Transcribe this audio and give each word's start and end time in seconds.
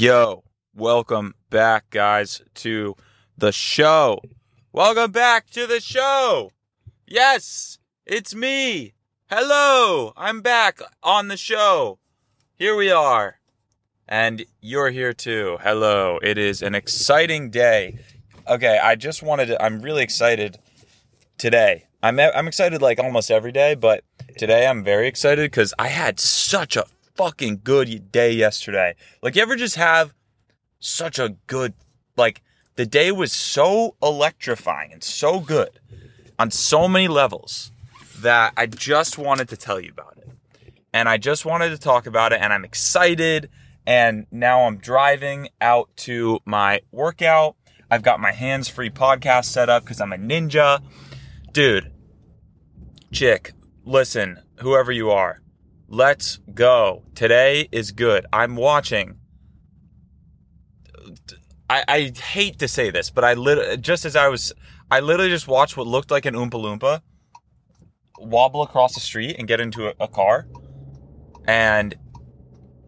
Yo, 0.00 0.42
welcome 0.74 1.34
back, 1.50 1.90
guys, 1.90 2.40
to 2.54 2.96
the 3.36 3.52
show. 3.52 4.18
Welcome 4.72 5.10
back 5.10 5.50
to 5.50 5.66
the 5.66 5.78
show. 5.78 6.52
Yes, 7.06 7.76
it's 8.06 8.34
me. 8.34 8.94
Hello, 9.28 10.14
I'm 10.16 10.40
back 10.40 10.80
on 11.02 11.28
the 11.28 11.36
show. 11.36 11.98
Here 12.54 12.74
we 12.74 12.90
are. 12.90 13.40
And 14.08 14.46
you're 14.62 14.88
here 14.88 15.12
too. 15.12 15.58
Hello. 15.60 16.18
It 16.22 16.38
is 16.38 16.62
an 16.62 16.74
exciting 16.74 17.50
day. 17.50 17.98
Okay, 18.48 18.80
I 18.82 18.94
just 18.94 19.22
wanted 19.22 19.48
to, 19.48 19.62
I'm 19.62 19.82
really 19.82 20.02
excited 20.02 20.56
today. 21.36 21.88
I'm, 22.02 22.18
I'm 22.18 22.48
excited 22.48 22.80
like 22.80 22.98
almost 22.98 23.30
every 23.30 23.52
day, 23.52 23.74
but 23.74 24.02
today 24.38 24.66
I'm 24.66 24.82
very 24.82 25.08
excited 25.08 25.50
because 25.50 25.74
I 25.78 25.88
had 25.88 26.18
such 26.18 26.78
a 26.78 26.86
fucking 27.20 27.60
good 27.62 28.10
day 28.10 28.32
yesterday. 28.32 28.94
Like, 29.22 29.36
you 29.36 29.42
ever 29.42 29.54
just 29.54 29.76
have 29.76 30.14
such 30.78 31.18
a 31.18 31.36
good, 31.46 31.74
like, 32.16 32.42
the 32.76 32.86
day 32.86 33.12
was 33.12 33.30
so 33.30 33.94
electrifying 34.02 34.90
and 34.90 35.04
so 35.04 35.38
good 35.38 35.80
on 36.38 36.50
so 36.50 36.88
many 36.88 37.08
levels 37.08 37.72
that 38.20 38.54
I 38.56 38.64
just 38.64 39.18
wanted 39.18 39.50
to 39.50 39.56
tell 39.58 39.78
you 39.78 39.90
about 39.90 40.16
it. 40.16 40.30
And 40.94 41.10
I 41.10 41.18
just 41.18 41.44
wanted 41.44 41.68
to 41.70 41.78
talk 41.78 42.06
about 42.06 42.32
it, 42.32 42.40
and 42.40 42.54
I'm 42.54 42.64
excited. 42.64 43.50
And 43.86 44.26
now 44.30 44.62
I'm 44.62 44.78
driving 44.78 45.50
out 45.60 45.90
to 45.98 46.40
my 46.46 46.80
workout. 46.90 47.56
I've 47.90 48.02
got 48.02 48.18
my 48.18 48.32
hands 48.32 48.68
free 48.68 48.88
podcast 48.88 49.44
set 49.44 49.68
up 49.68 49.82
because 49.82 50.00
I'm 50.00 50.14
a 50.14 50.16
ninja. 50.16 50.82
Dude, 51.52 51.92
chick, 53.12 53.52
listen, 53.84 54.40
whoever 54.60 54.90
you 54.90 55.10
are, 55.10 55.42
let's 55.90 56.38
go. 56.54 57.02
Today 57.14 57.68
is 57.70 57.90
good. 57.90 58.24
I'm 58.32 58.56
watching. 58.56 59.18
I, 61.68 61.84
I 61.86 62.12
hate 62.16 62.58
to 62.60 62.68
say 62.68 62.90
this, 62.90 63.10
but 63.10 63.24
I 63.24 63.34
lit- 63.34 63.80
just 63.82 64.04
as 64.04 64.16
I 64.16 64.28
was, 64.28 64.52
I 64.90 65.00
literally 65.00 65.30
just 65.30 65.48
watched 65.48 65.76
what 65.76 65.86
looked 65.86 66.10
like 66.10 66.24
an 66.24 66.34
Oompa 66.34 66.52
Loompa 66.52 67.02
wobble 68.18 68.62
across 68.62 68.94
the 68.94 69.00
street 69.00 69.36
and 69.38 69.46
get 69.46 69.60
into 69.60 69.88
a, 69.88 69.94
a 70.00 70.08
car. 70.08 70.46
And 71.46 71.96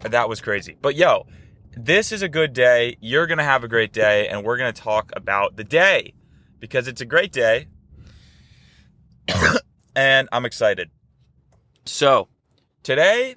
that 0.01 0.29
was 0.29 0.41
crazy. 0.41 0.77
But 0.81 0.95
yo, 0.95 1.27
this 1.77 2.13
is 2.13 2.23
a 2.23 2.29
good 2.29 2.53
day. 2.53 2.97
You're 3.01 3.27
going 3.27 3.39
to 3.39 3.45
have 3.45 3.65
a 3.65 3.69
great 3.69 3.93
day. 3.93 4.29
And 4.29 4.45
we're 4.45 4.59
going 4.59 4.73
to 4.73 4.81
talk 4.81 5.11
about 5.17 5.57
the 5.57 5.65
day 5.65 6.15
because 6.61 6.87
it's 6.87 7.01
a 7.01 7.07
great 7.07 7.33
day. 7.33 7.67
and 9.97 10.29
I'm 10.31 10.45
excited. 10.45 10.91
So, 11.85 12.29
today, 12.83 13.37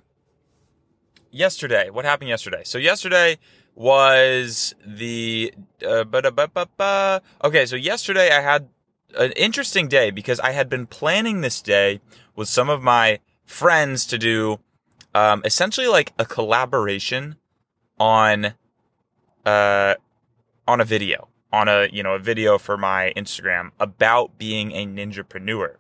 yesterday, 1.32 1.90
what 1.90 2.06
happened 2.06 2.30
yesterday? 2.30 2.64
So, 2.64 2.78
yesterday 2.78 3.38
was 3.76 4.74
the. 4.86 5.54
Uh, 5.86 7.20
okay, 7.44 7.66
so 7.66 7.76
yesterday 7.76 8.32
I 8.32 8.42
had 8.42 8.70
an 9.18 9.32
interesting 9.34 9.88
day 9.88 10.12
because 10.12 10.40
I 10.40 10.52
had 10.52 10.70
been 10.70 10.88
planning 10.88 11.42
this 11.42 11.62
day 11.62 12.02
with 12.36 12.48
some 12.48 12.70
of 12.70 12.82
my 12.82 13.20
friends 13.46 14.06
to 14.08 14.18
do 14.18 14.60
um, 15.14 15.42
essentially 15.46 15.88
like 15.88 16.14
a 16.18 16.26
collaboration 16.26 17.36
on 18.00 18.54
uh, 19.46 19.96
on 20.68 20.82
a 20.82 20.86
video 20.86 21.30
on 21.52 21.70
a 21.70 21.88
you 21.92 22.04
know 22.04 22.16
a 22.16 22.20
video 22.20 22.58
for 22.58 22.78
my 22.78 23.14
Instagram 23.16 23.72
about 23.80 24.38
being 24.38 24.72
a 24.74 24.86
ninjapreneur. 24.86 25.76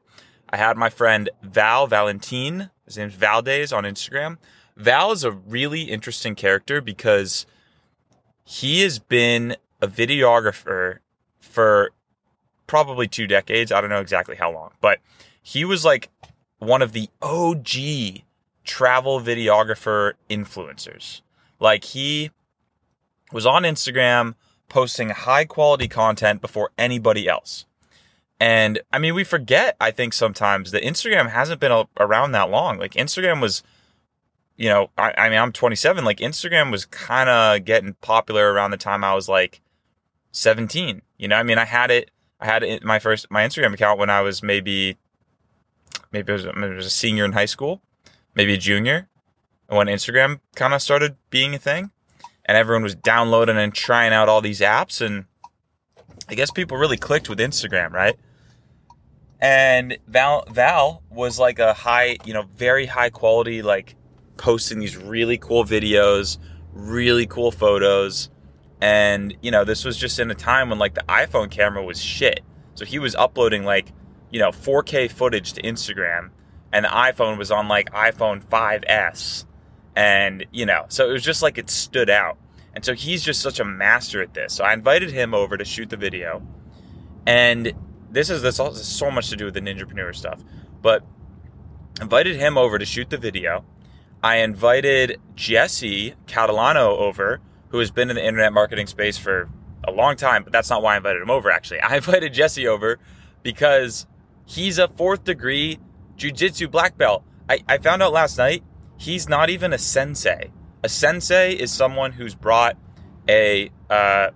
I 0.49 0.57
had 0.57 0.77
my 0.77 0.89
friend 0.89 1.29
Val 1.43 1.87
Valentine, 1.87 2.69
his 2.85 2.97
name's 2.97 3.15
Valdes 3.15 3.73
on 3.73 3.83
Instagram. 3.83 4.37
Val 4.77 5.11
is 5.11 5.23
a 5.23 5.31
really 5.31 5.83
interesting 5.83 6.35
character 6.35 6.81
because 6.81 7.45
he 8.43 8.81
has 8.81 8.99
been 8.99 9.55
a 9.81 9.87
videographer 9.87 10.99
for 11.39 11.91
probably 12.67 13.07
two 13.07 13.27
decades. 13.27 13.71
I 13.71 13.81
don't 13.81 13.89
know 13.89 14.01
exactly 14.01 14.35
how 14.35 14.51
long, 14.51 14.71
but 14.81 14.99
he 15.41 15.65
was 15.65 15.85
like 15.85 16.09
one 16.59 16.81
of 16.81 16.91
the 16.91 17.09
OG 17.21 18.23
travel 18.63 19.21
videographer 19.21 20.13
influencers. 20.29 21.21
Like 21.59 21.85
he 21.85 22.31
was 23.31 23.45
on 23.45 23.63
Instagram 23.63 24.35
posting 24.69 25.09
high 25.09 25.45
quality 25.45 25.87
content 25.87 26.41
before 26.41 26.71
anybody 26.77 27.27
else. 27.27 27.65
And 28.39 28.81
I 28.91 28.99
mean, 28.99 29.15
we 29.15 29.23
forget, 29.23 29.75
I 29.79 29.91
think 29.91 30.13
sometimes 30.13 30.71
that 30.71 30.83
Instagram 30.83 31.29
hasn't 31.29 31.61
been 31.61 31.85
around 31.97 32.33
that 32.33 32.49
long. 32.49 32.77
Like 32.77 32.93
Instagram 32.93 33.41
was, 33.41 33.63
you 34.57 34.67
know, 34.69 34.89
I, 34.97 35.13
I 35.17 35.29
mean, 35.29 35.39
I'm 35.39 35.51
27. 35.51 36.03
Like 36.03 36.17
Instagram 36.17 36.71
was 36.71 36.85
kind 36.85 37.29
of 37.29 37.63
getting 37.63 37.93
popular 38.01 38.51
around 38.51 38.71
the 38.71 38.77
time 38.77 39.03
I 39.03 39.13
was 39.13 39.29
like 39.29 39.61
17. 40.31 41.01
You 41.17 41.27
know, 41.27 41.35
I 41.37 41.43
mean, 41.43 41.57
I 41.57 41.65
had 41.65 41.91
it, 41.91 42.11
I 42.39 42.45
had 42.45 42.63
it, 42.63 42.83
my 42.83 42.99
first, 42.99 43.31
my 43.31 43.45
Instagram 43.45 43.73
account 43.73 43.99
when 43.99 44.09
I 44.09 44.21
was 44.21 44.43
maybe, 44.43 44.97
maybe 46.11 46.31
it 46.31 46.35
was, 46.35 46.45
it 46.45 46.75
was 46.75 46.85
a 46.85 46.89
senior 46.89 47.23
in 47.23 47.31
high 47.31 47.45
school, 47.45 47.81
maybe 48.35 48.53
a 48.53 48.57
junior. 48.57 49.07
When 49.67 49.87
Instagram 49.87 50.41
kind 50.55 50.73
of 50.73 50.81
started 50.81 51.15
being 51.29 51.55
a 51.55 51.57
thing 51.57 51.91
and 52.45 52.57
everyone 52.57 52.83
was 52.83 52.95
downloading 52.95 53.57
and 53.57 53.73
trying 53.73 54.13
out 54.13 54.29
all 54.29 54.41
these 54.41 54.59
apps 54.59 55.03
and 55.03 55.25
I 56.29 56.35
guess 56.35 56.51
people 56.51 56.77
really 56.77 56.97
clicked 56.97 57.29
with 57.29 57.39
Instagram, 57.39 57.91
right? 57.91 58.17
And 59.39 59.97
Val 60.07 60.45
Val 60.49 61.03
was 61.09 61.37
like 61.39 61.59
a 61.59 61.73
high, 61.73 62.17
you 62.25 62.33
know, 62.33 62.45
very 62.55 62.85
high 62.85 63.09
quality, 63.09 63.61
like 63.61 63.95
posting 64.37 64.79
these 64.79 64.97
really 64.97 65.37
cool 65.37 65.63
videos, 65.63 66.37
really 66.73 67.27
cool 67.27 67.51
photos. 67.51 68.29
And, 68.81 69.35
you 69.41 69.51
know, 69.51 69.63
this 69.63 69.85
was 69.85 69.97
just 69.97 70.19
in 70.19 70.31
a 70.31 70.35
time 70.35 70.69
when 70.69 70.79
like 70.79 70.95
the 70.95 71.03
iPhone 71.07 71.49
camera 71.49 71.83
was 71.83 72.01
shit. 72.01 72.41
So 72.75 72.85
he 72.85 72.99
was 72.99 73.15
uploading 73.15 73.63
like, 73.63 73.91
you 74.31 74.39
know, 74.39 74.49
4K 74.49 75.11
footage 75.11 75.53
to 75.53 75.61
Instagram 75.61 76.31
and 76.71 76.85
the 76.85 76.89
iPhone 76.89 77.37
was 77.37 77.51
on 77.51 77.67
like 77.67 77.89
iPhone 77.91 78.43
5S. 78.43 79.45
And, 79.95 80.45
you 80.51 80.65
know, 80.65 80.85
so 80.89 81.09
it 81.09 81.13
was 81.13 81.23
just 81.23 81.41
like 81.41 81.57
it 81.57 81.69
stood 81.69 82.09
out. 82.09 82.37
And 82.75 82.83
so 82.83 82.93
he's 82.93 83.23
just 83.23 83.41
such 83.41 83.59
a 83.59 83.65
master 83.65 84.21
at 84.21 84.33
this. 84.33 84.53
So 84.53 84.63
I 84.63 84.73
invited 84.73 85.11
him 85.11 85.33
over 85.33 85.57
to 85.57 85.63
shoot 85.63 85.89
the 85.89 85.97
video. 85.97 86.45
And 87.25 87.73
this 88.11 88.29
is 88.29 88.41
this 88.41 88.57
has 88.57 88.85
so 88.85 89.09
much 89.09 89.29
to 89.29 89.35
do 89.35 89.45
with 89.45 89.53
the 89.53 89.61
ninjapreneur 89.61 90.13
stuff. 90.13 90.43
But 90.81 91.03
invited 92.01 92.35
him 92.35 92.57
over 92.57 92.77
to 92.77 92.85
shoot 92.85 93.09
the 93.09 93.17
video. 93.17 93.63
I 94.21 94.37
invited 94.37 95.19
Jesse 95.35 96.15
Catalano 96.25 96.97
over, 96.97 97.39
who 97.69 97.79
has 97.79 97.91
been 97.91 98.09
in 98.09 98.15
the 98.15 98.25
internet 98.25 98.53
marketing 98.53 98.87
space 98.87 99.17
for 99.17 99.49
a 99.87 99.91
long 99.91 100.15
time, 100.15 100.43
but 100.43 100.51
that's 100.51 100.69
not 100.69 100.81
why 100.81 100.95
I 100.95 100.97
invited 100.97 101.21
him 101.21 101.29
over 101.29 101.51
actually. 101.51 101.79
I 101.81 101.95
invited 101.95 102.33
Jesse 102.33 102.67
over 102.67 102.99
because 103.43 104.07
he's 104.45 104.77
a 104.79 104.87
fourth 104.87 105.23
degree 105.23 105.79
jujitsu 106.17 106.69
black 106.69 106.97
belt. 106.97 107.23
I, 107.49 107.59
I 107.67 107.77
found 107.77 108.01
out 108.01 108.11
last 108.13 108.37
night 108.37 108.63
he's 108.97 109.29
not 109.29 109.49
even 109.49 109.71
a 109.73 109.77
sensei. 109.77 110.51
A 110.85 110.87
sensei 110.87 111.53
is 111.53 111.71
someone 111.71 112.11
who's 112.11 112.35
brought 112.35 112.77
a, 113.27 113.71
uh, 113.89 114.29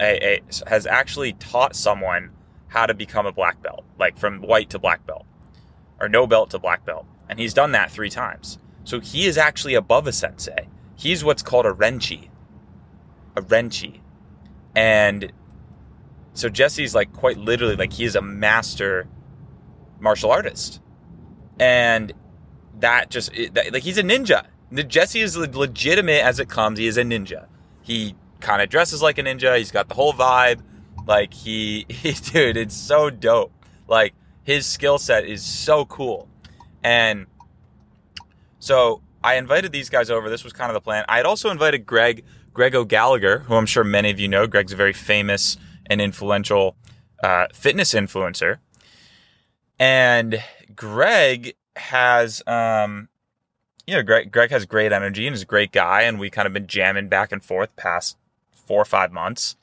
a, 0.00 0.38
a 0.38 0.40
has 0.66 0.86
actually 0.86 1.34
taught 1.34 1.76
someone 1.76 2.30
how 2.68 2.86
to 2.86 2.94
become 2.94 3.26
a 3.26 3.32
black 3.32 3.62
belt, 3.62 3.84
like 3.98 4.16
from 4.16 4.40
white 4.40 4.70
to 4.70 4.78
black 4.78 5.06
belt, 5.06 5.26
or 6.00 6.08
no 6.08 6.26
belt 6.26 6.48
to 6.52 6.58
black 6.58 6.86
belt, 6.86 7.04
and 7.28 7.38
he's 7.38 7.52
done 7.52 7.72
that 7.72 7.90
three 7.90 8.08
times. 8.08 8.58
So 8.84 8.98
he 8.98 9.26
is 9.26 9.36
actually 9.36 9.74
above 9.74 10.06
a 10.06 10.12
sensei. 10.12 10.68
He's 10.96 11.22
what's 11.22 11.42
called 11.42 11.66
a 11.66 11.72
renchi, 11.74 12.30
a 13.36 13.42
renchi, 13.42 14.00
and 14.74 15.30
so 16.32 16.48
Jesse's 16.48 16.94
like 16.94 17.12
quite 17.12 17.36
literally 17.36 17.76
like 17.76 17.92
he 17.92 18.04
is 18.04 18.16
a 18.16 18.22
master 18.22 19.06
martial 20.00 20.30
artist, 20.30 20.80
and 21.60 22.14
that 22.80 23.10
just 23.10 23.36
like 23.36 23.82
he's 23.82 23.98
a 23.98 24.02
ninja. 24.02 24.46
Jesse 24.72 25.20
is 25.20 25.36
legitimate 25.36 26.22
as 26.24 26.40
it 26.40 26.48
comes. 26.48 26.78
He 26.78 26.86
is 26.86 26.96
a 26.96 27.02
ninja. 27.02 27.46
He 27.82 28.14
kind 28.40 28.62
of 28.62 28.68
dresses 28.68 29.02
like 29.02 29.18
a 29.18 29.22
ninja. 29.22 29.56
He's 29.56 29.70
got 29.70 29.88
the 29.88 29.94
whole 29.94 30.12
vibe. 30.12 30.60
Like 31.06 31.32
he, 31.32 31.86
he, 31.88 32.12
dude, 32.12 32.56
it's 32.56 32.76
so 32.76 33.10
dope. 33.10 33.52
Like 33.86 34.14
his 34.42 34.66
skill 34.66 34.98
set 34.98 35.24
is 35.24 35.42
so 35.42 35.84
cool. 35.86 36.28
And 36.82 37.26
so 38.58 39.02
I 39.22 39.34
invited 39.34 39.72
these 39.72 39.90
guys 39.90 40.10
over. 40.10 40.28
This 40.30 40.44
was 40.44 40.52
kind 40.52 40.70
of 40.70 40.74
the 40.74 40.80
plan. 40.80 41.04
I 41.08 41.16
had 41.16 41.26
also 41.26 41.50
invited 41.50 41.86
Greg, 41.86 42.24
Greg 42.52 42.74
O'Gallagher, 42.74 43.40
who 43.40 43.54
I'm 43.54 43.66
sure 43.66 43.84
many 43.84 44.10
of 44.10 44.20
you 44.20 44.28
know. 44.28 44.46
Greg's 44.46 44.72
a 44.72 44.76
very 44.76 44.92
famous 44.92 45.56
and 45.86 46.00
influential 46.00 46.76
uh, 47.22 47.46
fitness 47.52 47.94
influencer. 47.94 48.58
And 49.78 50.42
Greg 50.74 51.54
has 51.76 52.42
um, 52.46 53.08
you 53.88 53.94
know, 53.94 54.02
Greg, 54.02 54.30
Greg 54.30 54.50
has 54.50 54.66
great 54.66 54.92
energy 54.92 55.26
and 55.26 55.34
is 55.34 55.42
a 55.42 55.46
great 55.46 55.72
guy, 55.72 56.02
and 56.02 56.18
we 56.18 56.28
kind 56.28 56.46
of 56.46 56.52
been 56.52 56.66
jamming 56.66 57.08
back 57.08 57.32
and 57.32 57.42
forth 57.42 57.74
past 57.76 58.18
four 58.52 58.82
or 58.82 58.84
five 58.84 59.12
months, 59.12 59.56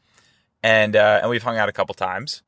and 0.63 0.95
uh, 0.95 1.19
and 1.21 1.29
we've 1.29 1.43
hung 1.43 1.57
out 1.57 1.69
a 1.69 1.71
couple 1.73 1.93
times. 1.93 2.41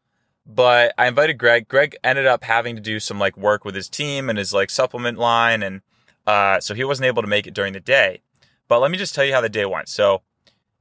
But 0.46 0.94
I 0.98 1.08
invited 1.08 1.38
Greg. 1.38 1.68
Greg 1.68 1.96
ended 2.04 2.26
up 2.26 2.44
having 2.44 2.76
to 2.76 2.82
do 2.82 3.00
some 3.00 3.20
like 3.20 3.38
work 3.38 3.64
with 3.64 3.76
his 3.76 3.90
team 3.90 4.28
and 4.28 4.40
his 4.40 4.54
like 4.54 4.72
supplement 4.72 5.20
line, 5.20 5.62
and 5.62 5.82
uh, 6.26 6.60
so 6.60 6.74
he 6.74 6.84
wasn't 6.84 7.06
able 7.06 7.22
to 7.22 7.28
make 7.28 7.46
it 7.46 7.54
during 7.54 7.74
the 7.74 7.80
day. 7.80 8.22
But 8.68 8.80
let 8.80 8.90
me 8.90 8.98
just 8.98 9.14
tell 9.14 9.24
you 9.24 9.34
how 9.34 9.42
the 9.42 9.48
day 9.48 9.66
went. 9.66 9.88
So 9.88 10.24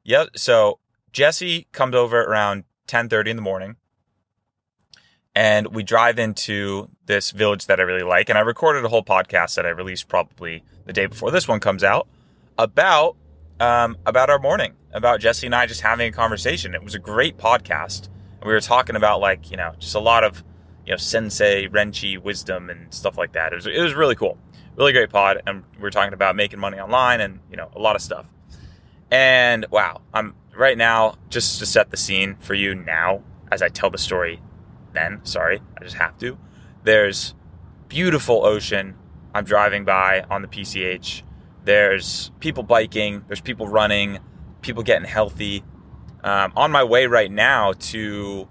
Yep. 0.06 0.38
So 0.38 0.78
Jesse 1.12 1.66
comes 1.72 1.94
over 1.96 2.22
around 2.22 2.64
10:30 2.86 3.30
in 3.30 3.36
the 3.36 3.42
morning, 3.42 3.76
and 5.34 5.74
we 5.74 5.82
drive 5.82 6.18
into 6.18 6.90
this 7.06 7.32
village 7.32 7.66
that 7.66 7.80
I 7.80 7.82
really 7.82 8.04
like. 8.04 8.28
And 8.28 8.38
I 8.38 8.42
recorded 8.42 8.84
a 8.84 8.88
whole 8.88 9.04
podcast 9.04 9.56
that 9.56 9.66
I 9.66 9.70
released 9.70 10.08
probably 10.08 10.62
the 10.86 10.92
day 10.92 11.06
before 11.06 11.30
this 11.30 11.46
one 11.46 11.60
comes 11.60 11.84
out 11.84 12.08
about 12.56 13.16
um, 13.60 13.96
about 14.06 14.30
our 14.30 14.38
morning, 14.38 14.74
about 14.92 15.20
Jesse 15.20 15.46
and 15.46 15.54
I 15.54 15.66
just 15.66 15.80
having 15.80 16.08
a 16.08 16.12
conversation. 16.12 16.74
It 16.74 16.82
was 16.82 16.94
a 16.94 16.98
great 16.98 17.36
podcast. 17.38 18.08
And 18.40 18.46
we 18.46 18.52
were 18.52 18.60
talking 18.60 18.96
about 18.96 19.20
like 19.20 19.50
you 19.50 19.56
know 19.56 19.74
just 19.78 19.94
a 19.94 20.00
lot 20.00 20.24
of 20.24 20.42
you 20.84 20.92
know 20.92 20.96
sensei 20.96 21.68
renchi 21.68 22.18
wisdom 22.18 22.70
and 22.70 22.92
stuff 22.92 23.18
like 23.18 23.32
that. 23.32 23.52
It 23.52 23.56
was 23.56 23.66
it 23.66 23.80
was 23.80 23.94
really 23.94 24.14
cool, 24.14 24.38
really 24.76 24.92
great 24.92 25.10
pod. 25.10 25.42
And 25.46 25.64
we 25.76 25.82
were 25.82 25.90
talking 25.90 26.14
about 26.14 26.36
making 26.36 26.60
money 26.60 26.78
online 26.78 27.20
and 27.20 27.40
you 27.50 27.56
know 27.56 27.70
a 27.74 27.78
lot 27.78 27.96
of 27.96 28.02
stuff. 28.02 28.26
And 29.10 29.66
wow, 29.70 30.00
I'm 30.12 30.34
right 30.56 30.76
now 30.76 31.16
just 31.28 31.58
to 31.60 31.66
set 31.66 31.90
the 31.90 31.96
scene 31.96 32.36
for 32.40 32.54
you 32.54 32.74
now 32.74 33.22
as 33.50 33.62
I 33.62 33.68
tell 33.68 33.90
the 33.90 33.98
story. 33.98 34.40
Then 34.92 35.20
sorry, 35.24 35.60
I 35.78 35.84
just 35.84 35.96
have 35.96 36.18
to. 36.18 36.38
There's 36.84 37.34
beautiful 37.88 38.44
ocean. 38.44 38.96
I'm 39.36 39.44
driving 39.44 39.84
by 39.84 40.24
on 40.30 40.40
the 40.40 40.48
PCH. 40.48 41.22
There's 41.64 42.30
people 42.40 42.62
biking. 42.62 43.22
There's 43.26 43.42
people 43.42 43.68
running. 43.68 44.18
People 44.62 44.82
getting 44.82 45.06
healthy. 45.06 45.62
Um, 46.24 46.54
on 46.56 46.72
my 46.72 46.82
way 46.84 47.06
right 47.06 47.30
now 47.30 47.74
to 47.74 48.48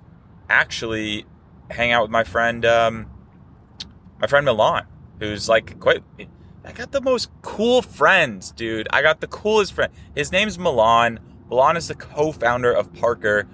actually 0.48 1.26
hang 1.72 1.92
out 1.92 2.04
with 2.04 2.12
my 2.12 2.24
friend, 2.24 2.64
um, 2.66 3.10
my 4.20 4.28
friend 4.28 4.46
Milan, 4.46 4.86
who's 5.20 5.50
like 5.50 5.80
quite. 5.80 6.04
I 6.64 6.72
got 6.72 6.92
the 6.92 7.02
most 7.02 7.31
cool 7.42 7.81
friends, 7.81 8.52
dude. 8.52 8.88
I 8.94 9.02
got 9.02 9.22
the 9.22 9.28
coolest 9.28 9.74
friend. 9.74 9.92
His 10.14 10.31
name's 10.31 10.60
Milan. 10.60 11.20
Milan 11.50 11.78
is 11.78 11.88
the 11.88 11.96
co-founder 11.96 12.72
of 12.72 12.94
Parker. 12.94 13.48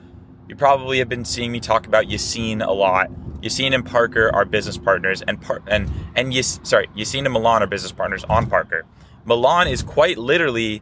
You 0.50 0.57
probably 0.57 1.00
have 1.00 1.07
been 1.07 1.24
seeing 1.24 1.54
me 1.54 1.62
talk 1.62 1.88
about 1.88 2.07
Yassine 2.07 2.66
a 2.66 2.72
lot. 2.74 3.10
Yassine 3.41 3.73
and 3.73 3.85
Parker 3.85 4.29
are 4.33 4.45
business 4.45 4.77
partners, 4.77 5.21
and 5.27 5.41
par- 5.41 5.61
and 5.67 5.89
and 6.15 6.33
Yas- 6.33 6.59
sorry, 6.63 6.88
Yassine 6.95 7.25
and 7.25 7.33
Milan 7.33 7.63
are 7.63 7.67
business 7.67 7.91
partners 7.91 8.23
on 8.25 8.47
Parker. 8.47 8.85
Milan 9.25 9.67
is 9.67 9.83
quite 9.83 10.17
literally 10.17 10.81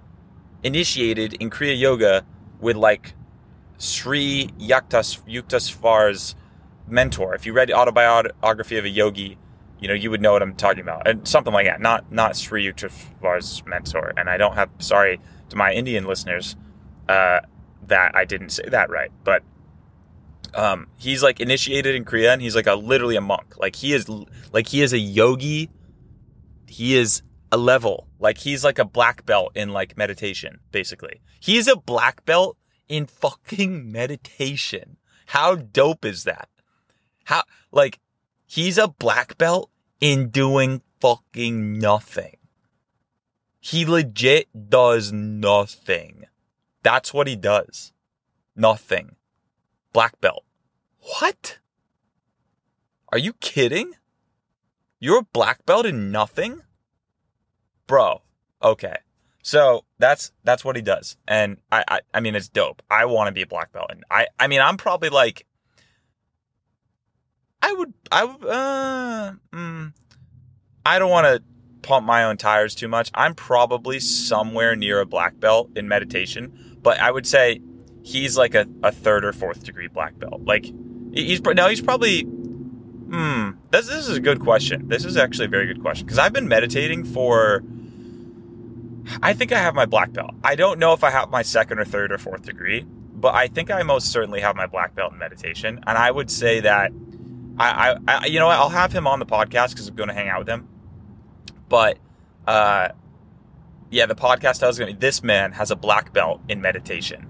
initiated 0.63 1.33
in 1.33 1.49
Kriya 1.49 1.77
Yoga 1.77 2.25
with 2.59 2.75
like 2.75 3.13
Sri 3.77 4.49
Yuktas 4.59 5.21
Yukteswar's 5.27 6.35
mentor. 6.87 7.33
If 7.35 7.45
you 7.45 7.53
read 7.53 7.71
autobiography 7.71 8.77
of 8.77 8.85
a 8.85 8.89
yogi, 8.89 9.37
you 9.79 9.87
know 9.87 9.93
you 9.93 10.11
would 10.11 10.21
know 10.21 10.33
what 10.33 10.41
I'm 10.41 10.55
talking 10.55 10.81
about, 10.81 11.07
and 11.07 11.27
something 11.27 11.53
like 11.53 11.65
that. 11.65 11.81
Not 11.81 12.11
not 12.11 12.35
Sri 12.35 12.65
Yukteswar's 12.69 13.63
mentor. 13.65 14.13
And 14.17 14.29
I 14.29 14.37
don't 14.37 14.55
have 14.55 14.69
sorry 14.79 15.19
to 15.49 15.55
my 15.55 15.71
Indian 15.73 16.05
listeners 16.05 16.55
uh, 17.07 17.39
that 17.87 18.15
I 18.15 18.25
didn't 18.25 18.49
say 18.49 18.63
that 18.67 18.89
right, 18.89 19.11
but 19.23 19.43
um, 20.53 20.87
he's 20.97 21.23
like 21.23 21.39
initiated 21.39 21.95
in 21.95 22.05
Kriya, 22.05 22.33
and 22.33 22.41
he's 22.41 22.55
like 22.55 22.67
a 22.67 22.75
literally 22.75 23.15
a 23.15 23.21
monk. 23.21 23.57
Like 23.57 23.75
he 23.75 23.93
is 23.93 24.09
like 24.51 24.67
he 24.67 24.81
is 24.81 24.93
a 24.93 24.99
yogi. 24.99 25.69
He 26.67 26.95
is 26.95 27.21
a 27.51 27.57
level. 27.57 28.07
Like 28.19 28.37
he's 28.39 28.63
like 28.63 28.79
a 28.79 28.85
black 28.85 29.25
belt 29.25 29.51
in 29.55 29.69
like 29.69 29.97
meditation, 29.97 30.59
basically. 30.71 31.21
He's 31.39 31.67
a 31.67 31.75
black 31.75 32.25
belt 32.25 32.57
in 32.87 33.05
fucking 33.05 33.91
meditation. 33.91 34.97
How 35.27 35.55
dope 35.55 36.05
is 36.05 36.23
that? 36.23 36.49
How 37.25 37.43
like 37.71 37.99
he's 38.45 38.77
a 38.77 38.87
black 38.87 39.37
belt 39.37 39.69
in 39.99 40.29
doing 40.29 40.81
fucking 40.99 41.77
nothing. 41.77 42.37
He 43.59 43.85
legit 43.85 44.69
does 44.69 45.11
nothing. 45.11 46.25
That's 46.81 47.13
what 47.13 47.27
he 47.27 47.35
does. 47.35 47.91
Nothing. 48.55 49.15
Black 49.93 50.19
belt. 50.21 50.43
What? 51.19 51.59
Are 53.11 53.17
you 53.17 53.33
kidding? 53.33 53.93
You're 54.99 55.19
a 55.19 55.23
black 55.23 55.65
belt 55.65 55.85
in 55.85 56.11
nothing? 56.11 56.61
Bro. 57.87 58.21
Okay. 58.61 58.97
So 59.41 59.85
that's 59.97 60.31
that's 60.43 60.63
what 60.63 60.75
he 60.75 60.81
does. 60.81 61.17
And 61.27 61.57
I 61.71 61.83
I, 61.87 61.99
I 62.13 62.19
mean 62.19 62.35
it's 62.35 62.49
dope. 62.49 62.83
I 62.91 63.05
want 63.05 63.27
to 63.27 63.31
be 63.31 63.41
a 63.41 63.47
black 63.47 63.71
belt. 63.71 63.87
And 63.89 64.03
I 64.11 64.27
I 64.37 64.47
mean 64.47 64.61
I'm 64.61 64.77
probably 64.77 65.09
like 65.09 65.45
I 67.61 67.73
would 67.73 67.93
I 68.11 68.25
would 68.25 68.45
uh 68.45 69.33
mm, 69.51 69.93
I 70.85 70.99
don't 70.99 71.09
want 71.09 71.25
to 71.25 71.43
pump 71.81 72.05
my 72.05 72.25
own 72.25 72.37
tires 72.37 72.75
too 72.75 72.87
much. 72.87 73.09
I'm 73.13 73.33
probably 73.33 73.99
somewhere 73.99 74.75
near 74.75 74.99
a 74.99 75.05
black 75.05 75.39
belt 75.39 75.71
in 75.75 75.87
meditation, 75.87 76.77
but 76.83 76.99
I 76.99 77.09
would 77.09 77.25
say 77.25 77.61
he's 78.03 78.37
like 78.37 78.55
a, 78.55 78.67
a 78.83 78.91
third 78.91 79.25
or 79.25 79.33
fourth 79.33 79.63
degree 79.63 79.87
black 79.87 80.17
belt. 80.19 80.41
Like 80.43 80.65
he's 81.13 81.41
now 81.41 81.67
he's 81.67 81.81
probably. 81.81 82.21
Hmm. 82.21 83.51
This 83.71 83.87
this 83.87 84.07
is 84.07 84.17
a 84.17 84.21
good 84.21 84.39
question. 84.39 84.87
This 84.87 85.05
is 85.05 85.17
actually 85.17 85.45
a 85.45 85.49
very 85.49 85.65
good 85.65 85.81
question 85.81 86.05
because 86.05 86.19
I've 86.19 86.33
been 86.33 86.47
meditating 86.47 87.05
for. 87.05 87.63
I 89.23 89.33
think 89.33 89.51
I 89.51 89.57
have 89.57 89.73
my 89.73 89.85
black 89.85 90.13
belt. 90.13 90.31
I 90.43 90.55
don't 90.55 90.77
know 90.77 90.93
if 90.93 91.03
I 91.03 91.09
have 91.09 91.31
my 91.31 91.41
second 91.41 91.79
or 91.79 91.85
third 91.85 92.11
or 92.11 92.19
fourth 92.19 92.43
degree, 92.43 92.85
but 93.15 93.33
I 93.33 93.47
think 93.47 93.71
I 93.71 93.81
most 93.83 94.11
certainly 94.11 94.41
have 94.41 94.55
my 94.55 94.67
black 94.67 94.93
belt 94.93 95.13
in 95.13 95.19
meditation. 95.19 95.83
And 95.87 95.97
I 95.97 96.11
would 96.11 96.29
say 96.29 96.59
that 96.59 96.91
I, 97.59 97.69
I, 97.69 97.97
I 98.07 98.25
you 98.27 98.39
know, 98.39 98.47
I'll 98.47 98.69
have 98.69 98.93
him 98.93 99.05
on 99.05 99.19
the 99.19 99.25
podcast 99.25 99.71
because 99.71 99.87
I'm 99.87 99.95
going 99.95 100.09
to 100.09 100.15
hang 100.15 100.29
out 100.29 100.39
with 100.39 100.49
him. 100.49 100.67
But, 101.67 101.97
uh, 102.47 102.89
yeah, 103.89 104.05
the 104.05 104.15
podcast 104.15 104.63
I 104.63 104.67
was 104.67 104.79
going 104.79 104.93
to. 104.93 104.99
This 104.99 105.21
man 105.23 105.51
has 105.53 105.69
a 105.69 105.75
black 105.75 106.13
belt 106.13 106.41
in 106.47 106.61
meditation, 106.61 107.29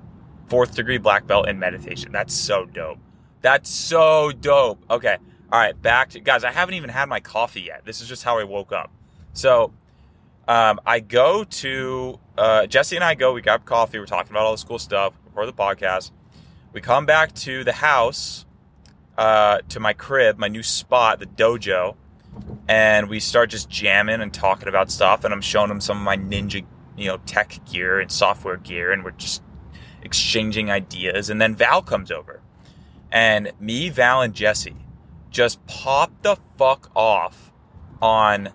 fourth 0.49 0.75
degree 0.75 0.97
black 0.97 1.27
belt 1.27 1.47
in 1.47 1.59
meditation. 1.59 2.11
That's 2.11 2.33
so 2.33 2.65
dope. 2.65 2.99
That's 3.41 3.69
so 3.69 4.31
dope. 4.31 4.83
Okay. 4.89 5.17
All 5.51 5.59
right. 5.59 5.79
Back 5.79 6.09
to 6.11 6.19
guys. 6.19 6.43
I 6.43 6.51
haven't 6.51 6.75
even 6.75 6.89
had 6.89 7.07
my 7.07 7.19
coffee 7.19 7.61
yet. 7.61 7.85
This 7.85 8.01
is 8.01 8.07
just 8.07 8.23
how 8.23 8.39
I 8.39 8.43
woke 8.43 8.71
up. 8.71 8.91
So, 9.33 9.73
um, 10.47 10.79
I 10.85 10.99
go 10.99 11.43
to 11.43 12.19
uh, 12.37 12.65
Jesse 12.65 12.95
and 12.95 13.05
I 13.05 13.13
go. 13.13 13.33
We 13.33 13.41
grab 13.41 13.65
coffee. 13.65 13.99
We're 13.99 14.07
talking 14.07 14.31
about 14.31 14.45
all 14.45 14.51
this 14.51 14.63
cool 14.63 14.79
stuff 14.79 15.13
before 15.23 15.45
the 15.45 15.53
podcast. 15.53 16.11
We 16.73 16.81
come 16.81 17.05
back 17.05 17.33
to 17.35 17.63
the 17.63 17.71
house, 17.71 18.45
uh, 19.17 19.59
to 19.69 19.79
my 19.79 19.93
crib, 19.93 20.39
my 20.39 20.47
new 20.47 20.63
spot, 20.63 21.19
the 21.19 21.27
dojo, 21.27 21.95
and 22.67 23.09
we 23.09 23.19
start 23.19 23.49
just 23.51 23.69
jamming 23.69 24.21
and 24.21 24.33
talking 24.33 24.67
about 24.67 24.89
stuff. 24.91 25.23
And 25.23 25.33
I'm 25.33 25.41
showing 25.41 25.69
him 25.69 25.81
some 25.81 25.97
of 25.97 26.03
my 26.03 26.17
ninja, 26.17 26.65
you 26.97 27.07
know, 27.07 27.17
tech 27.25 27.59
gear 27.71 27.99
and 27.99 28.11
software 28.11 28.57
gear, 28.57 28.91
and 28.91 29.03
we're 29.03 29.11
just 29.11 29.43
exchanging 30.01 30.69
ideas. 30.71 31.29
And 31.29 31.41
then 31.41 31.55
Val 31.55 31.81
comes 31.81 32.11
over, 32.11 32.41
and 33.11 33.51
me, 33.59 33.89
Val, 33.89 34.21
and 34.21 34.33
Jesse 34.33 34.75
just 35.29 35.65
pop 35.67 36.11
the 36.21 36.37
fuck 36.57 36.89
off 36.95 37.51
on 38.01 38.49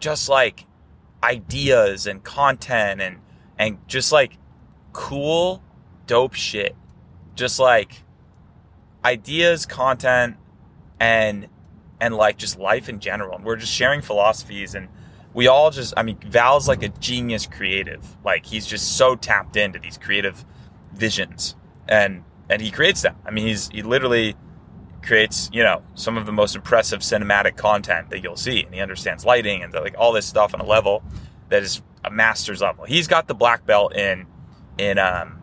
just 0.00 0.28
like 0.28 0.66
ideas 1.22 2.06
and 2.06 2.22
content 2.22 3.00
and 3.00 3.18
and 3.58 3.78
just 3.88 4.12
like 4.12 4.36
cool 4.92 5.62
dope 6.06 6.34
shit. 6.34 6.74
Just 7.34 7.58
like 7.58 8.02
ideas 9.04 9.66
content 9.66 10.36
and 10.98 11.48
and 12.00 12.14
like 12.14 12.36
just 12.36 12.58
life 12.58 12.88
in 12.88 13.00
general. 13.00 13.36
And 13.36 13.44
we're 13.44 13.56
just 13.56 13.72
sharing 13.72 14.02
philosophies 14.02 14.74
and 14.74 14.88
we 15.34 15.46
all 15.46 15.70
just 15.70 15.92
i 15.96 16.02
mean 16.02 16.18
val's 16.26 16.66
like 16.66 16.82
a 16.82 16.88
genius 16.88 17.46
creative. 17.46 18.04
Like 18.24 18.46
he's 18.46 18.66
just 18.66 18.96
so 18.96 19.14
tapped 19.14 19.56
into 19.56 19.78
these 19.78 19.98
creative 19.98 20.44
visions. 20.98 21.56
And 21.88 22.24
and 22.50 22.60
he 22.60 22.70
creates 22.70 23.02
them. 23.02 23.16
I 23.24 23.30
mean 23.30 23.46
he's 23.46 23.68
he 23.68 23.82
literally 23.82 24.36
creates 25.02 25.48
you 25.52 25.62
know 25.62 25.82
some 25.94 26.16
of 26.18 26.26
the 26.26 26.32
most 26.32 26.56
impressive 26.56 27.00
cinematic 27.00 27.56
content 27.56 28.10
that 28.10 28.22
you'll 28.22 28.36
see. 28.36 28.64
And 28.64 28.74
he 28.74 28.80
understands 28.80 29.24
lighting 29.24 29.62
and 29.62 29.72
like 29.72 29.94
all 29.98 30.12
this 30.12 30.26
stuff 30.26 30.54
on 30.54 30.60
a 30.60 30.66
level 30.66 31.02
that 31.48 31.62
is 31.62 31.82
a 32.04 32.10
master's 32.10 32.60
level. 32.60 32.84
He's 32.84 33.06
got 33.06 33.28
the 33.28 33.34
black 33.34 33.64
belt 33.66 33.94
in 33.96 34.26
in 34.76 34.98
um 34.98 35.40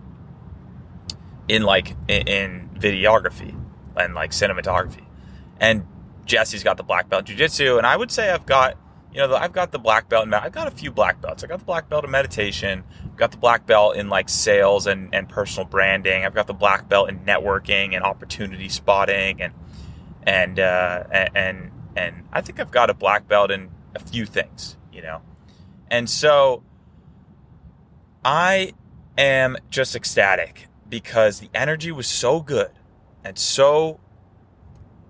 in 1.47 1.63
like 1.63 1.95
in, 2.07 2.27
in 2.27 2.69
videography 2.75 3.59
and 3.95 4.13
like 4.13 4.31
cinematography. 4.31 5.05
And 5.59 5.85
jesse's 6.25 6.63
got 6.63 6.77
the 6.77 6.83
black 6.83 7.09
belt 7.09 7.21
in 7.21 7.25
jiu-jitsu. 7.27 7.77
And 7.77 7.85
i 7.85 7.95
would 7.95 8.11
say 8.11 8.31
i've 8.31 8.45
got 8.45 8.77
you 9.13 9.19
know 9.19 9.35
i've 9.35 9.53
got 9.53 9.71
the 9.71 9.79
black 9.79 10.09
belt 10.09 10.25
in 10.25 10.33
i've 10.33 10.51
got 10.51 10.67
a 10.67 10.71
few 10.71 10.91
black 10.91 11.21
belts. 11.21 11.43
I 11.43 11.47
got 11.47 11.59
the 11.59 11.65
black 11.65 11.89
belt 11.89 12.03
in 12.03 12.11
meditation 12.11 12.83
got 13.17 13.31
the 13.31 13.37
black 13.37 13.65
belt 13.65 13.95
in 13.95 14.09
like 14.09 14.29
sales 14.29 14.87
and, 14.87 15.13
and 15.13 15.29
personal 15.29 15.67
branding. 15.67 16.25
I've 16.25 16.35
got 16.35 16.47
the 16.47 16.53
black 16.53 16.89
belt 16.89 17.09
in 17.09 17.19
networking 17.19 17.95
and 17.95 18.03
opportunity 18.03 18.69
spotting 18.69 19.41
and 19.41 19.53
and 20.25 20.59
uh, 20.59 21.03
and 21.11 21.71
and 21.95 22.27
i 22.33 22.41
think 22.41 22.59
i've 22.59 22.71
got 22.71 22.89
a 22.89 22.93
black 22.93 23.27
belt 23.27 23.51
in 23.51 23.69
a 23.95 23.99
few 23.99 24.25
things 24.25 24.77
you 24.91 25.01
know? 25.01 25.21
And 25.91 26.09
so 26.09 26.63
i 28.23 28.73
am 29.17 29.57
just 29.69 29.95
ecstatic 29.95 30.67
because 30.89 31.39
the 31.39 31.49
energy 31.53 31.91
was 31.91 32.07
so 32.07 32.41
good 32.41 32.71
and 33.23 33.37
so 33.37 33.99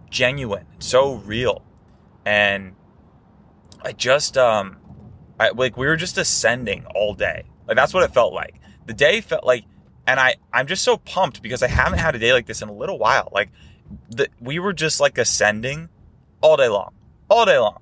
genuine 0.10 0.66
so 0.80 1.16
real. 1.16 1.64
And 2.26 2.76
i 3.84 3.92
just 3.92 4.38
um 4.38 4.78
I, 5.40 5.50
like 5.50 5.78
we 5.78 5.86
were 5.86 5.98
just 5.98 6.18
ascending 6.18 6.86
all 6.96 7.14
day 7.14 7.44
like 7.68 7.76
that's 7.76 7.94
what 7.94 8.04
it 8.04 8.14
felt 8.14 8.34
like. 8.34 8.56
The 8.86 8.94
day 8.94 9.22
felt 9.22 9.46
like 9.46 9.66
and 10.08 10.20
I 10.20 10.36
I'm 10.54 10.68
just 10.68 10.84
so 10.84 10.98
pumped 10.98 11.42
because 11.42 11.64
I 11.64 11.68
haven't 11.68 12.00
had 12.00 12.16
a 12.16 12.20
day 12.20 12.34
like 12.34 12.46
this 12.46 12.62
in 12.62 12.70
a 12.70 12.74
little 12.74 12.98
while. 12.98 13.30
Like 13.34 13.50
the, 14.10 14.30
we 14.40 14.60
were 14.60 14.74
just 14.74 15.00
like 15.00 15.18
ascending 15.18 15.90
all 16.42 16.58
day 16.58 16.68
long, 16.68 16.94
all 17.30 17.46
day 17.46 17.58
long. 17.58 17.82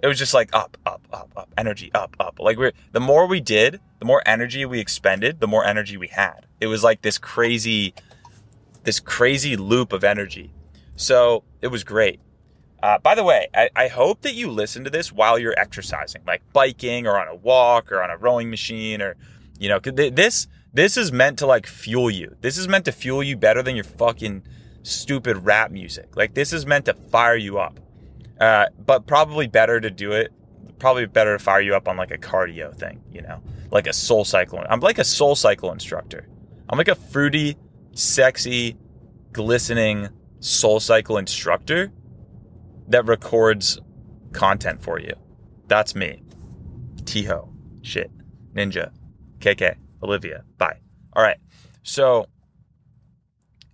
It 0.00 0.06
was 0.06 0.18
just 0.18 0.34
like 0.34 0.54
up, 0.54 0.76
up, 0.84 1.00
up, 1.12 1.30
up, 1.36 1.48
energy, 1.56 1.90
up, 1.94 2.14
up. 2.20 2.38
Like 2.38 2.58
we're 2.58 2.72
the 2.92 3.00
more 3.00 3.26
we 3.26 3.40
did, 3.40 3.80
the 4.00 4.04
more 4.04 4.22
energy 4.26 4.64
we 4.66 4.80
expended, 4.80 5.40
the 5.40 5.46
more 5.46 5.64
energy 5.64 5.96
we 5.96 6.08
had. 6.08 6.46
It 6.60 6.66
was 6.66 6.84
like 6.84 7.02
this 7.02 7.16
crazy, 7.18 7.94
this 8.82 9.00
crazy 9.00 9.56
loop 9.56 9.92
of 9.92 10.04
energy. 10.04 10.52
So 10.96 11.42
it 11.62 11.68
was 11.68 11.84
great. 11.84 12.20
Uh, 12.82 12.98
by 12.98 13.14
the 13.14 13.24
way, 13.24 13.48
I, 13.54 13.70
I, 13.74 13.88
hope 13.88 14.20
that 14.22 14.34
you 14.34 14.50
listen 14.50 14.84
to 14.84 14.90
this 14.90 15.10
while 15.10 15.38
you're 15.38 15.58
exercising, 15.58 16.20
like 16.26 16.42
biking 16.52 17.06
or 17.06 17.18
on 17.18 17.28
a 17.28 17.34
walk 17.34 17.90
or 17.90 18.02
on 18.02 18.10
a 18.10 18.16
rowing 18.18 18.50
machine 18.50 19.00
or, 19.00 19.16
you 19.58 19.70
know, 19.70 19.78
this 19.78 20.48
this 20.74 20.96
is 20.96 21.12
meant 21.12 21.38
to 21.38 21.46
like 21.46 21.66
fuel 21.66 22.10
you. 22.10 22.36
This 22.40 22.58
is 22.58 22.68
meant 22.68 22.84
to 22.86 22.92
fuel 22.92 23.22
you 23.22 23.36
better 23.36 23.62
than 23.62 23.74
your 23.76 23.84
fucking 23.84 24.42
stupid 24.82 25.38
rap 25.38 25.70
music. 25.70 26.16
Like 26.16 26.34
this 26.34 26.52
is 26.52 26.66
meant 26.66 26.84
to 26.86 26.94
fire 26.94 27.36
you 27.36 27.58
up. 27.58 27.80
Uh, 28.40 28.66
but 28.84 29.06
probably 29.06 29.46
better 29.46 29.80
to 29.80 29.90
do 29.90 30.12
it. 30.12 30.32
Probably 30.78 31.06
better 31.06 31.38
to 31.38 31.42
fire 31.42 31.60
you 31.60 31.74
up 31.74 31.88
on 31.88 31.96
like 31.96 32.10
a 32.10 32.18
cardio 32.18 32.76
thing, 32.76 33.00
you 33.12 33.22
know, 33.22 33.40
like 33.70 33.86
a 33.86 33.92
soul 33.92 34.24
cycle. 34.24 34.62
I'm 34.68 34.80
like 34.80 34.98
a 34.98 35.04
soul 35.04 35.36
cycle 35.36 35.72
instructor. 35.72 36.26
I'm 36.68 36.76
like 36.76 36.88
a 36.88 36.96
fruity, 36.96 37.56
sexy, 37.92 38.76
glistening 39.32 40.08
soul 40.40 40.80
cycle 40.80 41.16
instructor 41.16 41.92
that 42.88 43.06
records 43.06 43.78
content 44.32 44.82
for 44.82 44.98
you. 44.98 45.14
That's 45.68 45.94
me. 45.94 46.22
Tiho, 47.04 47.48
shit, 47.82 48.10
Ninja, 48.54 48.90
KK, 49.40 49.76
Olivia. 50.02 50.44
Bye. 50.58 50.78
All 51.14 51.22
right. 51.22 51.38
So, 51.82 52.26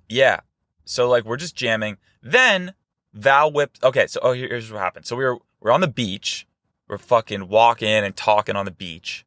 yeah. 0.08 0.40
So 0.84 1.08
like 1.08 1.24
we're 1.24 1.36
just 1.36 1.56
jamming. 1.56 1.98
Then 2.22 2.74
Val 3.12 3.52
whipped. 3.52 3.82
Okay. 3.82 4.06
So 4.06 4.20
oh, 4.22 4.32
here's 4.32 4.70
what 4.70 4.80
happened. 4.80 5.06
So 5.06 5.16
we 5.16 5.24
were 5.24 5.38
we're 5.60 5.72
on 5.72 5.80
the 5.80 5.88
beach. 5.88 6.46
We're 6.88 6.98
fucking 6.98 7.48
walking 7.48 7.88
and 7.88 8.16
talking 8.16 8.56
on 8.56 8.64
the 8.64 8.72
beach, 8.72 9.24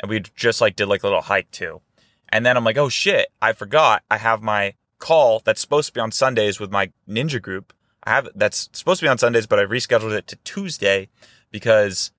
and 0.00 0.08
we 0.08 0.22
just 0.34 0.62
like 0.62 0.76
did 0.76 0.86
like 0.86 1.02
a 1.02 1.06
little 1.06 1.20
hike 1.20 1.50
too. 1.50 1.82
And 2.30 2.44
then 2.44 2.56
I'm 2.56 2.64
like, 2.64 2.78
oh 2.78 2.88
shit, 2.88 3.28
I 3.40 3.52
forgot. 3.52 4.02
I 4.10 4.16
have 4.16 4.42
my 4.42 4.74
call 4.98 5.40
that's 5.44 5.60
supposed 5.60 5.88
to 5.88 5.92
be 5.92 6.00
on 6.00 6.10
Sundays 6.10 6.58
with 6.58 6.72
my 6.72 6.90
ninja 7.08 7.40
group. 7.40 7.72
I 8.06 8.10
have 8.10 8.28
that's 8.34 8.70
supposed 8.72 9.00
to 9.00 9.04
be 9.04 9.08
on 9.08 9.18
Sundays, 9.18 9.46
but 9.46 9.58
I 9.58 9.64
rescheduled 9.64 10.12
it 10.12 10.28
to 10.28 10.36
Tuesday 10.36 11.08
because 11.50 12.12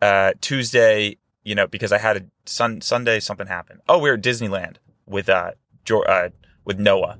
uh, 0.00 0.32
Tuesday, 0.40 1.18
you 1.42 1.54
know, 1.54 1.66
because 1.66 1.92
I 1.92 1.98
had 1.98 2.16
a 2.16 2.22
sun 2.46 2.80
Sunday 2.80 3.18
something 3.20 3.48
happened. 3.48 3.80
Oh, 3.88 3.98
we 3.98 4.08
were 4.08 4.14
at 4.14 4.22
Disneyland 4.22 4.76
with 5.06 5.28
uh, 5.28 5.52
uh 5.90 6.28
with 6.64 6.78
Noah, 6.78 7.18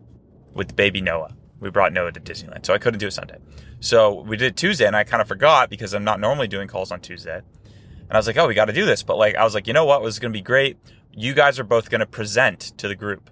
with 0.54 0.76
baby 0.76 1.00
Noah. 1.00 1.35
We 1.59 1.71
brought 1.71 1.92
Noah 1.92 2.12
to 2.12 2.21
Disneyland, 2.21 2.64
so 2.64 2.73
I 2.73 2.78
couldn't 2.78 3.00
do 3.00 3.09
a 3.09 3.11
Sunday. 3.11 3.38
So 3.80 4.23
we 4.23 4.37
did 4.37 4.47
it 4.47 4.56
Tuesday, 4.56 4.87
and 4.87 4.94
I 4.94 5.04
kind 5.04 5.21
of 5.21 5.28
forgot 5.28 5.68
because 5.68 5.92
I'm 5.92 6.04
not 6.04 6.21
normally 6.21 6.49
doing 6.49 6.68
calls 6.68 6.92
on 6.92 7.00
Tuesday. 7.00 7.37
And 7.37 8.12
I 8.12 8.16
was 8.16 8.26
like, 8.26 8.37
oh, 8.37 8.47
we 8.47 8.54
got 8.54 8.66
to 8.66 8.73
do 8.73 8.85
this. 8.85 9.02
But 9.02 9.18
like, 9.18 9.35
I 9.35 9.44
was 9.44 9.54
like, 9.54 9.66
you 9.66 9.73
know 9.73 9.85
what? 9.85 10.00
It 10.00 10.04
was 10.04 10.18
going 10.18 10.33
to 10.33 10.38
be 10.38 10.42
great. 10.42 10.78
You 11.12 11.35
guys 11.35 11.59
are 11.59 11.64
both 11.64 11.90
going 11.90 12.00
to 12.00 12.06
present 12.06 12.61
to 12.78 12.88
the 12.88 12.94
group. 12.94 13.30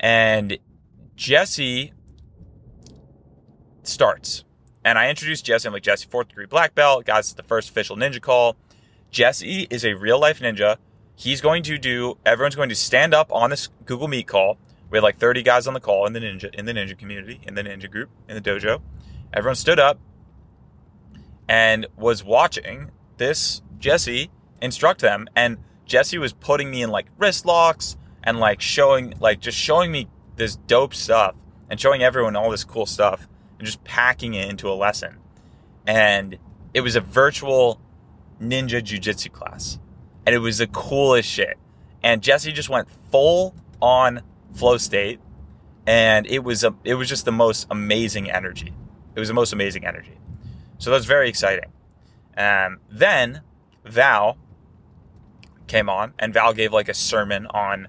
And 0.00 0.58
Jesse 1.14 1.92
starts. 3.82 4.44
And 4.84 4.98
I 4.98 5.08
introduced 5.08 5.44
Jesse. 5.44 5.66
I'm 5.66 5.72
like, 5.72 5.82
Jesse, 5.82 6.06
fourth 6.08 6.28
degree 6.28 6.46
black 6.46 6.74
belt. 6.74 7.04
Guys, 7.04 7.26
it's 7.26 7.34
the 7.34 7.42
first 7.42 7.70
official 7.70 7.96
ninja 7.96 8.20
call. 8.20 8.56
Jesse 9.10 9.66
is 9.70 9.84
a 9.84 9.94
real 9.94 10.18
life 10.18 10.40
ninja. 10.40 10.76
He's 11.14 11.40
going 11.40 11.62
to 11.64 11.78
do, 11.78 12.18
everyone's 12.24 12.56
going 12.56 12.70
to 12.70 12.74
stand 12.74 13.14
up 13.14 13.30
on 13.32 13.50
this 13.50 13.68
Google 13.84 14.08
Meet 14.08 14.26
call. 14.26 14.58
We 14.90 14.98
had 14.98 15.02
like 15.02 15.18
30 15.18 15.42
guys 15.42 15.66
on 15.66 15.74
the 15.74 15.80
call 15.80 16.06
in 16.06 16.12
the 16.12 16.20
ninja, 16.20 16.52
in 16.54 16.64
the 16.64 16.72
ninja 16.72 16.98
community, 16.98 17.40
in 17.44 17.54
the 17.54 17.62
ninja 17.62 17.90
group, 17.90 18.10
in 18.28 18.34
the 18.34 18.40
dojo. 18.40 18.80
Everyone 19.32 19.54
stood 19.54 19.78
up 19.78 19.98
and 21.48 21.86
was 21.96 22.24
watching 22.24 22.90
this 23.18 23.62
Jesse 23.78 24.30
instruct 24.60 25.00
them. 25.00 25.28
And 25.36 25.58
Jesse 25.86 26.18
was 26.18 26.32
putting 26.32 26.70
me 26.70 26.82
in 26.82 26.90
like 26.90 27.06
wrist 27.18 27.46
locks 27.46 27.96
and 28.24 28.38
like 28.38 28.60
showing, 28.60 29.14
like 29.20 29.40
just 29.40 29.58
showing 29.58 29.92
me 29.92 30.08
this 30.36 30.56
dope 30.56 30.94
stuff 30.94 31.34
and 31.68 31.78
showing 31.78 32.02
everyone 32.02 32.36
all 32.36 32.50
this 32.50 32.64
cool 32.64 32.86
stuff 32.86 33.28
and 33.62 33.66
just 33.68 33.84
packing 33.84 34.34
it 34.34 34.50
into 34.50 34.68
a 34.68 34.74
lesson. 34.74 35.18
And 35.86 36.36
it 36.74 36.80
was 36.80 36.96
a 36.96 37.00
virtual 37.00 37.80
ninja 38.40 38.82
jujitsu 38.82 39.30
class. 39.30 39.78
And 40.26 40.34
it 40.34 40.40
was 40.40 40.58
the 40.58 40.66
coolest 40.66 41.28
shit. 41.28 41.56
And 42.02 42.22
Jesse 42.22 42.50
just 42.50 42.68
went 42.68 42.88
full 43.12 43.54
on 43.80 44.22
flow 44.52 44.78
state. 44.78 45.20
And 45.86 46.26
it 46.26 46.42
was 46.42 46.64
a, 46.64 46.74
it 46.82 46.94
was 46.94 47.08
just 47.08 47.24
the 47.24 47.30
most 47.30 47.68
amazing 47.70 48.28
energy. 48.28 48.74
It 49.14 49.20
was 49.20 49.28
the 49.28 49.34
most 49.34 49.52
amazing 49.52 49.86
energy. 49.86 50.18
So 50.78 50.90
that's 50.90 51.04
very 51.04 51.28
exciting. 51.28 51.70
Um, 52.36 52.80
then 52.90 53.42
Val 53.84 54.38
came 55.68 55.88
on, 55.88 56.14
and 56.18 56.34
Val 56.34 56.52
gave 56.52 56.72
like 56.72 56.88
a 56.88 56.94
sermon 56.94 57.46
on 57.46 57.86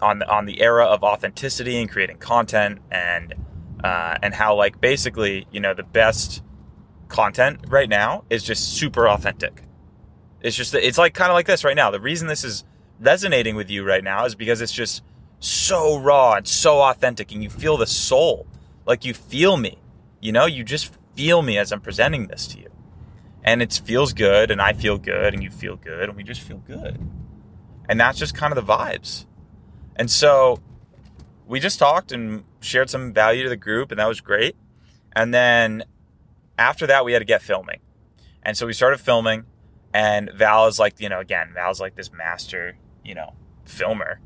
on 0.00 0.22
on 0.22 0.46
the 0.46 0.62
era 0.62 0.86
of 0.86 1.02
authenticity 1.02 1.78
and 1.78 1.90
creating 1.90 2.16
content 2.16 2.78
and 2.90 3.34
uh, 3.82 4.16
and 4.22 4.34
how 4.34 4.54
like 4.54 4.80
basically 4.80 5.46
you 5.50 5.60
know 5.60 5.74
the 5.74 5.82
best 5.82 6.42
content 7.08 7.60
right 7.68 7.88
now 7.88 8.24
is 8.30 8.42
just 8.42 8.74
super 8.74 9.08
authentic. 9.08 9.62
It's 10.40 10.56
just 10.56 10.74
it's 10.74 10.98
like 10.98 11.14
kind 11.14 11.30
of 11.30 11.34
like 11.34 11.46
this 11.46 11.64
right 11.64 11.76
now. 11.76 11.90
The 11.90 12.00
reason 12.00 12.26
this 12.26 12.44
is 12.44 12.64
resonating 12.98 13.56
with 13.56 13.70
you 13.70 13.84
right 13.84 14.02
now 14.02 14.24
is 14.24 14.34
because 14.34 14.60
it's 14.60 14.72
just 14.72 15.02
so 15.38 15.98
raw 15.98 16.34
and 16.34 16.46
so 16.48 16.80
authentic, 16.80 17.32
and 17.32 17.42
you 17.42 17.50
feel 17.50 17.76
the 17.76 17.86
soul, 17.86 18.46
like 18.86 19.04
you 19.04 19.14
feel 19.14 19.56
me. 19.56 19.78
You 20.20 20.32
know, 20.32 20.46
you 20.46 20.62
just 20.64 20.96
feel 21.14 21.42
me 21.42 21.58
as 21.58 21.72
I'm 21.72 21.80
presenting 21.80 22.28
this 22.28 22.46
to 22.48 22.60
you, 22.60 22.68
and 23.42 23.60
it 23.60 23.80
feels 23.84 24.12
good, 24.12 24.50
and 24.50 24.62
I 24.62 24.72
feel 24.72 24.98
good, 24.98 25.34
and 25.34 25.42
you 25.42 25.50
feel 25.50 25.76
good, 25.76 26.08
and 26.08 26.16
we 26.16 26.22
just 26.22 26.40
feel 26.40 26.58
good, 26.58 26.98
and 27.88 28.00
that's 28.00 28.18
just 28.18 28.34
kind 28.34 28.56
of 28.56 28.64
the 28.64 28.72
vibes. 28.72 29.26
And 29.96 30.10
so 30.10 30.60
we 31.52 31.60
just 31.60 31.78
talked 31.78 32.12
and 32.12 32.44
shared 32.60 32.88
some 32.88 33.12
value 33.12 33.42
to 33.42 33.50
the 33.50 33.58
group, 33.58 33.90
and 33.92 34.00
that 34.00 34.08
was 34.08 34.22
great. 34.22 34.56
And 35.14 35.34
then 35.34 35.84
after 36.56 36.86
that, 36.86 37.04
we 37.04 37.12
had 37.12 37.18
to 37.18 37.26
get 37.26 37.42
filming. 37.42 37.80
And 38.42 38.56
so 38.56 38.66
we 38.66 38.72
started 38.72 39.00
filming, 39.00 39.44
and 39.92 40.30
Val 40.34 40.66
is 40.66 40.78
like, 40.78 40.98
you 40.98 41.10
know, 41.10 41.20
again, 41.20 41.50
Val's 41.52 41.78
like 41.78 41.94
this 41.94 42.10
master, 42.10 42.78
you 43.04 43.14
know, 43.14 43.34
filmer 43.66 44.20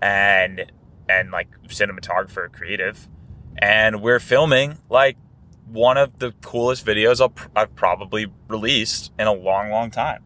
and 0.00 0.72
and 1.10 1.30
like 1.30 1.48
cinematographer, 1.68 2.50
creative. 2.50 3.06
And 3.58 4.00
we're 4.00 4.18
filming 4.18 4.78
like 4.88 5.18
one 5.66 5.98
of 5.98 6.20
the 6.20 6.32
coolest 6.40 6.86
videos 6.86 7.20
i 7.54 7.60
have 7.60 7.76
probably 7.76 8.32
released 8.48 9.12
in 9.18 9.26
a 9.26 9.34
long, 9.34 9.68
long 9.68 9.90
time. 9.90 10.24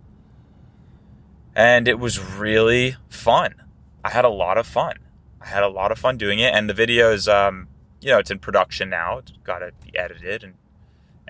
And 1.57 1.88
it 1.88 1.99
was 1.99 2.21
really 2.21 2.95
fun. 3.09 3.57
I 4.05 4.11
had 4.11 4.25
a 4.25 4.31
lot 4.31 4.59
of 4.59 4.67
fun. 4.69 4.99
I 5.47 5.50
had 5.50 5.62
a 5.62 5.69
lot 5.69 5.93
of 5.93 5.99
fun 5.99 6.17
doing 6.17 6.41
it, 6.41 6.53
and 6.53 6.69
the 6.69 6.75
video 6.75 7.12
is, 7.12 7.29
um, 7.29 7.69
you 8.00 8.11
know, 8.11 8.19
it's 8.19 8.33
in 8.33 8.41
production 8.41 8.91
now. 8.91 9.19
It's 9.19 9.33
got 9.45 9.61
to 9.61 9.71
be 9.85 9.97
edited, 9.97 10.43
and 10.43 10.55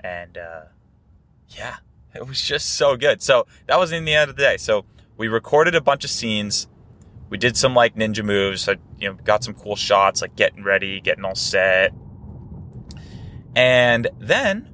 and 0.03 0.37
uh, 0.39 0.61
yeah, 1.49 1.75
it 2.15 2.27
was 2.27 2.41
just 2.41 2.73
so 2.75 2.97
good. 2.97 3.21
So 3.21 3.45
that 3.67 3.77
was 3.77 3.91
in 3.91 4.05
the 4.05 4.15
end 4.15 4.31
of 4.31 4.35
the 4.35 4.41
day. 4.41 4.57
So 4.57 4.85
we 5.17 5.27
recorded 5.27 5.75
a 5.75 5.81
bunch 5.81 6.03
of 6.03 6.09
scenes. 6.09 6.67
We 7.29 7.37
did 7.37 7.55
some 7.55 7.75
like 7.75 7.95
ninja 7.95 8.25
moves. 8.25 8.67
I, 8.67 8.77
you 8.97 9.07
know, 9.07 9.13
got 9.23 9.43
some 9.43 9.53
cool 9.53 9.75
shots, 9.75 10.23
like 10.23 10.35
getting 10.35 10.63
ready, 10.63 10.99
getting 10.99 11.23
all 11.23 11.35
set, 11.35 11.93
and 13.55 14.07
then 14.17 14.73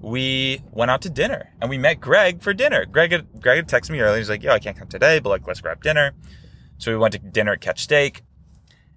we 0.00 0.62
went 0.72 0.90
out 0.90 1.02
to 1.02 1.10
dinner 1.10 1.52
and 1.60 1.68
we 1.68 1.76
met 1.76 2.00
Greg 2.00 2.40
for 2.40 2.54
dinner. 2.54 2.86
Greg 2.86 3.12
had, 3.12 3.26
Greg 3.42 3.56
had 3.56 3.68
texted 3.68 3.90
me 3.90 4.00
earlier. 4.00 4.16
He's 4.16 4.30
like, 4.30 4.42
"Yo, 4.42 4.52
I 4.52 4.60
can't 4.60 4.78
come 4.78 4.88
today, 4.88 5.18
but 5.18 5.28
like, 5.28 5.46
let's 5.46 5.60
grab 5.60 5.82
dinner." 5.82 6.12
So 6.78 6.90
we 6.90 6.96
went 6.96 7.12
to 7.12 7.18
dinner 7.18 7.52
at 7.52 7.60
Catch 7.60 7.82
Steak 7.82 8.22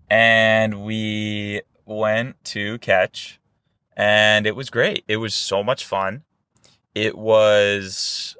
and 0.10 0.84
we 0.84 1.62
went 1.86 2.44
to 2.46 2.78
Catch 2.80 3.40
and 3.96 4.48
it 4.48 4.56
was 4.56 4.70
great. 4.70 5.04
It 5.08 5.18
was 5.18 5.34
so 5.34 5.64
much 5.64 5.86
fun. 5.86 6.24
It 6.96 7.18
was 7.18 8.38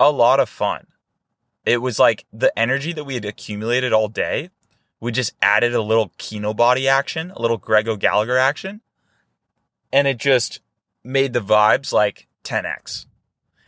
a 0.00 0.10
lot 0.10 0.40
of 0.40 0.48
fun. 0.48 0.88
It 1.64 1.78
was 1.78 1.98
like 1.98 2.26
the 2.32 2.56
energy 2.58 2.92
that 2.92 3.04
we 3.04 3.14
had 3.14 3.24
accumulated 3.24 3.92
all 3.92 4.08
day. 4.08 4.50
We 5.00 5.12
just 5.12 5.34
added 5.40 5.74
a 5.74 5.82
little 5.82 6.10
Kinobody 6.18 6.86
action, 6.86 7.30
a 7.30 7.40
little 7.40 7.58
Greg 7.58 7.88
O'Gallagher 7.88 8.36
action. 8.36 8.80
And 9.92 10.08
it 10.08 10.18
just 10.18 10.60
made 11.04 11.32
the 11.32 11.40
vibes 11.40 11.92
like 11.92 12.26
10x. 12.42 13.06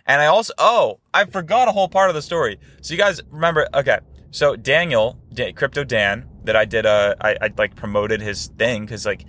And 0.06 0.20
I 0.20 0.26
also, 0.26 0.52
oh, 0.58 1.00
I 1.14 1.24
forgot 1.24 1.68
a 1.68 1.72
whole 1.72 1.88
part 1.88 2.08
of 2.08 2.14
the 2.14 2.22
story. 2.22 2.58
So 2.80 2.92
you 2.92 2.98
guys 2.98 3.20
remember, 3.30 3.68
okay. 3.72 3.98
So 4.30 4.56
Daniel, 4.56 5.18
Crypto 5.54 5.84
Dan, 5.84 6.28
that 6.46 6.56
I 6.56 6.64
did 6.64 6.86
a, 6.86 7.16
I, 7.20 7.36
I 7.40 7.50
like 7.56 7.76
promoted 7.76 8.20
his 8.20 8.46
thing 8.48 8.84
because 8.84 9.06
like, 9.06 9.24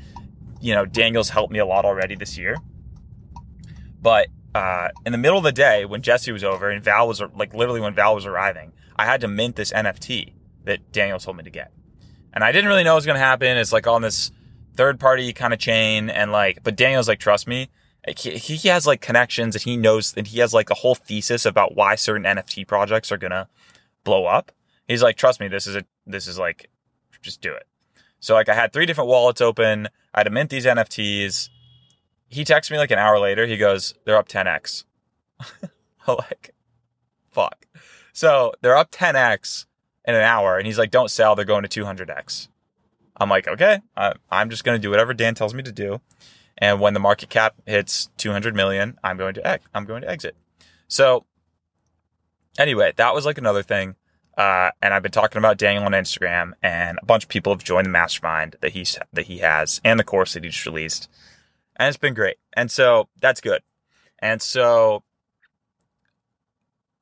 you 0.61 0.73
know, 0.73 0.85
Daniel's 0.85 1.29
helped 1.29 1.53
me 1.53 1.59
a 1.59 1.65
lot 1.65 1.85
already 1.85 2.15
this 2.15 2.37
year. 2.37 2.55
But 4.01 4.27
uh, 4.55 4.89
in 5.05 5.11
the 5.11 5.17
middle 5.17 5.37
of 5.37 5.43
the 5.43 5.51
day 5.51 5.85
when 5.85 6.01
Jesse 6.01 6.31
was 6.31 6.43
over 6.43 6.69
and 6.69 6.83
Val 6.83 7.07
was 7.07 7.21
like 7.35 7.53
literally 7.53 7.81
when 7.81 7.93
Val 7.93 8.15
was 8.15 8.25
arriving, 8.25 8.73
I 8.95 9.05
had 9.05 9.21
to 9.21 9.27
mint 9.27 9.55
this 9.55 9.71
NFT 9.71 10.33
that 10.63 10.91
Daniel 10.91 11.19
told 11.19 11.37
me 11.37 11.43
to 11.43 11.49
get. 11.49 11.71
And 12.33 12.43
I 12.43 12.51
didn't 12.51 12.67
really 12.67 12.83
know 12.83 12.93
what 12.93 12.97
was 12.97 13.05
going 13.05 13.15
to 13.15 13.23
happen. 13.23 13.57
It's 13.57 13.73
like 13.73 13.87
on 13.87 14.01
this 14.01 14.31
third 14.75 14.99
party 14.99 15.33
kind 15.33 15.53
of 15.53 15.59
chain. 15.59 16.09
And 16.09 16.31
like, 16.31 16.63
but 16.63 16.75
Daniel's 16.75 17.07
like, 17.07 17.19
trust 17.19 17.47
me. 17.47 17.69
He, 18.15 18.37
he 18.37 18.69
has 18.69 18.87
like 18.87 19.01
connections 19.01 19.55
and 19.55 19.63
he 19.63 19.75
knows 19.75 20.13
that 20.13 20.27
he 20.27 20.39
has 20.39 20.53
like 20.53 20.69
a 20.69 20.75
whole 20.75 20.95
thesis 20.95 21.45
about 21.45 21.75
why 21.75 21.95
certain 21.95 22.23
NFT 22.23 22.65
projects 22.67 23.11
are 23.11 23.17
going 23.17 23.31
to 23.31 23.47
blow 24.03 24.25
up. 24.25 24.51
He's 24.87 25.03
like, 25.03 25.17
trust 25.17 25.39
me, 25.39 25.49
this 25.49 25.67
is 25.67 25.75
a, 25.75 25.83
this 26.05 26.27
is 26.27 26.39
like, 26.39 26.69
just 27.27 27.41
do 27.41 27.53
it. 27.53 27.67
So 28.19 28.33
like 28.33 28.49
I 28.49 28.55
had 28.55 28.73
three 28.73 28.85
different 28.85 29.09
wallets 29.09 29.41
open. 29.41 29.87
I 30.13 30.19
had 30.19 30.23
to 30.23 30.29
mint 30.31 30.49
these 30.49 30.65
NFTs. 30.65 31.49
He 32.29 32.43
texts 32.43 32.71
me 32.71 32.77
like 32.77 32.91
an 32.91 32.99
hour 32.99 33.19
later. 33.19 33.45
He 33.45 33.57
goes, 33.57 33.93
they're 34.05 34.17
up 34.17 34.27
10x. 34.27 34.85
like, 36.07 36.53
fuck. 37.31 37.67
So 38.13 38.53
they're 38.61 38.75
up 38.75 38.91
10x 38.91 39.65
in 40.05 40.15
an 40.15 40.21
hour. 40.21 40.57
And 40.57 40.65
he's 40.65 40.77
like, 40.77 40.91
don't 40.91 41.11
sell. 41.11 41.35
They're 41.35 41.45
going 41.45 41.63
to 41.63 41.83
200x. 41.83 42.47
I'm 43.17 43.29
like, 43.29 43.47
okay, 43.47 43.79
I, 43.95 44.13
I'm 44.29 44.49
just 44.49 44.63
to 44.63 44.79
do 44.79 44.89
whatever 44.89 45.13
Dan 45.13 45.35
tells 45.35 45.53
me 45.53 45.63
to 45.63 45.71
do. 45.71 46.01
And 46.57 46.79
when 46.79 46.93
the 46.93 46.99
market 46.99 47.29
cap 47.29 47.55
hits 47.65 48.09
200 48.17 48.55
million, 48.55 48.97
I'm 49.03 49.17
going 49.17 49.35
to, 49.35 49.47
ex- 49.47 49.65
I'm 49.73 49.85
going 49.85 50.01
to 50.01 50.09
exit. 50.09 50.35
So 50.87 51.25
anyway, 52.57 52.93
that 52.95 53.13
was 53.13 53.25
like 53.25 53.37
another 53.37 53.63
thing. 53.63 53.95
Uh, 54.37 54.69
and 54.83 54.93
I've 54.93 55.01
been 55.01 55.11
talking 55.11 55.39
about 55.39 55.57
Daniel 55.57 55.83
on 55.83 55.93
Instagram, 55.93 56.51
and 56.61 56.99
a 57.01 57.05
bunch 57.05 57.23
of 57.23 57.29
people 57.29 57.51
have 57.51 57.63
joined 57.63 57.87
the 57.87 57.91
mastermind 57.91 58.55
that 58.61 58.73
he's 58.73 58.97
that 59.11 59.25
he 59.25 59.39
has, 59.39 59.81
and 59.83 59.99
the 59.99 60.03
course 60.03 60.33
that 60.33 60.43
he 60.43 60.51
just 60.51 60.65
released, 60.65 61.09
and 61.75 61.87
it's 61.87 61.97
been 61.97 62.13
great. 62.13 62.37
And 62.53 62.69
so 62.69 63.09
that's 63.19 63.41
good. 63.41 63.63
And 64.19 64.39
so 64.39 65.03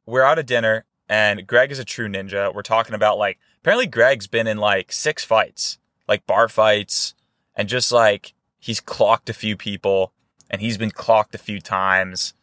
we're 0.06 0.24
out 0.24 0.39
at 0.39 0.48
dinner, 0.48 0.86
and 1.10 1.46
Greg 1.46 1.72
is 1.72 1.80
a 1.80 1.86
true 1.86 2.08
ninja. 2.08 2.54
We're 2.54 2.62
talking 2.62 2.96
about 2.96 3.18
like 3.18 3.38
apparently 3.60 3.88
Greg's 3.88 4.27
been 4.27 4.48
in 4.48 4.58
like 4.58 4.94
six 4.94 5.25
fights, 5.25 5.77
like 6.08 6.25
bar 6.25 6.48
fights, 6.48 7.15
and 7.54 7.68
just 7.68 7.92
like 7.92 8.34
he's 8.60 8.80
clocked 8.80 9.30
a 9.30 9.34
few 9.34 9.58
people, 9.58 10.13
and 10.50 10.62
he's 10.62 10.77
been 10.77 10.92
clocked 10.92 11.36
a 11.36 11.39
few 11.39 11.60
times, 11.60 12.34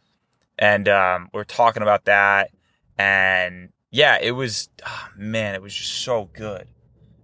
and 0.58 0.87
um, 0.87 1.30
we're 1.32 1.44
talking 1.44 1.82
about 1.82 2.04
that, 2.04 2.50
and 2.99 3.70
yeah, 3.92 4.18
it 4.20 4.32
was, 4.32 4.70
oh, 4.87 5.08
man, 5.16 5.54
it 5.54 5.61
was 5.61 5.75
just 5.75 5.92
so 5.92 6.30
good. 6.32 6.66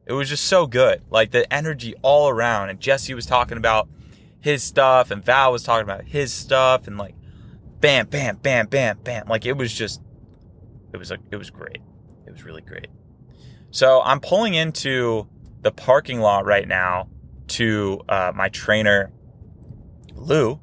It 0.06 0.12
was 0.12 0.28
just 0.28 0.44
so 0.44 0.66
good. 0.66 1.02
Like 1.10 1.30
the 1.30 1.50
energy 1.52 1.94
all 2.02 2.28
around. 2.28 2.68
And 2.68 2.78
Jesse 2.78 3.14
was 3.14 3.25
talking 3.25 3.56
about 3.56 3.88
his 4.38 4.62
stuff, 4.62 5.10
and 5.10 5.25
Val 5.25 5.50
was 5.50 5.62
talking 5.62 5.82
about 5.82 6.04
his 6.04 6.32
stuff, 6.32 6.87
and 6.87 6.98
like, 6.98 7.14
bam, 7.80 8.06
bam, 8.06 8.37
bam, 8.37 8.66
bam, 8.66 8.98
bam. 9.02 9.26
Like 9.28 9.46
it 9.46 9.54
was 9.54 9.72
just, 9.72 10.02
it 10.92 10.98
was 10.98 11.10
like, 11.10 11.20
it 11.30 11.37
was 11.37 11.50
great. 11.50 11.78
It 12.26 12.32
was 12.32 12.44
really 12.44 12.62
great. 12.62 12.88
So 13.70 14.02
I'm 14.04 14.20
pulling 14.20 14.52
into 14.52 15.26
the 15.62 15.72
parking 15.72 16.20
lot 16.20 16.44
right 16.44 16.68
now 16.68 17.08
to 17.48 18.02
uh, 18.10 18.32
my 18.34 18.50
trainer, 18.50 19.10
Lou. 20.14 20.60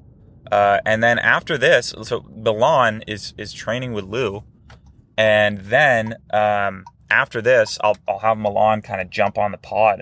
Uh, 0.51 0.79
and 0.85 1.03
then 1.03 1.17
after 1.17 1.57
this, 1.57 1.95
so 2.03 2.23
Milan 2.29 3.03
is 3.07 3.33
is 3.37 3.51
training 3.51 3.93
with 3.93 4.05
Lou 4.05 4.43
and 5.17 5.59
then 5.59 6.15
um, 6.31 6.85
after 7.09 7.41
this, 7.41 7.77
I'll, 7.81 7.97
I'll 8.07 8.19
have 8.19 8.37
Milan 8.37 8.81
kind 8.81 9.01
of 9.01 9.09
jump 9.09 9.37
on 9.37 9.51
the 9.51 9.57
pod. 9.57 10.01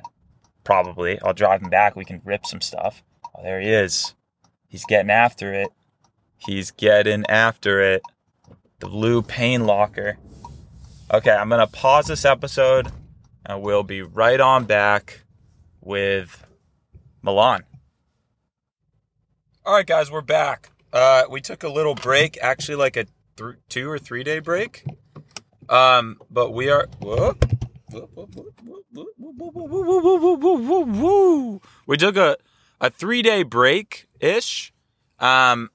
Probably. 0.63 1.19
I'll 1.21 1.33
drive 1.33 1.61
him 1.61 1.69
back. 1.69 1.95
We 1.95 2.05
can 2.05 2.21
rip 2.23 2.45
some 2.45 2.61
stuff. 2.61 3.03
Oh, 3.35 3.43
there 3.43 3.59
he 3.59 3.69
is. 3.69 4.15
He's 4.67 4.85
getting 4.85 5.11
after 5.11 5.53
it. 5.53 5.69
He's 6.37 6.71
getting 6.71 7.25
after 7.27 7.81
it. 7.81 8.01
The 8.79 8.87
blue 8.87 9.21
pain 9.21 9.65
locker. 9.65 10.17
Okay, 11.13 11.31
I'm 11.31 11.49
going 11.49 11.59
to 11.59 11.71
pause 11.71 12.07
this 12.07 12.25
episode 12.25 12.89
and 13.45 13.61
we'll 13.61 13.83
be 13.83 14.01
right 14.01 14.39
on 14.39 14.65
back 14.65 15.21
with 15.81 16.45
Milan. 17.21 17.63
All 19.65 19.75
right, 19.75 19.85
guys, 19.85 20.11
we're 20.11 20.21
back. 20.21 20.71
Uh, 20.91 21.23
we 21.29 21.41
took 21.41 21.63
a 21.63 21.69
little 21.69 21.95
break, 21.95 22.37
actually, 22.41 22.75
like 22.75 22.97
a 22.97 23.05
th- 23.37 23.55
two 23.69 23.89
or 23.89 23.97
three 23.97 24.23
day 24.23 24.39
break. 24.39 24.85
Um, 25.69 26.19
but 26.29 26.51
we 26.51 26.69
are. 26.69 26.87
We 31.85 31.97
took 31.97 32.15
a, 32.17 32.37
a 32.79 32.89
three 32.89 33.21
day 33.21 33.43
break 33.43 34.07
ish. 34.19 34.73
Um, 35.19 35.69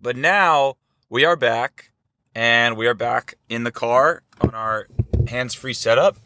but 0.00 0.16
now 0.16 0.76
we 1.08 1.24
are 1.24 1.36
back 1.36 1.90
and 2.34 2.76
we 2.76 2.86
are 2.86 2.94
back 2.94 3.34
in 3.48 3.64
the 3.64 3.70
car 3.72 4.22
on 4.40 4.50
our 4.54 4.88
hands 5.28 5.54
free 5.54 5.74
setup. 5.74 6.16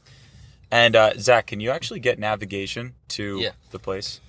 And 0.71 0.95
uh, 0.95 1.15
Zach, 1.19 1.47
can 1.47 1.61
you 1.61 1.71
actually 1.71 2.01
get 2.01 2.19
navigation 2.19 2.95
to 3.09 3.39
Yeah. 3.41 3.51
the 3.71 3.79
place? 3.79 4.21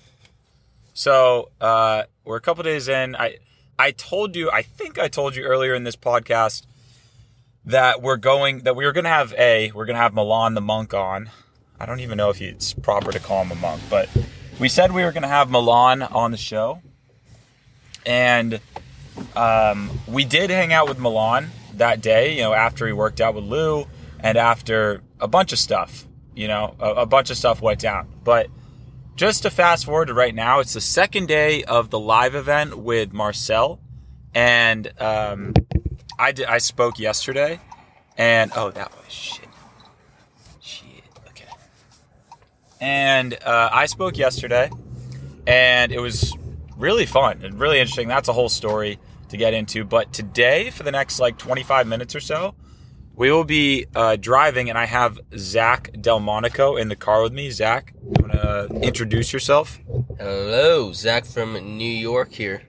So 0.94 1.50
uh, 1.62 2.04
we're 2.26 2.38
a 2.38 2.42
couple 2.42 2.64
days 2.64 2.88
in. 2.88 3.16
I 3.16 3.38
I 3.78 3.92
told 3.92 4.36
you, 4.36 4.50
I 4.52 4.62
think 4.62 5.00
I 5.00 5.08
told 5.08 5.36
you 5.36 5.44
earlier 5.44 5.74
in 5.74 5.84
this 5.86 5.96
podcast 5.96 6.66
that 7.70 8.02
we're 8.02 8.18
going 8.18 8.60
that 8.60 8.76
we 8.76 8.86
were 8.86 8.92
going 8.92 9.04
to 9.04 9.10
have 9.10 9.34
a 9.34 9.72
we're 9.74 9.86
going 9.86 9.96
to 9.96 10.02
have 10.02 10.14
Milan 10.14 10.56
the 10.56 10.62
monk 10.62 10.94
on. 10.94 11.30
I 11.80 11.86
don't 11.86 12.00
even 12.00 12.18
know 12.18 12.30
if 12.30 12.42
it's 12.42 12.74
proper 12.74 13.12
to 13.12 13.20
call 13.20 13.44
him 13.44 13.52
a 13.52 13.56
monk, 13.56 13.82
but 13.90 14.10
we 14.60 14.68
said 14.70 14.92
we 14.92 15.04
were 15.04 15.12
going 15.12 15.24
to 15.24 15.30
have 15.30 15.50
Milan 15.50 16.02
on 16.02 16.32
the 16.32 16.38
show, 16.38 16.82
and 18.06 18.60
um, 19.36 19.90
we 20.08 20.26
did 20.26 20.50
hang 20.50 20.74
out 20.74 20.90
with 20.90 21.00
Milan 21.00 21.52
that 21.76 22.02
day. 22.02 22.36
You 22.36 22.42
know, 22.42 22.54
after 22.54 22.88
he 22.88 22.94
worked 22.94 23.22
out 23.22 23.36
with 23.36 23.46
Lou, 23.46 23.86
and 24.20 24.38
after 24.38 25.02
a 25.20 25.28
bunch 25.28 25.54
of 25.54 25.60
stuff. 25.60 26.06
You 26.36 26.48
know, 26.48 26.76
a, 26.80 26.90
a 26.90 27.06
bunch 27.06 27.32
of 27.32 27.38
stuff 27.38 27.62
went 27.62 27.82
down, 27.82 28.08
but 28.24 28.48
just 29.16 29.44
to 29.44 29.50
fast 29.50 29.86
forward 29.86 30.06
to 30.06 30.14
right 30.14 30.34
now, 30.34 30.60
it's 30.60 30.74
the 30.74 30.82
second 30.82 31.28
day 31.28 31.66
of 31.66 31.90
the 31.90 32.00
live 32.00 32.34
event 32.34 32.78
with 32.78 33.12
Marcel, 33.12 33.82
and 34.34 34.90
um, 35.02 35.54
I 36.20 36.34
did, 36.34 36.48
I 36.48 36.58
spoke 36.58 37.00
yesterday, 37.00 37.62
and 38.18 38.52
oh, 38.54 38.72
that 38.72 38.92
was 38.92 39.12
shit, 39.12 39.48
shit. 40.60 41.04
Okay, 41.30 41.46
and 42.82 43.36
uh, 43.46 43.70
I 43.72 43.86
spoke 43.86 44.18
yesterday, 44.18 44.70
and 45.48 45.94
it 45.94 46.02
was 46.02 46.36
really 46.76 47.06
fun 47.06 47.42
and 47.44 47.58
really 47.58 47.80
interesting. 47.80 48.10
That's 48.10 48.28
a 48.28 48.34
whole 48.34 48.50
story 48.50 49.00
to 49.30 49.38
get 49.38 49.54
into. 49.54 49.86
But 49.86 50.12
today, 50.12 50.72
for 50.72 50.84
the 50.84 50.92
next 50.92 51.20
like 51.22 51.38
25 51.38 51.88
minutes 51.88 52.14
or 52.16 52.20
so, 52.20 52.54
we 53.16 53.32
will 53.32 53.46
be 53.46 53.86
uh, 53.96 54.18
driving, 54.18 54.70
and 54.70 54.78
I 54.78 54.88
have 54.88 55.22
Zach 55.38 55.90
Delmonico 55.94 56.76
in 56.76 56.90
the 56.90 56.98
car 56.98 57.24
with 57.24 57.32
me. 57.32 57.50
Zach, 57.50 57.94
you 58.04 58.26
want 58.26 58.34
to 58.34 58.68
introduce 58.82 59.32
yourself? 59.32 59.80
Hello, 60.18 60.92
Zach 60.92 61.24
from 61.24 61.54
New 61.54 61.90
York 61.90 62.34
here. 62.34 62.64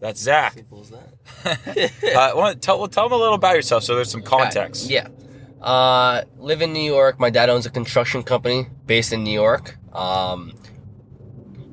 That's 0.00 0.20
Zach. 0.20 0.54
What 0.68 0.80
was 0.80 0.90
that? 0.90 1.17
Uh, 1.44 2.32
want 2.34 2.60
tell, 2.60 2.78
well, 2.78 2.88
tell 2.88 3.08
them 3.08 3.12
a 3.12 3.20
little 3.20 3.34
about 3.34 3.54
yourself 3.54 3.82
so 3.84 3.94
there's 3.94 4.10
some 4.10 4.22
context. 4.22 4.90
Yeah. 4.90 5.08
Uh, 5.60 6.22
live 6.38 6.62
in 6.62 6.72
New 6.72 6.82
York. 6.82 7.18
My 7.18 7.30
dad 7.30 7.48
owns 7.48 7.66
a 7.66 7.70
construction 7.70 8.22
company 8.22 8.66
based 8.86 9.12
in 9.12 9.24
New 9.24 9.32
York, 9.32 9.76
um, 9.92 10.52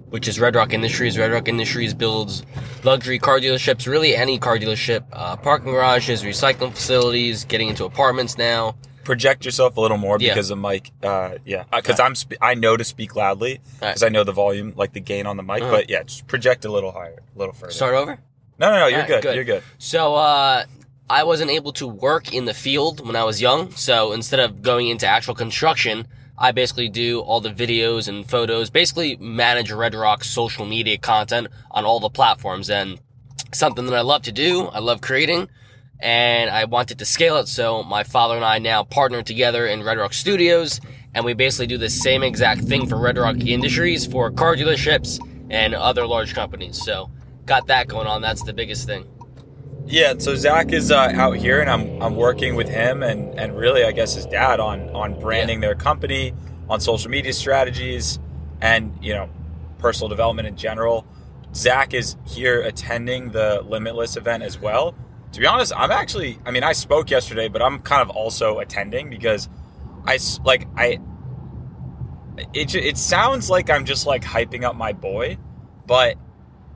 which 0.10 0.28
is 0.28 0.40
Red 0.40 0.56
Rock 0.56 0.74
Industries. 0.74 1.18
Red 1.18 1.32
Rock 1.32 1.48
Industries 1.48 1.94
builds 1.94 2.44
luxury 2.84 3.20
car 3.20 3.40
dealerships, 3.40 3.88
really 3.88 4.16
any 4.16 4.38
car 4.40 4.58
dealership, 4.58 5.04
uh, 5.14 5.36
parking 5.36 5.72
garages, 5.72 6.24
recycling 6.24 6.72
facilities, 6.74 7.46
getting 7.46 7.70
into 7.70 7.86
apartments 7.86 8.38
now. 8.38 8.76
Project 9.04 9.46
yourself 9.46 9.78
a 9.78 9.82
little 9.82 9.98
more 9.98 10.18
Yeah. 10.20 10.34
because 10.34 10.48
the 10.50 10.56
mic. 10.56 10.90
Uh, 11.04 11.36
yeah, 11.46 11.66
because 11.72 12.00
I'm 12.00 12.16
spe- 12.16 12.38
I 12.42 12.56
know 12.56 12.76
to 12.76 12.84
speak 12.84 13.16
loudly 13.16 13.62
because 13.80 14.02
I 14.02 14.10
know 14.10 14.24
the 14.24 14.32
volume, 14.32 14.74
like 14.76 14.94
the 14.94 15.00
gain 15.00 15.28
on 15.28 15.38
the 15.38 15.44
mic. 15.44 15.62
Uh-huh. 15.62 15.72
But 15.72 15.90
yeah, 15.92 16.02
just 16.04 16.26
project 16.26 16.66
a 16.66 16.72
little 16.72 16.92
higher, 16.92 17.22
a 17.36 17.40
little 17.40 17.54
further. 17.54 17.72
Start 17.72 17.94
over? 17.94 18.20
No, 18.58 18.72
no, 18.72 18.80
no. 18.80 18.88
You're 18.88 19.02
Alright, 19.02 19.08
good. 19.08 19.22
good. 19.24 19.36
You're 19.36 19.44
good. 19.44 19.64
So, 19.78 20.16
uh, 20.16 20.66
I 21.08 21.24
wasn't 21.24 21.52
able 21.52 21.72
to 21.74 21.88
work 21.88 22.34
in 22.34 22.46
the 22.46 22.54
field 22.54 23.06
when 23.06 23.16
I 23.16 23.24
was 23.26 23.40
young. 23.40 23.72
So 23.72 24.12
instead 24.12 24.40
of 24.40 24.64
going 24.64 24.88
into 24.88 25.06
actual 25.06 25.36
construction, 25.36 26.08
I 26.36 26.52
basically 26.52 26.90
do 26.90 27.20
all 27.20 27.42
the 27.42 27.52
videos 27.52 28.08
and 28.08 28.28
photos, 28.28 28.72
basically 28.72 29.16
manage 29.18 29.72
Red 29.72 29.94
Rock's 29.94 30.30
social 30.30 30.66
media 30.66 30.98
content 30.98 31.48
on 31.70 31.86
all 31.86 32.00
the 32.00 32.10
platforms 32.10 32.72
and 32.72 33.00
something 33.54 33.86
that 33.86 33.94
I 33.94 34.02
love 34.02 34.24
to 34.24 34.32
do. 34.32 34.66
I 34.66 34.80
love 34.80 35.00
creating 35.00 35.48
and 36.00 36.50
I 36.50 36.66
wanted 36.66 36.98
to 37.00 37.06
scale 37.06 37.38
it. 37.38 37.48
So 37.48 37.84
my 37.84 38.04
father 38.04 38.36
and 38.36 38.44
I 38.44 38.58
now 38.58 38.84
partner 38.84 39.22
together 39.22 39.68
in 39.68 39.84
Red 39.84 40.00
Rock 40.00 40.14
Studios 40.14 40.82
and 41.14 41.24
we 41.24 41.34
basically 41.34 41.68
do 41.68 41.78
the 41.78 41.90
same 41.90 42.24
exact 42.24 42.62
thing 42.62 42.88
for 42.88 42.98
Red 42.98 43.20
Rock 43.20 43.38
Industries 43.38 44.08
for 44.08 44.32
car 44.32 44.56
dealerships 44.56 45.20
and 45.52 45.76
other 45.76 46.08
large 46.08 46.34
companies. 46.34 46.84
So 46.84 47.12
got 47.46 47.68
that 47.68 47.88
going 47.88 48.08
on. 48.08 48.22
That's 48.22 48.44
the 48.44 48.54
biggest 48.54 48.88
thing. 48.88 49.06
Yeah, 49.88 50.16
so 50.18 50.36
Zach 50.36 50.74
is 50.74 50.92
uh, 50.92 51.12
out 51.16 51.38
here, 51.38 51.62
and 51.62 51.70
I'm 51.70 52.02
I'm 52.02 52.16
working 52.16 52.56
with 52.56 52.68
him 52.68 53.04
and 53.04 53.38
and 53.40 53.56
really, 53.56 53.84
I 53.84 53.92
guess 53.92 54.16
his 54.16 54.26
dad 54.26 54.60
on 54.60 54.90
on 54.96 55.20
branding 55.20 55.60
their 55.60 55.76
company, 55.76 56.34
on 56.70 56.80
social 56.80 57.12
media 57.12 57.34
strategies, 57.34 58.20
and 58.62 58.98
you 59.00 59.14
know, 59.14 59.30
personal 59.78 60.10
development 60.10 60.48
in 60.48 60.58
general. 60.58 61.06
Zach 61.54 61.94
is 61.94 62.18
here 62.26 62.62
attending 62.62 63.32
the 63.32 63.62
Limitless 63.66 64.18
event 64.18 64.44
as 64.44 64.60
well. 64.60 64.96
To 65.32 65.40
be 65.40 65.46
honest, 65.46 65.72
I'm 65.76 65.92
actually, 65.92 66.40
I 66.46 66.52
mean, 66.52 66.64
I 66.64 66.74
spoke 66.74 67.10
yesterday, 67.12 67.48
but 67.48 67.62
I'm 67.62 67.80
kind 67.80 68.02
of 68.02 68.10
also 68.10 68.60
attending 68.60 69.10
because 69.10 69.50
I 70.06 70.16
s- 70.16 70.40
like 70.44 70.68
I. 70.76 71.00
It 72.54 72.74
it 72.76 72.98
sounds 72.98 73.50
like 73.50 73.70
I'm 73.70 73.86
just 73.86 74.06
like 74.06 74.24
hyping 74.24 74.64
up 74.64 74.76
my 74.76 74.94
boy, 74.94 75.38
but 75.86 76.18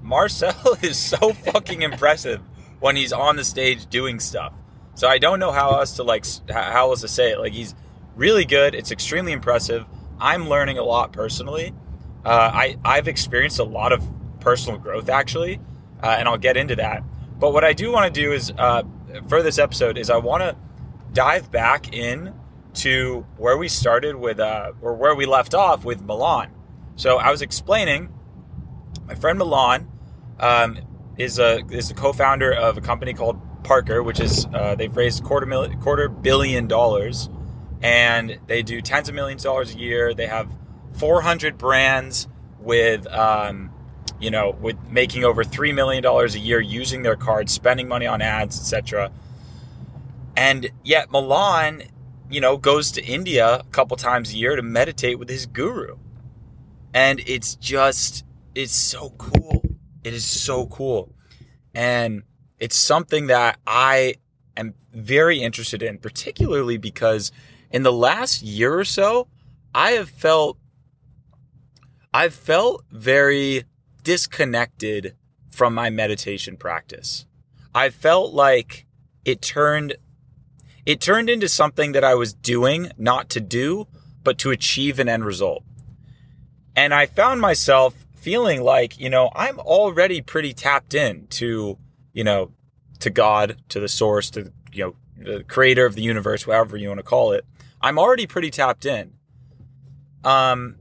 Marcel 0.02 0.78
is 0.82 0.98
so 0.98 1.34
fucking 1.34 1.82
impressive 1.82 2.42
when 2.80 2.96
he's 2.96 3.14
on 3.14 3.36
the 3.36 3.44
stage 3.44 3.86
doing 3.88 4.20
stuff. 4.20 4.54
So 4.96 5.08
I 5.08 5.18
don't 5.18 5.40
know 5.40 5.52
how 5.52 5.80
else 5.80 5.96
to 5.98 6.04
like 6.04 6.26
how 6.50 6.90
else 6.90 7.02
to 7.02 7.08
say 7.08 7.32
it. 7.32 7.40
Like 7.40 7.54
he's 7.54 7.76
really 8.16 8.46
good. 8.46 8.76
It's 8.76 8.92
extremely 8.92 9.32
impressive. 9.32 9.86
I'm 10.20 10.50
learning 10.50 10.78
a 10.78 10.84
lot 10.84 11.14
personally. 11.14 11.74
Uh, 12.26 12.52
I 12.54 12.78
I've 12.84 13.08
experienced 13.08 13.60
a 13.60 13.64
lot 13.64 13.94
of 13.94 14.04
personal 14.40 14.78
growth 14.78 15.10
actually, 15.10 15.60
uh, 16.04 16.16
and 16.20 16.28
I'll 16.28 16.38
get 16.38 16.58
into 16.58 16.76
that. 16.78 17.04
But 17.40 17.54
what 17.54 17.64
I 17.64 17.74
do 17.74 17.92
want 17.92 18.14
to 18.14 18.22
do 18.22 18.34
is 18.34 18.52
uh, 18.58 18.84
for 19.28 19.42
this 19.42 19.58
episode 19.58 19.98
is 19.98 20.10
I 20.10 20.18
want 20.18 20.44
to 20.44 20.58
dive 21.14 21.50
back 21.50 21.94
in 21.94 22.34
to 22.74 23.26
where 23.38 23.58
we 23.58 23.68
started 23.68 24.16
with 24.16 24.40
uh, 24.40 24.74
or 24.82 24.94
where 24.96 25.16
we 25.16 25.26
left 25.26 25.54
off 25.54 25.86
with 25.86 26.02
Milan. 26.02 26.52
So 26.96 27.18
I 27.18 27.32
was 27.32 27.42
explaining 27.42 28.14
my 29.10 29.16
friend 29.16 29.40
Milan 29.40 29.90
um, 30.40 30.78
is 31.18 31.40
a 31.40 31.66
is 31.72 31.90
a 31.90 31.96
co-founder 31.96 32.54
of 32.54 32.78
a 32.78 32.82
company 32.82 33.14
called 33.14 33.42
Parker, 33.64 34.04
which 34.04 34.20
is 34.20 34.46
uh, 34.54 34.76
they've 34.76 34.96
raised 34.96 35.24
quarter 35.24 35.48
million 35.48 35.82
quarter 35.82 36.08
billion 36.08 36.68
dollars, 36.68 37.28
and 37.82 38.40
they 38.46 38.62
do 38.62 38.82
tens 38.82 39.10
of 39.10 39.16
millions 39.16 39.42
of 39.42 39.50
dollars 39.50 39.74
a 39.74 39.80
year. 39.80 40.14
They 40.14 40.28
have 40.28 40.56
400 40.94 41.58
brands 41.58 42.28
with 42.60 43.08
um, 43.08 43.72
you 44.20 44.30
know 44.30 44.52
with 44.52 44.78
making 44.88 45.24
over 45.24 45.44
three 45.44 45.72
million 45.72 46.04
dollars 46.04 46.36
a 46.36 46.40
year 46.40 46.62
using 46.62 47.02
their 47.02 47.16
cards, 47.16 47.52
spending 47.52 47.88
money 47.88 48.06
on 48.06 48.22
ads, 48.22 48.60
etc. 48.60 49.12
And 50.38 50.70
yet 50.84 51.10
Milan, 51.12 51.82
you 52.30 52.40
know, 52.42 52.58
goes 52.58 52.92
to 52.92 53.04
India 53.04 53.56
a 53.56 53.64
couple 53.72 53.98
times 53.98 54.34
a 54.34 54.38
year 54.38 54.56
to 54.56 54.62
meditate 54.62 55.18
with 55.18 55.30
his 55.30 55.48
guru, 55.48 55.98
and 56.94 57.20
it's 57.26 57.56
just 57.56 58.24
it's 58.56 58.74
so 58.74 59.12
cool. 59.18 59.62
It 60.04 60.14
is 60.14 60.26
so 60.26 60.68
cool. 60.68 61.14
And 61.74 62.24
it's 62.60 62.76
something 62.76 63.28
that 63.28 63.60
I 63.66 64.16
am 64.58 64.74
very 64.94 65.42
interested 65.42 65.84
in, 65.84 65.98
particularly 65.98 66.78
because 66.78 67.32
in 67.72 67.84
the 67.84 67.94
last 67.94 68.42
year 68.42 68.78
or 68.78 68.86
so, 68.86 69.28
I 69.74 69.92
have 69.92 70.10
felt 70.10 70.58
I've 72.14 72.34
felt 72.34 72.84
very 72.92 73.66
disconnected 74.04 75.16
from 75.52 75.76
my 75.76 75.90
meditation 75.90 76.58
practice. 76.58 77.26
I 77.76 77.90
felt 77.90 78.34
like 78.34 78.88
it 79.26 79.42
turned 79.42 79.96
it 80.86 81.02
turned 81.02 81.30
into 81.30 81.48
something 81.48 81.92
that 81.92 82.04
I 82.04 82.16
was 82.16 82.34
doing 82.34 82.92
not 82.98 83.30
to 83.30 83.40
do, 83.40 83.88
but 84.24 84.40
to 84.40 84.50
achieve 84.50 84.98
an 85.00 85.08
end 85.08 85.24
result. 85.24 85.64
And 86.76 86.94
I 86.94 87.06
found 87.06 87.42
myself 87.42 87.94
feeling 88.20 88.62
like, 88.62 89.00
you 89.00 89.10
know, 89.10 89.32
I'm 89.36 89.60
already 89.60 90.22
pretty 90.22 90.54
tapped 90.54 90.94
in 90.94 91.28
to, 91.28 91.78
you 92.14 92.24
know, 92.24 92.52
to 93.00 93.10
God, 93.10 93.58
to 93.70 93.80
the 93.80 93.88
source, 93.88 94.30
to, 94.32 94.52
you 94.72 94.84
know, 94.84 94.96
the 95.38 95.44
creator 95.44 95.86
of 95.86 95.96
the 95.96 96.02
universe, 96.02 96.46
whatever 96.46 96.78
you 96.78 96.88
want 96.88 97.00
to 97.00 97.04
call 97.04 97.32
it. 97.32 97.46
I'm 97.82 97.98
already 97.98 98.28
pretty 98.28 98.52
tapped 98.52 98.86
in. 98.86 99.14
Um, 100.24 100.76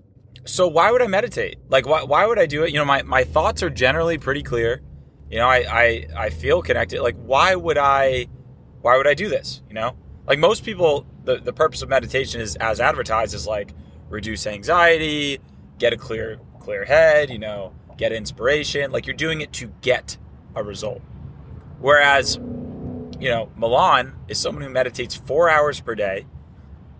so 0.44 0.66
why 0.66 0.90
would 0.90 1.02
I 1.02 1.06
meditate? 1.06 1.58
Like, 1.68 1.86
why, 1.86 2.02
why 2.02 2.26
would 2.26 2.38
I 2.38 2.46
do 2.46 2.64
it? 2.64 2.70
You 2.70 2.78
know, 2.78 2.84
my, 2.84 3.02
my 3.02 3.24
thoughts 3.24 3.62
are 3.62 3.70
generally 3.70 4.18
pretty 4.18 4.42
clear. 4.42 4.82
You 5.30 5.38
know, 5.38 5.46
I, 5.46 5.56
I, 5.56 6.06
I 6.16 6.30
feel 6.30 6.62
connected. 6.62 7.02
Like, 7.02 7.16
why 7.16 7.54
would 7.54 7.78
I, 7.78 8.26
why 8.80 8.96
would 8.96 9.06
I 9.06 9.14
do 9.14 9.28
this? 9.28 9.62
You 9.68 9.74
know, 9.74 9.96
like 10.26 10.38
most 10.38 10.64
people, 10.64 11.06
the, 11.24 11.36
the 11.36 11.52
purpose 11.52 11.82
of 11.82 11.88
meditation 11.88 12.40
is 12.40 12.56
as 12.56 12.80
advertised 12.80 13.34
is 13.34 13.46
like 13.46 13.72
reduce 14.08 14.46
anxiety, 14.46 15.38
get 15.78 15.92
a 15.92 15.96
clear 15.96 16.40
clear 16.68 16.84
head, 16.84 17.30
you 17.30 17.38
know, 17.38 17.72
get 17.96 18.12
inspiration. 18.12 18.90
Like 18.90 19.06
you're 19.06 19.16
doing 19.16 19.40
it 19.40 19.54
to 19.54 19.72
get 19.80 20.18
a 20.54 20.62
result. 20.62 21.00
Whereas, 21.80 22.36
you 22.36 23.30
know, 23.30 23.50
Milan 23.56 24.14
is 24.28 24.36
someone 24.36 24.62
who 24.62 24.68
meditates 24.68 25.14
four 25.14 25.48
hours 25.48 25.80
per 25.80 25.94
day. 25.94 26.26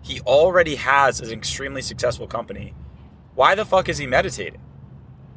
He 0.01 0.21
already 0.21 0.73
has 0.77 1.19
an 1.19 1.29
extremely 1.29 1.83
successful 1.83 2.25
company. 2.25 2.73
Why 3.35 3.53
the 3.53 3.63
fuck 3.63 3.89
is 3.89 3.99
he 3.99 4.07
meditating? 4.07 4.59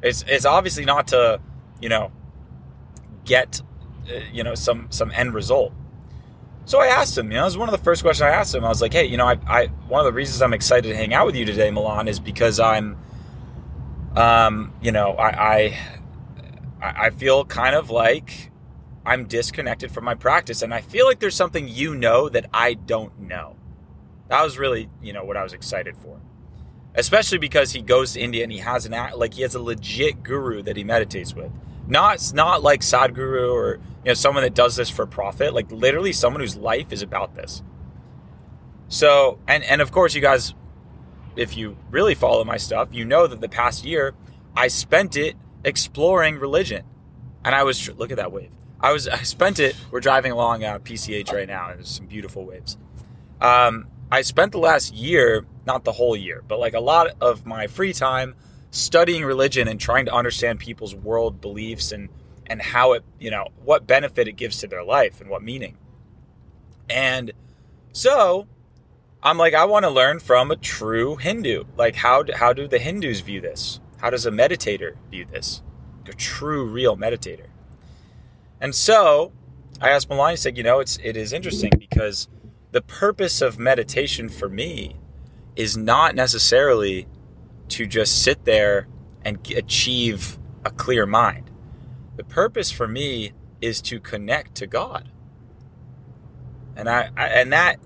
It's 0.01 0.25
it's 0.27 0.45
obviously 0.45 0.85
not 0.85 1.09
to, 1.09 1.39
you 1.79 1.89
know, 1.89 2.11
get, 3.25 3.61
uh, 4.09 4.19
you 4.31 4.43
know, 4.43 4.55
some 4.55 4.87
some 4.89 5.11
end 5.11 5.35
result. 5.35 5.73
So 6.65 6.79
I 6.79 6.87
asked 6.87 7.15
him, 7.15 7.29
you 7.29 7.37
know, 7.37 7.43
it 7.43 7.45
was 7.45 7.57
one 7.57 7.69
of 7.69 7.77
the 7.77 7.83
first 7.83 8.01
questions 8.01 8.23
I 8.23 8.29
asked 8.31 8.55
him. 8.55 8.65
I 8.65 8.69
was 8.69 8.81
like, 8.81 8.93
hey, 8.93 9.05
you 9.05 9.17
know, 9.17 9.27
I, 9.27 9.37
I 9.45 9.67
one 9.87 9.99
of 9.99 10.05
the 10.05 10.13
reasons 10.13 10.41
I'm 10.41 10.53
excited 10.53 10.89
to 10.89 10.95
hang 10.95 11.13
out 11.13 11.27
with 11.27 11.35
you 11.35 11.45
today, 11.45 11.69
Milan, 11.69 12.07
is 12.07 12.19
because 12.19 12.59
I'm 12.59 12.97
um, 14.15 14.73
you 14.81 14.91
know, 14.91 15.13
I, 15.13 15.55
I 15.55 15.79
I 16.81 17.09
feel 17.11 17.45
kind 17.45 17.75
of 17.75 17.89
like 17.89 18.51
I'm 19.05 19.25
disconnected 19.25 19.91
from 19.91 20.03
my 20.03 20.15
practice, 20.15 20.61
and 20.61 20.73
I 20.73 20.81
feel 20.81 21.05
like 21.05 21.19
there's 21.19 21.35
something 21.35 21.67
you 21.67 21.95
know 21.95 22.29
that 22.29 22.47
I 22.53 22.73
don't 22.75 23.19
know. 23.21 23.55
That 24.27 24.43
was 24.43 24.57
really, 24.57 24.89
you 25.01 25.13
know, 25.13 25.23
what 25.23 25.37
I 25.37 25.43
was 25.43 25.53
excited 25.53 25.95
for, 25.97 26.19
especially 26.95 27.37
because 27.37 27.71
he 27.71 27.81
goes 27.81 28.13
to 28.13 28.19
India 28.19 28.43
and 28.43 28.51
he 28.51 28.59
has 28.59 28.85
an 28.85 28.93
act 28.93 29.17
like 29.17 29.33
he 29.33 29.41
has 29.41 29.55
a 29.55 29.61
legit 29.61 30.23
guru 30.23 30.61
that 30.63 30.77
he 30.77 30.83
meditates 30.83 31.33
with. 31.33 31.51
Not 31.87 32.31
not 32.33 32.63
like 32.63 32.81
Sadhguru 32.81 33.51
or 33.53 33.75
you 34.03 34.09
know 34.09 34.13
someone 34.13 34.43
that 34.43 34.53
does 34.53 34.75
this 34.75 34.89
for 34.89 35.05
profit. 35.05 35.53
Like 35.53 35.71
literally 35.71 36.13
someone 36.13 36.41
whose 36.41 36.55
life 36.55 36.91
is 36.91 37.01
about 37.01 37.35
this. 37.35 37.63
So 38.87 39.39
and 39.47 39.63
and 39.63 39.81
of 39.81 39.91
course 39.91 40.13
you 40.13 40.21
guys 40.21 40.53
if 41.35 41.57
you 41.57 41.77
really 41.89 42.15
follow 42.15 42.43
my 42.43 42.57
stuff, 42.57 42.89
you 42.91 43.05
know 43.05 43.27
that 43.27 43.41
the 43.41 43.49
past 43.49 43.85
year 43.85 44.13
I 44.55 44.67
spent 44.67 45.15
it 45.17 45.35
exploring 45.63 46.37
religion. 46.37 46.83
And 47.45 47.53
I 47.53 47.63
was 47.63 47.89
look 47.97 48.11
at 48.11 48.17
that 48.17 48.31
wave. 48.31 48.51
I 48.79 48.91
was 48.91 49.07
I 49.19 49.23
spent 49.23 49.59
it. 49.59 49.75
We're 49.91 49.99
driving 49.99 50.31
along 50.31 50.63
uh, 50.63 50.79
PCH 50.79 51.31
right 51.33 51.47
now, 51.47 51.69
and 51.69 51.79
there's 51.79 51.89
some 51.89 52.07
beautiful 52.07 52.45
waves. 52.45 52.77
Um, 53.41 53.87
I 54.11 54.21
spent 54.21 54.51
the 54.51 54.59
last 54.59 54.93
year, 54.93 55.45
not 55.65 55.83
the 55.83 55.91
whole 55.91 56.15
year, 56.15 56.43
but 56.47 56.59
like 56.59 56.73
a 56.73 56.79
lot 56.79 57.07
of 57.19 57.45
my 57.45 57.67
free 57.67 57.93
time 57.93 58.35
studying 58.71 59.23
religion 59.23 59.67
and 59.67 59.79
trying 59.79 60.05
to 60.05 60.13
understand 60.13 60.59
people's 60.59 60.95
world 60.95 61.41
beliefs 61.41 61.91
and 61.91 62.09
and 62.47 62.61
how 62.61 62.93
it, 62.93 63.03
you 63.19 63.31
know, 63.31 63.47
what 63.63 63.87
benefit 63.87 64.27
it 64.27 64.33
gives 64.33 64.59
to 64.59 64.67
their 64.67 64.83
life 64.83 65.21
and 65.21 65.29
what 65.29 65.41
meaning. 65.41 65.77
And 66.89 67.31
so 67.93 68.47
I'm 69.23 69.37
like, 69.37 69.53
I 69.53 69.63
want 69.63 69.85
to 69.85 69.89
learn 69.89 70.19
from 70.19 70.51
a 70.51 70.57
true 70.57 71.15
Hindu. 71.15 71.63
Like, 71.77 71.95
how 71.95 72.23
do, 72.23 72.33
how 72.33 72.51
do 72.51 72.67
the 72.67 72.77
Hindus 72.77 73.21
view 73.21 73.39
this? 73.39 73.79
How 73.97 74.09
does 74.09 74.25
a 74.25 74.31
meditator 74.31 74.95
view 75.09 75.25
this? 75.31 75.61
A 76.07 76.11
true, 76.11 76.65
real 76.65 76.97
meditator. 76.97 77.47
And 78.59 78.75
so 78.75 79.31
I 79.79 79.89
asked 79.89 80.09
Milan, 80.09 80.31
I 80.31 80.35
said, 80.35 80.57
you 80.57 80.63
know, 80.63 80.81
it's 80.81 80.99
it 81.01 81.15
is 81.15 81.31
interesting 81.31 81.71
because 81.79 82.27
the 82.71 82.81
purpose 82.81 83.41
of 83.41 83.57
meditation 83.57 84.27
for 84.27 84.49
me 84.49 84.97
is 85.55 85.77
not 85.77 86.15
necessarily 86.15 87.07
to 87.69 87.85
just 87.85 88.21
sit 88.23 88.43
there 88.43 88.87
and 89.23 89.39
achieve 89.51 90.37
a 90.65 90.71
clear 90.71 91.05
mind. 91.05 91.49
The 92.17 92.25
purpose 92.25 92.71
for 92.71 92.87
me 92.87 93.31
is 93.61 93.81
to 93.83 94.01
connect 94.01 94.55
to 94.55 94.67
God. 94.67 95.09
And 96.75 96.89
I, 96.89 97.09
I 97.15 97.27
and 97.27 97.53
that 97.53 97.79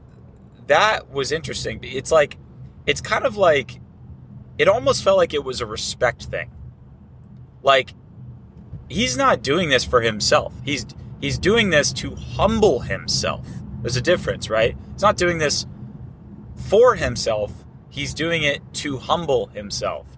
that 0.67 1.09
was 1.11 1.31
interesting. 1.31 1.79
It's 1.83 2.11
like 2.11 2.37
it's 2.85 3.01
kind 3.01 3.25
of 3.25 3.35
like 3.35 3.79
it 4.57 4.67
almost 4.67 5.03
felt 5.03 5.17
like 5.17 5.33
it 5.33 5.43
was 5.43 5.61
a 5.61 5.65
respect 5.65 6.23
thing. 6.23 6.51
Like 7.63 7.93
he's 8.89 9.17
not 9.17 9.41
doing 9.41 9.69
this 9.69 9.83
for 9.83 10.01
himself. 10.01 10.53
He's 10.63 10.85
he's 11.21 11.37
doing 11.37 11.69
this 11.69 11.91
to 11.93 12.15
humble 12.15 12.81
himself. 12.81 13.47
There's 13.81 13.95
a 13.95 14.01
difference, 14.01 14.49
right? 14.49 14.75
He's 14.93 15.01
not 15.01 15.17
doing 15.17 15.37
this 15.37 15.65
for 16.55 16.95
himself. 16.95 17.65
He's 17.89 18.13
doing 18.13 18.43
it 18.43 18.61
to 18.75 18.97
humble 18.97 19.47
himself 19.47 20.17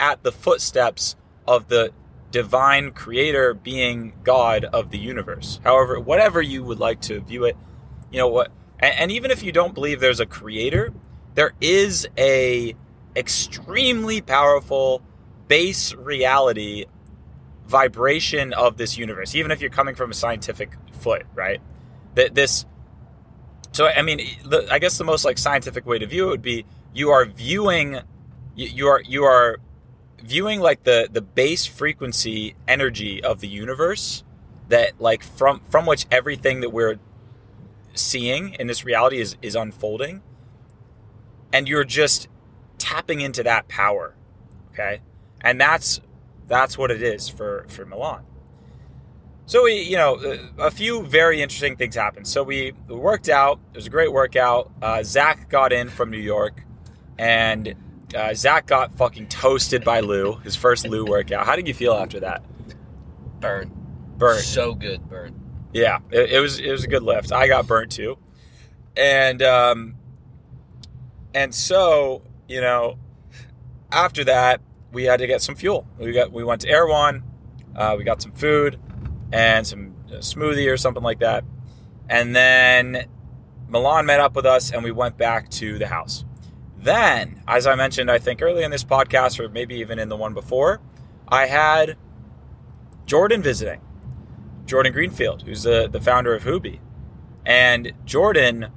at 0.00 0.22
the 0.22 0.32
footsteps 0.32 1.16
of 1.46 1.68
the 1.68 1.92
divine 2.30 2.90
creator 2.92 3.54
being 3.54 4.12
God 4.22 4.64
of 4.64 4.90
the 4.90 4.98
universe. 4.98 5.60
However, 5.64 5.98
whatever 5.98 6.42
you 6.42 6.62
would 6.62 6.78
like 6.78 7.00
to 7.02 7.20
view 7.20 7.44
it, 7.44 7.56
you 8.10 8.18
know 8.18 8.28
what 8.28 8.52
and, 8.80 8.94
and 8.94 9.12
even 9.12 9.30
if 9.30 9.42
you 9.42 9.52
don't 9.52 9.74
believe 9.74 10.00
there's 10.00 10.20
a 10.20 10.26
creator, 10.26 10.92
there 11.34 11.52
is 11.60 12.08
a 12.16 12.74
extremely 13.16 14.20
powerful 14.20 15.02
base 15.48 15.94
reality 15.94 16.84
vibration 17.66 18.52
of 18.54 18.76
this 18.76 18.96
universe 18.96 19.34
even 19.34 19.50
if 19.50 19.60
you're 19.60 19.70
coming 19.70 19.94
from 19.94 20.10
a 20.10 20.14
scientific 20.14 20.72
foot 20.92 21.24
right? 21.34 21.60
That 22.14 22.34
this 22.34 22.64
so 23.72 23.86
i 23.86 24.02
mean 24.02 24.18
the, 24.44 24.66
i 24.70 24.78
guess 24.78 24.98
the 24.98 25.04
most 25.04 25.24
like 25.24 25.38
scientific 25.38 25.86
way 25.86 25.98
to 25.98 26.06
view 26.06 26.26
it 26.26 26.30
would 26.30 26.42
be 26.42 26.64
you 26.92 27.10
are 27.10 27.24
viewing 27.24 28.00
you, 28.54 28.68
you 28.68 28.86
are 28.88 29.02
you 29.02 29.24
are 29.24 29.58
viewing 30.22 30.60
like 30.60 30.84
the 30.84 31.08
the 31.12 31.22
base 31.22 31.66
frequency 31.66 32.54
energy 32.66 33.22
of 33.22 33.40
the 33.40 33.48
universe 33.48 34.24
that 34.68 35.00
like 35.00 35.22
from 35.22 35.60
from 35.70 35.86
which 35.86 36.06
everything 36.10 36.60
that 36.60 36.70
we're 36.70 36.98
seeing 37.98 38.54
in 38.54 38.66
this 38.66 38.84
reality 38.84 39.18
is 39.20 39.36
is 39.42 39.54
unfolding 39.54 40.22
and 41.52 41.68
you're 41.68 41.84
just 41.84 42.28
tapping 42.78 43.20
into 43.20 43.42
that 43.42 43.68
power. 43.68 44.14
Okay, 44.72 45.00
and 45.40 45.60
that's 45.60 46.00
that's 46.46 46.78
what 46.78 46.90
it 46.90 47.02
is 47.02 47.28
for 47.28 47.66
for 47.68 47.84
Milan. 47.84 48.24
So 49.46 49.64
we, 49.64 49.80
you 49.80 49.96
know, 49.96 50.16
a 50.58 50.70
few 50.70 51.04
very 51.06 51.40
interesting 51.40 51.76
things 51.76 51.94
happened. 51.94 52.26
So 52.26 52.42
we 52.42 52.72
worked 52.86 53.30
out. 53.30 53.58
It 53.72 53.78
was 53.78 53.86
a 53.86 53.90
great 53.90 54.12
workout. 54.12 54.70
Uh, 54.82 55.02
Zach 55.02 55.48
got 55.48 55.72
in 55.72 55.88
from 55.88 56.10
New 56.10 56.18
York, 56.18 56.62
and 57.18 57.74
uh, 58.14 58.34
Zach 58.34 58.66
got 58.66 58.94
fucking 58.96 59.28
toasted 59.28 59.84
by 59.84 60.00
Lou. 60.00 60.34
His 60.40 60.54
first 60.54 60.86
Lou 60.86 61.06
workout. 61.06 61.46
How 61.46 61.56
did 61.56 61.66
you 61.66 61.74
feel 61.74 61.94
after 61.94 62.20
that? 62.20 62.42
burn 63.40 63.70
burn 64.16 64.40
So 64.40 64.74
good, 64.74 65.08
burnt. 65.08 65.36
Yeah, 65.78 65.98
it, 66.10 66.32
it 66.32 66.40
was 66.40 66.58
it 66.58 66.70
was 66.70 66.84
a 66.84 66.88
good 66.88 67.02
lift. 67.02 67.32
I 67.32 67.46
got 67.46 67.66
burnt 67.66 67.92
too, 67.92 68.18
and 68.96 69.42
um, 69.42 69.94
and 71.34 71.54
so 71.54 72.22
you 72.48 72.60
know, 72.60 72.98
after 73.92 74.24
that 74.24 74.60
we 74.92 75.04
had 75.04 75.20
to 75.20 75.26
get 75.26 75.42
some 75.42 75.54
fuel. 75.54 75.86
We 75.98 76.12
got 76.12 76.32
we 76.32 76.44
went 76.44 76.62
to 76.62 76.68
Erewhon. 76.68 77.22
Uh, 77.76 77.94
we 77.96 78.04
got 78.04 78.20
some 78.22 78.32
food 78.32 78.78
and 79.32 79.66
some 79.66 79.94
uh, 80.08 80.16
smoothie 80.16 80.72
or 80.72 80.76
something 80.76 81.02
like 81.02 81.20
that. 81.20 81.44
And 82.08 82.34
then 82.34 83.06
Milan 83.68 84.06
met 84.06 84.20
up 84.20 84.34
with 84.34 84.46
us 84.46 84.72
and 84.72 84.82
we 84.82 84.90
went 84.90 85.16
back 85.18 85.50
to 85.50 85.78
the 85.78 85.86
house. 85.86 86.24
Then, 86.78 87.42
as 87.46 87.66
I 87.66 87.74
mentioned, 87.74 88.10
I 88.10 88.18
think 88.18 88.40
early 88.40 88.62
in 88.62 88.70
this 88.70 88.84
podcast, 88.84 89.38
or 89.40 89.48
maybe 89.48 89.76
even 89.76 89.98
in 89.98 90.08
the 90.08 90.16
one 90.16 90.32
before, 90.32 90.80
I 91.26 91.46
had 91.46 91.96
Jordan 93.04 93.42
visiting. 93.42 93.80
Jordan 94.68 94.92
Greenfield, 94.92 95.42
who's 95.42 95.64
the, 95.64 95.88
the 95.88 96.00
founder 96.00 96.34
of 96.34 96.44
Hubi. 96.44 96.78
And 97.44 97.92
Jordan, 98.04 98.68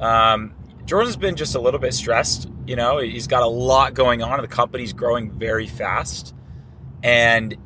um, 0.00 0.54
Jordan's 0.86 1.16
been 1.16 1.36
just 1.36 1.54
a 1.54 1.60
little 1.60 1.80
bit 1.80 1.92
stressed. 1.92 2.48
You 2.66 2.76
know, 2.76 2.98
he's 2.98 3.26
got 3.26 3.42
a 3.42 3.46
lot 3.46 3.92
going 3.92 4.22
on. 4.22 4.40
The 4.40 4.48
company's 4.48 4.92
growing 4.92 5.30
very 5.32 5.66
fast. 5.66 6.34
And 7.02 7.56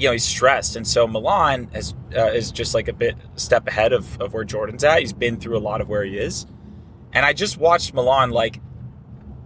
you 0.00 0.06
know 0.06 0.12
he's 0.12 0.24
stressed, 0.24 0.76
and 0.76 0.88
so 0.88 1.06
Milan 1.06 1.70
is 1.74 1.92
uh, 2.16 2.28
is 2.28 2.50
just 2.50 2.74
like 2.74 2.88
a 2.88 2.92
bit 2.92 3.16
step 3.36 3.68
ahead 3.68 3.92
of, 3.92 4.18
of 4.18 4.32
where 4.32 4.44
Jordan's 4.44 4.82
at. 4.82 5.00
He's 5.00 5.12
been 5.12 5.38
through 5.38 5.58
a 5.58 5.60
lot 5.60 5.82
of 5.82 5.90
where 5.90 6.02
he 6.02 6.16
is, 6.16 6.46
and 7.12 7.26
I 7.26 7.34
just 7.34 7.58
watched 7.58 7.92
Milan 7.92 8.30
like 8.30 8.62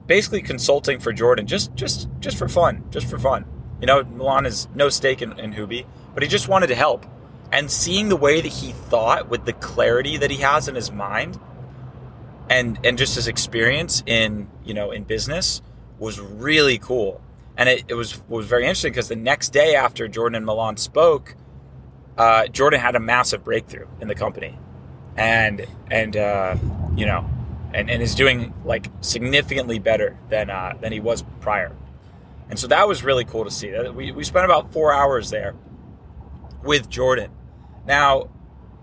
basically 0.07 0.42
consulting 0.42 1.00
for 1.00 1.12
Jordan 1.12 1.48
just 1.48 1.74
just 1.74 2.09
just 2.20 2.37
for 2.37 2.48
fun, 2.48 2.85
just 2.90 3.09
for 3.11 3.18
fun. 3.18 3.44
You 3.81 3.88
know, 3.88 4.05
Milan 4.05 4.44
has 4.44 4.68
no 4.77 4.88
stake 4.88 5.22
in, 5.22 5.37
in 5.40 5.53
Hubi, 5.53 5.87
but 6.14 6.22
he 6.22 6.29
just 6.29 6.46
wanted 6.46 6.68
to 6.68 6.77
help, 6.77 7.05
and 7.55 7.71
seeing 7.71 8.11
the 8.11 8.17
way 8.17 8.43
that 8.43 8.53
he 8.53 8.73
thought 8.73 9.31
with 9.31 9.47
the 9.47 9.55
clarity 9.55 10.19
that 10.19 10.31
he 10.31 10.38
has 10.38 10.69
in 10.69 10.75
his 10.75 10.93
mind, 10.93 11.40
and 12.51 12.79
and 12.85 12.99
just 12.99 13.14
his 13.14 13.29
experience 13.29 14.03
in 14.07 14.49
you 14.64 14.75
know 14.75 14.90
in 14.90 15.05
business 15.05 15.62
was 15.99 16.21
really 16.21 16.77
cool 16.77 17.23
and 17.57 17.69
it, 17.69 17.85
it 17.88 17.95
was 17.95 18.21
was 18.29 18.47
very 18.47 18.64
interesting 18.64 18.93
because 18.93 19.09
the 19.09 19.17
next 19.17 19.51
day 19.51 19.75
after 19.75 20.09
Jordan 20.09 20.37
and 20.37 20.47
Milan 20.47 20.77
spoke, 20.77 21.37
uh, 22.19 22.47
Jordan 22.49 22.81
had 22.81 22.97
a 22.97 23.01
massive 23.01 23.45
breakthrough 23.45 23.87
in 24.01 24.09
the 24.09 24.14
company, 24.14 24.59
and 25.17 25.64
and 25.90 26.17
uh, 26.17 26.57
you 26.97 27.07
know, 27.07 27.29
and, 27.73 27.90
and 27.90 28.03
is 28.03 28.14
doing 28.14 28.53
like 28.64 28.88
significantly 29.01 29.79
better 29.79 30.19
than 30.31 30.51
uh, 30.51 30.75
than 30.81 30.93
he 30.93 31.01
was 31.01 31.25
prior, 31.40 31.75
and 32.51 32.59
so 32.59 32.67
that 32.69 32.88
was 32.88 33.05
really 33.05 33.25
cool 33.25 33.45
to 33.45 33.51
see. 33.51 33.73
We 33.90 34.11
we 34.12 34.25
spent 34.25 34.45
about 34.45 34.73
four 34.73 34.93
hours 34.93 35.31
there 35.31 35.55
with 36.62 36.88
Jordan. 36.88 37.31
Now, 37.87 38.29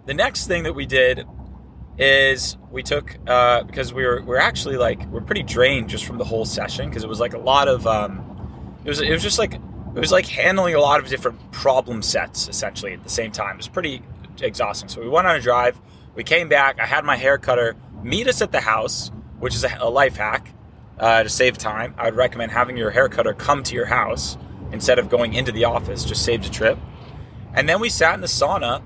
the 0.05 0.13
next 0.13 0.47
thing 0.47 0.63
that 0.63 0.73
we 0.73 0.85
did 0.85 1.25
is 1.97 2.57
we 2.71 2.83
took 2.83 3.17
uh, 3.27 3.63
because 3.63 3.93
we 3.93 4.03
were 4.05 4.21
we 4.21 4.35
are 4.35 4.39
actually 4.39 4.77
like 4.77 5.05
we're 5.07 5.21
pretty 5.21 5.43
drained 5.43 5.89
just 5.89 6.05
from 6.05 6.17
the 6.17 6.23
whole 6.23 6.45
session 6.45 6.89
because 6.89 7.03
it 7.03 7.09
was 7.09 7.19
like 7.19 7.33
a 7.33 7.39
lot 7.39 7.67
of 7.67 7.85
um, 7.85 8.77
it 8.83 8.89
was 8.89 9.01
it 9.01 9.11
was 9.11 9.21
just 9.21 9.37
like 9.37 9.53
it 9.53 9.99
was 9.99 10.11
like 10.11 10.25
handling 10.25 10.73
a 10.73 10.79
lot 10.79 10.99
of 10.99 11.07
different 11.09 11.51
problem 11.51 12.01
sets 12.01 12.47
essentially 12.47 12.93
at 12.93 13.03
the 13.03 13.09
same 13.09 13.31
time. 13.31 13.55
It 13.55 13.57
was 13.57 13.67
pretty 13.67 14.01
exhausting. 14.41 14.89
So 14.89 15.01
we 15.01 15.09
went 15.09 15.27
on 15.27 15.35
a 15.35 15.41
drive. 15.41 15.79
We 16.15 16.23
came 16.23 16.49
back. 16.49 16.79
I 16.79 16.85
had 16.85 17.03
my 17.03 17.15
hair 17.15 17.37
cutter 17.37 17.75
meet 18.01 18.27
us 18.27 18.41
at 18.41 18.51
the 18.51 18.61
house, 18.61 19.11
which 19.39 19.53
is 19.53 19.63
a, 19.63 19.89
life 19.89 20.15
hack 20.15 20.53
uh, 20.97 21.23
to 21.23 21.29
save 21.29 21.57
time. 21.57 21.93
I 21.97 22.05
would 22.05 22.15
recommend 22.15 22.51
having 22.51 22.77
your 22.77 22.89
hair 22.89 23.09
cutter 23.09 23.33
come 23.33 23.63
to 23.63 23.75
your 23.75 23.85
house 23.85 24.37
instead 24.71 24.99
of 24.99 25.09
going 25.09 25.33
into 25.33 25.51
the 25.51 25.65
office. 25.65 26.05
Just 26.05 26.23
saves 26.23 26.47
a 26.47 26.51
trip. 26.51 26.77
And 27.53 27.67
then 27.67 27.79
we 27.79 27.89
sat 27.89 28.15
in 28.15 28.21
the 28.21 28.27
sauna. 28.27 28.81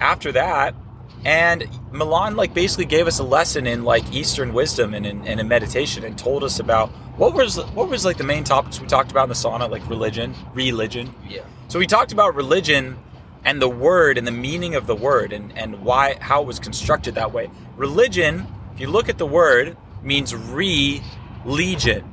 After 0.00 0.30
that, 0.30 0.76
and 1.24 1.68
Milan 1.90 2.36
like 2.36 2.54
basically 2.54 2.84
gave 2.84 3.08
us 3.08 3.18
a 3.18 3.24
lesson 3.24 3.66
in 3.66 3.82
like 3.84 4.12
Eastern 4.12 4.52
wisdom 4.52 4.94
and 4.94 5.04
in, 5.04 5.26
and 5.26 5.40
in 5.40 5.48
meditation 5.48 6.04
and 6.04 6.16
told 6.16 6.44
us 6.44 6.60
about 6.60 6.90
what 7.16 7.34
was 7.34 7.56
what 7.74 7.88
was 7.88 8.04
like 8.04 8.16
the 8.16 8.24
main 8.24 8.44
topics 8.44 8.80
we 8.80 8.86
talked 8.86 9.10
about 9.10 9.24
in 9.24 9.28
the 9.30 9.34
sauna, 9.34 9.68
like 9.68 9.88
religion, 9.88 10.34
religion. 10.54 11.12
Yeah. 11.28 11.42
So 11.66 11.80
we 11.80 11.86
talked 11.86 12.12
about 12.12 12.36
religion 12.36 12.96
and 13.44 13.60
the 13.60 13.68
word 13.68 14.18
and 14.18 14.26
the 14.26 14.32
meaning 14.32 14.74
of 14.74 14.86
the 14.86 14.94
word 14.94 15.32
and, 15.32 15.56
and 15.58 15.82
why 15.82 16.16
how 16.20 16.42
it 16.42 16.46
was 16.46 16.60
constructed 16.60 17.16
that 17.16 17.32
way. 17.32 17.50
Religion, 17.76 18.46
if 18.74 18.80
you 18.80 18.88
look 18.88 19.08
at 19.08 19.18
the 19.18 19.26
word, 19.26 19.76
means 20.02 20.34
re 20.34 21.02
legion. 21.44 22.04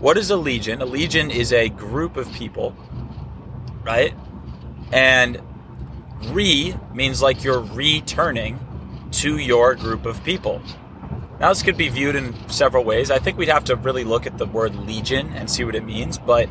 What 0.00 0.18
is 0.18 0.30
a 0.30 0.36
legion? 0.36 0.82
A 0.82 0.86
legion 0.86 1.30
is 1.30 1.52
a 1.52 1.68
group 1.68 2.16
of 2.16 2.30
people, 2.32 2.76
right? 3.84 4.12
And 4.92 5.40
Re 6.26 6.74
means 6.94 7.22
like 7.22 7.42
you're 7.42 7.60
returning 7.60 8.58
to 9.12 9.38
your 9.38 9.74
group 9.74 10.06
of 10.06 10.22
people. 10.24 10.62
Now, 11.40 11.48
this 11.48 11.62
could 11.62 11.76
be 11.76 11.88
viewed 11.88 12.14
in 12.14 12.34
several 12.48 12.84
ways. 12.84 13.10
I 13.10 13.18
think 13.18 13.36
we'd 13.36 13.48
have 13.48 13.64
to 13.64 13.76
really 13.76 14.04
look 14.04 14.26
at 14.26 14.38
the 14.38 14.46
word 14.46 14.76
legion 14.76 15.32
and 15.34 15.50
see 15.50 15.64
what 15.64 15.74
it 15.74 15.84
means, 15.84 16.16
but 16.16 16.48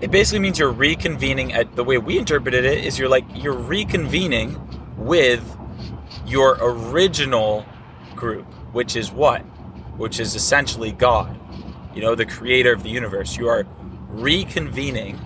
it 0.00 0.10
basically 0.10 0.38
means 0.38 0.58
you're 0.58 0.72
reconvening. 0.72 1.52
At, 1.52 1.76
the 1.76 1.84
way 1.84 1.98
we 1.98 2.18
interpreted 2.18 2.64
it 2.64 2.84
is 2.84 2.98
you're 2.98 3.08
like 3.08 3.24
you're 3.34 3.54
reconvening 3.54 4.58
with 4.96 5.56
your 6.26 6.56
original 6.60 7.66
group, 8.14 8.46
which 8.72 8.96
is 8.96 9.12
what? 9.12 9.40
Which 9.98 10.18
is 10.18 10.34
essentially 10.34 10.92
God, 10.92 11.38
you 11.94 12.00
know, 12.00 12.14
the 12.14 12.26
creator 12.26 12.72
of 12.72 12.82
the 12.82 12.90
universe. 12.90 13.36
You 13.36 13.48
are 13.48 13.64
reconvening 14.12 15.18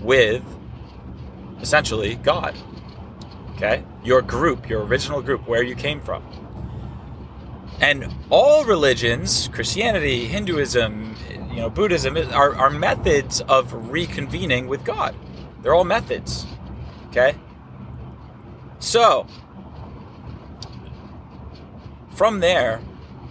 with 0.00 0.42
essentially 1.60 2.16
God 2.16 2.54
okay? 3.56 3.84
Your 4.04 4.22
group, 4.22 4.68
your 4.68 4.84
original 4.84 5.22
group, 5.22 5.46
where 5.48 5.62
you 5.62 5.74
came 5.74 6.00
from. 6.00 6.22
And 7.80 8.14
all 8.30 8.64
religions, 8.64 9.48
Christianity, 9.48 10.26
Hinduism, 10.26 11.16
you 11.50 11.56
know, 11.56 11.70
Buddhism, 11.70 12.16
are, 12.16 12.54
are 12.54 12.70
methods 12.70 13.40
of 13.42 13.72
reconvening 13.72 14.66
with 14.66 14.84
God. 14.84 15.14
They're 15.62 15.74
all 15.74 15.84
methods, 15.84 16.46
okay? 17.08 17.34
So, 18.78 19.26
from 22.10 22.40
there, 22.40 22.80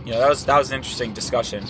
you 0.05 0.11
know, 0.11 0.19
that 0.19 0.29
was 0.29 0.45
that 0.45 0.57
was 0.57 0.69
an 0.69 0.77
interesting 0.77 1.13
discussion. 1.13 1.65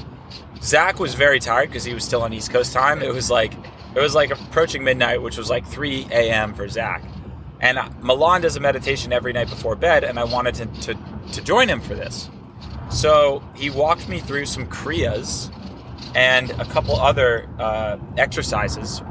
Zach 0.62 1.00
was 1.00 1.14
very 1.14 1.40
tired 1.40 1.70
because 1.70 1.84
he 1.84 1.94
was 1.94 2.04
still 2.04 2.22
on 2.22 2.34
East 2.34 2.52
Coast 2.52 2.74
time. 2.74 3.02
It 3.02 3.14
was 3.14 3.30
like 3.30 3.54
it 3.96 4.00
was 4.00 4.14
like 4.14 4.32
approaching 4.32 4.84
midnight, 4.84 5.22
which 5.22 5.38
was 5.38 5.50
like 5.50 5.66
3 5.66 6.08
a.m. 6.12 6.54
for 6.54 6.68
Zach. 6.68 7.04
And 7.62 7.80
Milan 8.02 8.42
does 8.42 8.58
a 8.58 8.60
meditation 8.60 9.14
every 9.14 9.34
night 9.34 9.50
before 9.50 9.76
bed, 9.76 10.04
and 10.04 10.20
I 10.20 10.26
wanted 10.26 10.56
to, 10.56 10.66
to, 10.94 11.00
to 11.32 11.42
join 11.42 11.70
him 11.70 11.80
for 11.80 11.96
this. 11.96 12.30
So 12.90 13.42
he 13.56 13.70
walked 13.70 14.08
me 14.08 14.20
through 14.20 14.46
some 14.46 14.68
Kriyas 14.68 15.52
and 16.14 16.52
a 16.52 16.66
couple 16.66 16.96
other 16.96 17.50
uh, 17.58 17.98
exercises. 18.18 19.02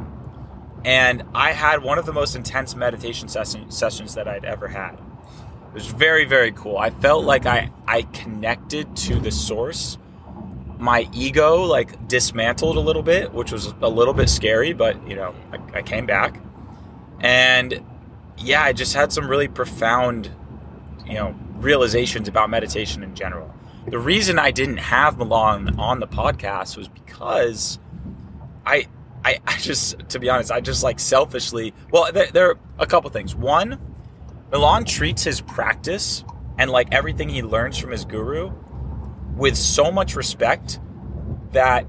And 0.85 1.25
I 1.35 1.53
had 1.53 1.83
one 1.83 1.99
of 1.99 2.07
the 2.07 2.12
most 2.12 2.37
intense 2.37 2.77
meditation 2.77 3.29
session, 3.29 3.70
sessions 3.70 4.14
that 4.14 4.29
I'd 4.29 4.44
ever 4.44 4.68
had. 4.68 4.94
It 4.94 5.75
was 5.75 5.87
very, 5.87 6.25
very 6.25 6.53
cool. 6.53 6.79
I 6.79 6.90
felt 6.90 7.25
like 7.25 7.47
I, 7.47 7.70
I 7.88 8.03
connected 8.03 8.94
to 8.97 9.18
the 9.18 9.31
source. 9.31 9.99
My 10.78 11.08
ego 11.12 11.62
like 11.62 12.08
dismantled 12.08 12.76
a 12.76 12.80
little 12.80 13.02
bit, 13.02 13.32
which 13.32 13.52
was 13.52 13.74
a 13.80 13.88
little 13.88 14.14
bit 14.14 14.28
scary, 14.28 14.72
but 14.72 15.08
you 15.08 15.16
know, 15.16 15.34
I, 15.52 15.78
I 15.78 15.82
came 15.82 16.06
back. 16.06 16.40
And 17.20 17.82
yeah, 18.38 18.62
I 18.62 18.72
just 18.72 18.94
had 18.94 19.12
some 19.12 19.28
really 19.28 19.48
profound, 19.48 20.30
you 21.06 21.14
know, 21.14 21.34
realizations 21.56 22.28
about 22.28 22.50
meditation 22.50 23.02
in 23.02 23.14
general. 23.14 23.54
The 23.87 23.98
reason 23.98 24.38
I 24.38 24.50
didn't 24.50 24.78
have 24.78 25.18
Milan 25.18 25.78
on 25.78 26.00
the 26.00 26.06
podcast 26.06 26.76
was 26.76 26.88
because 26.88 27.78
I, 28.66 28.87
I, 29.24 29.40
I 29.46 29.56
just, 29.58 29.98
to 30.10 30.18
be 30.18 30.28
honest, 30.28 30.50
I 30.50 30.60
just 30.60 30.82
like 30.82 30.98
selfishly. 30.98 31.74
Well, 31.90 32.10
there, 32.12 32.26
there 32.32 32.50
are 32.50 32.58
a 32.78 32.87
couple 32.87 33.10
things. 33.10 33.34
One, 33.34 33.78
Milan 34.50 34.84
treats 34.84 35.22
his 35.24 35.40
practice 35.40 36.24
and 36.58 36.70
like 36.70 36.88
everything 36.92 37.28
he 37.28 37.42
learns 37.42 37.78
from 37.78 37.90
his 37.90 38.04
guru 38.04 38.52
with 39.37 39.57
so 39.57 39.90
much 39.90 40.16
respect 40.16 40.81
that 41.53 41.87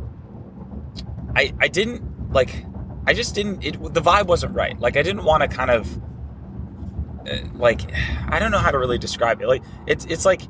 I, 1.35 1.53
I 1.59 1.67
didn't 1.67 2.31
like. 2.31 2.65
I 3.07 3.13
just 3.13 3.35
didn't. 3.35 3.63
It, 3.63 3.93
the 3.93 4.01
vibe 4.01 4.27
wasn't 4.27 4.55
right. 4.55 4.79
Like 4.79 4.97
I 4.97 5.03
didn't 5.03 5.25
want 5.25 5.41
to 5.41 5.47
kind 5.47 5.71
of 5.71 6.01
uh, 7.27 7.37
like 7.53 7.81
I 8.27 8.39
don't 8.39 8.51
know 8.51 8.59
how 8.59 8.71
to 8.71 8.79
really 8.79 8.97
describe 8.97 9.41
it. 9.41 9.47
Like 9.47 9.63
it's 9.85 10.05
it's 10.05 10.25
like 10.25 10.41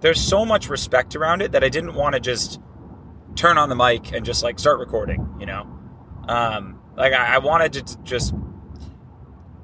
there's 0.00 0.20
so 0.20 0.44
much 0.44 0.68
respect 0.68 1.14
around 1.16 1.42
it 1.42 1.52
that 1.52 1.62
I 1.62 1.68
didn't 1.68 1.94
want 1.94 2.14
to 2.14 2.20
just 2.20 2.60
turn 3.36 3.56
on 3.56 3.68
the 3.68 3.76
mic 3.76 4.12
and 4.12 4.24
just 4.26 4.42
like 4.42 4.58
start 4.58 4.78
recording, 4.78 5.36
you 5.40 5.46
know? 5.46 5.66
Um, 6.28 6.80
like 6.96 7.12
I, 7.12 7.36
I 7.36 7.38
wanted 7.38 7.72
to 7.72 8.02
just 8.02 8.34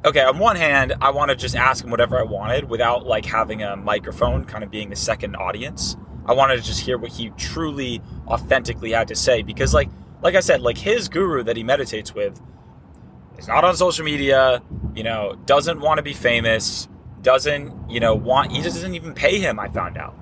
okay, 0.05 0.23
on 0.23 0.39
one 0.39 0.57
hand, 0.57 0.95
I 1.01 1.11
want 1.11 1.31
to 1.31 1.37
just 1.37 1.57
ask 1.57 1.85
him 1.85 1.91
whatever 1.91 2.19
I 2.19 2.23
wanted 2.23 2.71
without 2.71 3.07
like 3.07 3.25
having 3.25 3.63
a 3.63 3.77
microphone 3.77 4.45
kind 4.45 4.65
of 4.65 4.71
being 4.71 4.91
the 4.91 4.97
second 4.97 5.37
audience. 5.37 5.97
I 6.29 6.33
wanted 6.35 6.57
to 6.57 6.63
just 6.63 6.81
hear 6.81 6.99
what 6.99 7.11
he 7.11 7.31
truly 7.31 8.03
authentically 8.27 8.93
had 8.93 9.09
to 9.09 9.17
say 9.17 9.43
because 9.43 9.73
like 9.73 9.89
like 10.21 10.35
I 10.35 10.41
said, 10.41 10.61
like 10.61 10.77
his 10.77 11.09
guru 11.09 11.43
that 11.45 11.57
he 11.57 11.63
meditates 11.63 12.15
with 12.15 12.41
is 13.39 13.49
not 13.49 13.65
on 13.65 13.77
social 13.77 14.05
media, 14.05 14.63
you 14.95 15.05
know, 15.05 15.39
doesn't 15.47 15.81
want 15.81 15.99
to 15.99 16.03
be 16.03 16.13
famous, 16.13 16.89
doesn't, 17.23 17.89
you 17.89 18.01
know, 18.01 18.15
want 18.15 18.53
he 18.53 18.61
doesn't 18.61 18.95
even 18.95 19.15
pay 19.15 19.39
him, 19.39 19.59
I 19.59 19.69
found 19.69 19.97
out. 19.97 20.17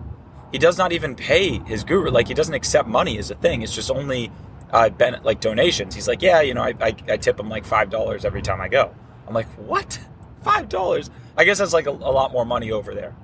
He 0.52 0.58
does 0.58 0.78
not 0.78 0.92
even 0.92 1.16
pay 1.16 1.58
his 1.60 1.82
guru, 1.82 2.10
like 2.10 2.28
he 2.28 2.34
doesn't 2.34 2.54
accept 2.54 2.88
money 2.88 3.18
as 3.18 3.30
a 3.30 3.34
thing. 3.34 3.62
It's 3.62 3.74
just 3.74 3.90
only 3.90 4.30
uh, 4.70 4.90
ben, 4.90 5.20
like 5.24 5.40
donations. 5.40 5.94
He's 5.94 6.06
like, 6.06 6.22
yeah, 6.22 6.40
you 6.40 6.54
know, 6.54 6.62
I, 6.62 6.74
I, 6.80 6.94
I 7.08 7.16
tip 7.16 7.40
him 7.40 7.48
like 7.48 7.64
five 7.64 7.90
dollars 7.90 8.24
every 8.24 8.42
time 8.42 8.60
I 8.60 8.68
go. 8.68 8.94
I'm 9.26 9.34
like, 9.34 9.48
what? 9.56 9.98
Five 10.42 10.68
dollars? 10.68 11.10
I 11.36 11.44
guess 11.44 11.58
that's 11.58 11.72
like 11.72 11.86
a, 11.86 11.90
a 11.90 12.12
lot 12.12 12.32
more 12.32 12.44
money 12.44 12.70
over 12.70 12.94
there. 12.94 13.16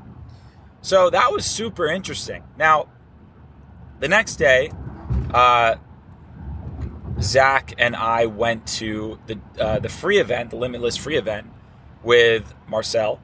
So 0.82 1.10
that 1.10 1.32
was 1.32 1.44
super 1.44 1.86
interesting. 1.86 2.42
Now, 2.58 2.88
the 4.00 4.08
next 4.08 4.36
day, 4.36 4.72
uh, 5.32 5.76
Zach 7.20 7.74
and 7.78 7.94
I 7.94 8.26
went 8.26 8.66
to 8.78 9.18
the 9.26 9.38
uh, 9.60 9.78
the 9.78 9.88
free 9.88 10.18
event, 10.18 10.50
the 10.50 10.56
Limitless 10.56 10.96
free 10.96 11.16
event, 11.16 11.46
with 12.02 12.52
Marcel, 12.66 13.20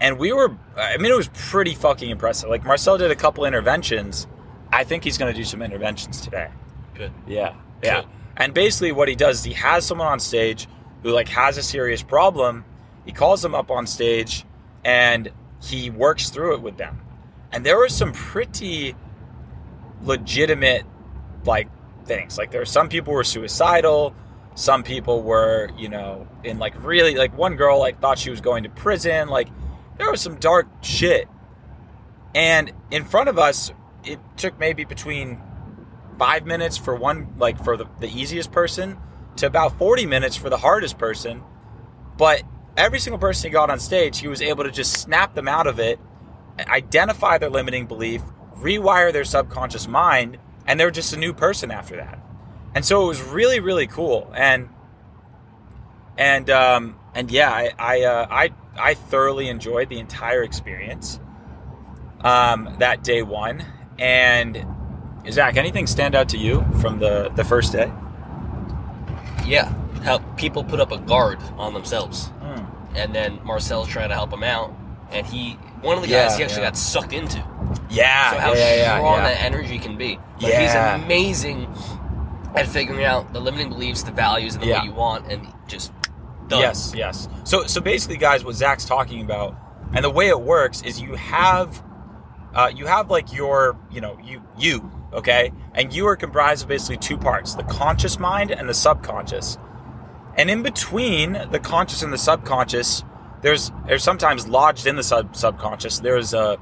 and 0.00 0.18
we 0.18 0.32
were. 0.32 0.56
I 0.76 0.96
mean, 0.96 1.12
it 1.12 1.16
was 1.16 1.28
pretty 1.28 1.74
fucking 1.74 2.08
impressive. 2.08 2.48
Like 2.48 2.64
Marcel 2.64 2.96
did 2.96 3.10
a 3.10 3.16
couple 3.16 3.44
interventions. 3.44 4.26
I 4.72 4.84
think 4.84 5.04
he's 5.04 5.18
going 5.18 5.32
to 5.32 5.38
do 5.38 5.44
some 5.44 5.60
interventions 5.60 6.22
today. 6.22 6.48
Good. 6.94 7.12
Yeah, 7.26 7.54
yeah. 7.82 8.04
And 8.38 8.54
basically, 8.54 8.92
what 8.92 9.08
he 9.08 9.14
does 9.14 9.40
is 9.40 9.44
he 9.44 9.52
has 9.52 9.84
someone 9.84 10.08
on 10.08 10.20
stage 10.20 10.66
who 11.02 11.10
like 11.10 11.28
has 11.28 11.58
a 11.58 11.62
serious 11.62 12.02
problem. 12.02 12.64
He 13.04 13.12
calls 13.12 13.42
them 13.42 13.54
up 13.54 13.70
on 13.70 13.86
stage, 13.86 14.46
and 14.84 15.30
he 15.62 15.90
works 15.90 16.30
through 16.30 16.54
it 16.54 16.62
with 16.62 16.76
them. 16.76 17.00
And 17.52 17.64
there 17.64 17.76
were 17.76 17.88
some 17.88 18.12
pretty 18.12 18.94
legitimate 20.02 20.84
like 21.44 21.68
things. 22.04 22.38
Like 22.38 22.50
there 22.50 22.60
were 22.60 22.66
some 22.66 22.88
people 22.88 23.12
were 23.12 23.24
suicidal, 23.24 24.14
some 24.54 24.82
people 24.82 25.22
were, 25.22 25.70
you 25.76 25.88
know, 25.88 26.26
in 26.44 26.58
like 26.58 26.74
really 26.84 27.14
like 27.14 27.36
one 27.36 27.56
girl 27.56 27.78
like 27.78 28.00
thought 28.00 28.18
she 28.18 28.30
was 28.30 28.40
going 28.40 28.64
to 28.64 28.70
prison. 28.70 29.28
Like 29.28 29.48
there 29.98 30.10
was 30.10 30.20
some 30.20 30.36
dark 30.36 30.66
shit. 30.82 31.28
And 32.34 32.72
in 32.90 33.04
front 33.04 33.28
of 33.28 33.38
us, 33.38 33.72
it 34.04 34.18
took 34.36 34.58
maybe 34.58 34.84
between 34.84 35.40
five 36.18 36.46
minutes 36.46 36.76
for 36.76 36.94
one 36.94 37.34
like 37.38 37.62
for 37.62 37.76
the, 37.76 37.86
the 38.00 38.08
easiest 38.08 38.50
person 38.52 38.98
to 39.36 39.46
about 39.46 39.78
40 39.78 40.06
minutes 40.06 40.36
for 40.36 40.50
the 40.50 40.56
hardest 40.56 40.98
person. 40.98 41.42
But 42.16 42.42
every 42.76 42.98
single 42.98 43.18
person 43.18 43.50
he 43.50 43.52
got 43.52 43.70
on 43.70 43.78
stage, 43.78 44.18
he 44.18 44.28
was 44.28 44.42
able 44.42 44.64
to 44.64 44.70
just 44.70 44.92
snap 44.92 45.34
them 45.34 45.48
out 45.48 45.66
of 45.66 45.78
it, 45.78 45.98
identify 46.60 47.38
their 47.38 47.50
limiting 47.50 47.86
belief, 47.86 48.22
rewire 48.56 49.12
their 49.12 49.24
subconscious 49.24 49.88
mind, 49.88 50.38
and 50.66 50.78
they're 50.78 50.90
just 50.90 51.12
a 51.12 51.16
new 51.16 51.32
person 51.32 51.70
after 51.70 51.96
that. 51.96 52.18
And 52.74 52.84
so 52.84 53.04
it 53.04 53.08
was 53.08 53.22
really, 53.22 53.60
really 53.60 53.86
cool. 53.86 54.32
And 54.34 54.68
and 56.16 56.48
um, 56.50 56.96
and 57.14 57.30
yeah, 57.30 57.50
I 57.50 57.72
I, 57.78 58.02
uh, 58.02 58.26
I 58.30 58.50
I 58.76 58.94
thoroughly 58.94 59.48
enjoyed 59.48 59.88
the 59.88 59.98
entire 59.98 60.42
experience. 60.42 61.18
Um, 62.20 62.76
that 62.78 63.02
day 63.02 63.22
one, 63.22 63.64
and 63.98 64.64
Zach, 65.30 65.56
anything 65.56 65.86
stand 65.86 66.14
out 66.14 66.28
to 66.30 66.38
you 66.38 66.64
from 66.80 66.98
the 66.98 67.30
the 67.34 67.44
first 67.44 67.72
day? 67.72 67.92
Yeah. 69.44 69.74
How 70.02 70.18
people 70.36 70.64
put 70.64 70.80
up 70.80 70.92
a 70.92 70.98
guard 70.98 71.38
on 71.56 71.74
themselves, 71.74 72.26
Hmm. 72.42 72.64
and 72.96 73.14
then 73.14 73.38
Marcel's 73.44 73.88
trying 73.88 74.08
to 74.08 74.14
help 74.14 74.32
him 74.32 74.42
out, 74.42 74.72
and 75.10 75.26
he 75.26 75.58
one 75.82 75.96
of 75.96 76.02
the 76.02 76.08
guys 76.08 76.32
Yeah, 76.32 76.36
he 76.38 76.44
actually 76.44 76.62
yeah. 76.62 76.68
got 76.68 76.76
sucked 76.76 77.12
into. 77.12 77.38
Yeah, 77.90 78.30
so 78.32 78.38
how 78.38 78.52
yeah, 78.52 78.58
yeah, 78.58 78.74
yeah, 78.76 78.96
strong 78.98 79.18
that 79.18 79.42
energy 79.42 79.78
can 79.78 79.96
be. 79.96 80.18
Like 80.40 80.52
Yeah. 80.52 80.60
he's 80.96 81.02
amazing 81.04 81.66
at 82.54 82.66
figuring 82.68 83.04
out 83.04 83.32
the 83.32 83.40
limiting 83.40 83.68
beliefs, 83.70 84.02
the 84.02 84.12
values, 84.12 84.54
and 84.54 84.62
the 84.62 84.72
way 84.72 84.80
you 84.84 84.92
want, 84.92 85.30
and 85.32 85.46
just 85.66 85.92
done. 86.48 86.60
Yes, 86.60 86.92
yes. 86.96 87.28
So, 87.44 87.66
so 87.66 87.80
basically, 87.80 88.16
guys, 88.16 88.44
what 88.44 88.54
Zach's 88.54 88.84
talking 88.84 89.22
about, 89.22 89.56
and 89.94 90.04
the 90.04 90.10
way 90.10 90.28
it 90.28 90.40
works 90.40 90.82
is 90.82 91.00
you 91.00 91.14
have, 91.14 91.82
uh, 92.54 92.70
you 92.74 92.86
have 92.86 93.10
like 93.10 93.32
your, 93.32 93.76
you 93.90 94.00
know, 94.00 94.18
you, 94.22 94.42
you, 94.58 94.90
okay, 95.12 95.50
and 95.74 95.92
you 95.92 96.06
are 96.06 96.16
comprised 96.16 96.62
of 96.62 96.68
basically 96.68 96.98
two 96.98 97.16
parts: 97.16 97.54
the 97.54 97.62
conscious 97.64 98.18
mind 98.18 98.50
and 98.50 98.68
the 98.68 98.74
subconscious. 98.74 99.58
And 100.36 100.50
in 100.50 100.62
between 100.62 101.32
the 101.50 101.60
conscious 101.60 102.02
and 102.02 102.12
the 102.12 102.18
subconscious, 102.18 103.04
there's 103.42 103.70
there's 103.86 104.02
sometimes 104.02 104.48
lodged 104.48 104.86
in 104.86 104.96
the 104.96 105.02
sub 105.02 105.36
subconscious. 105.36 105.98
There's 105.98 106.32
a 106.32 106.58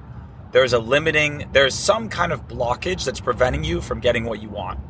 there's 0.53 0.73
a 0.73 0.79
limiting. 0.79 1.49
There's 1.53 1.75
some 1.75 2.09
kind 2.09 2.33
of 2.33 2.49
blockage 2.49 3.05
that's 3.05 3.21
preventing 3.21 3.65
you 3.65 3.81
from 3.81 4.01
getting 4.01 4.25
what 4.25 4.43
you 4.43 4.49
want. 4.49 4.81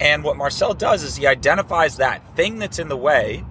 And 0.00 0.24
what 0.24 0.36
Marcel 0.36 0.74
does 0.74 1.02
is 1.02 1.16
he 1.16 1.26
identifies 1.26 1.98
that 1.98 2.36
thing 2.36 2.58
that's 2.58 2.78
in 2.78 2.88
the 2.88 2.96
way, 2.96 3.44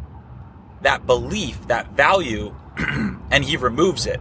that 0.82 1.06
belief, 1.06 1.68
that 1.68 1.92
value, 1.94 2.56
and 2.78 3.44
he 3.46 3.56
removes 3.56 4.06
it, 4.06 4.20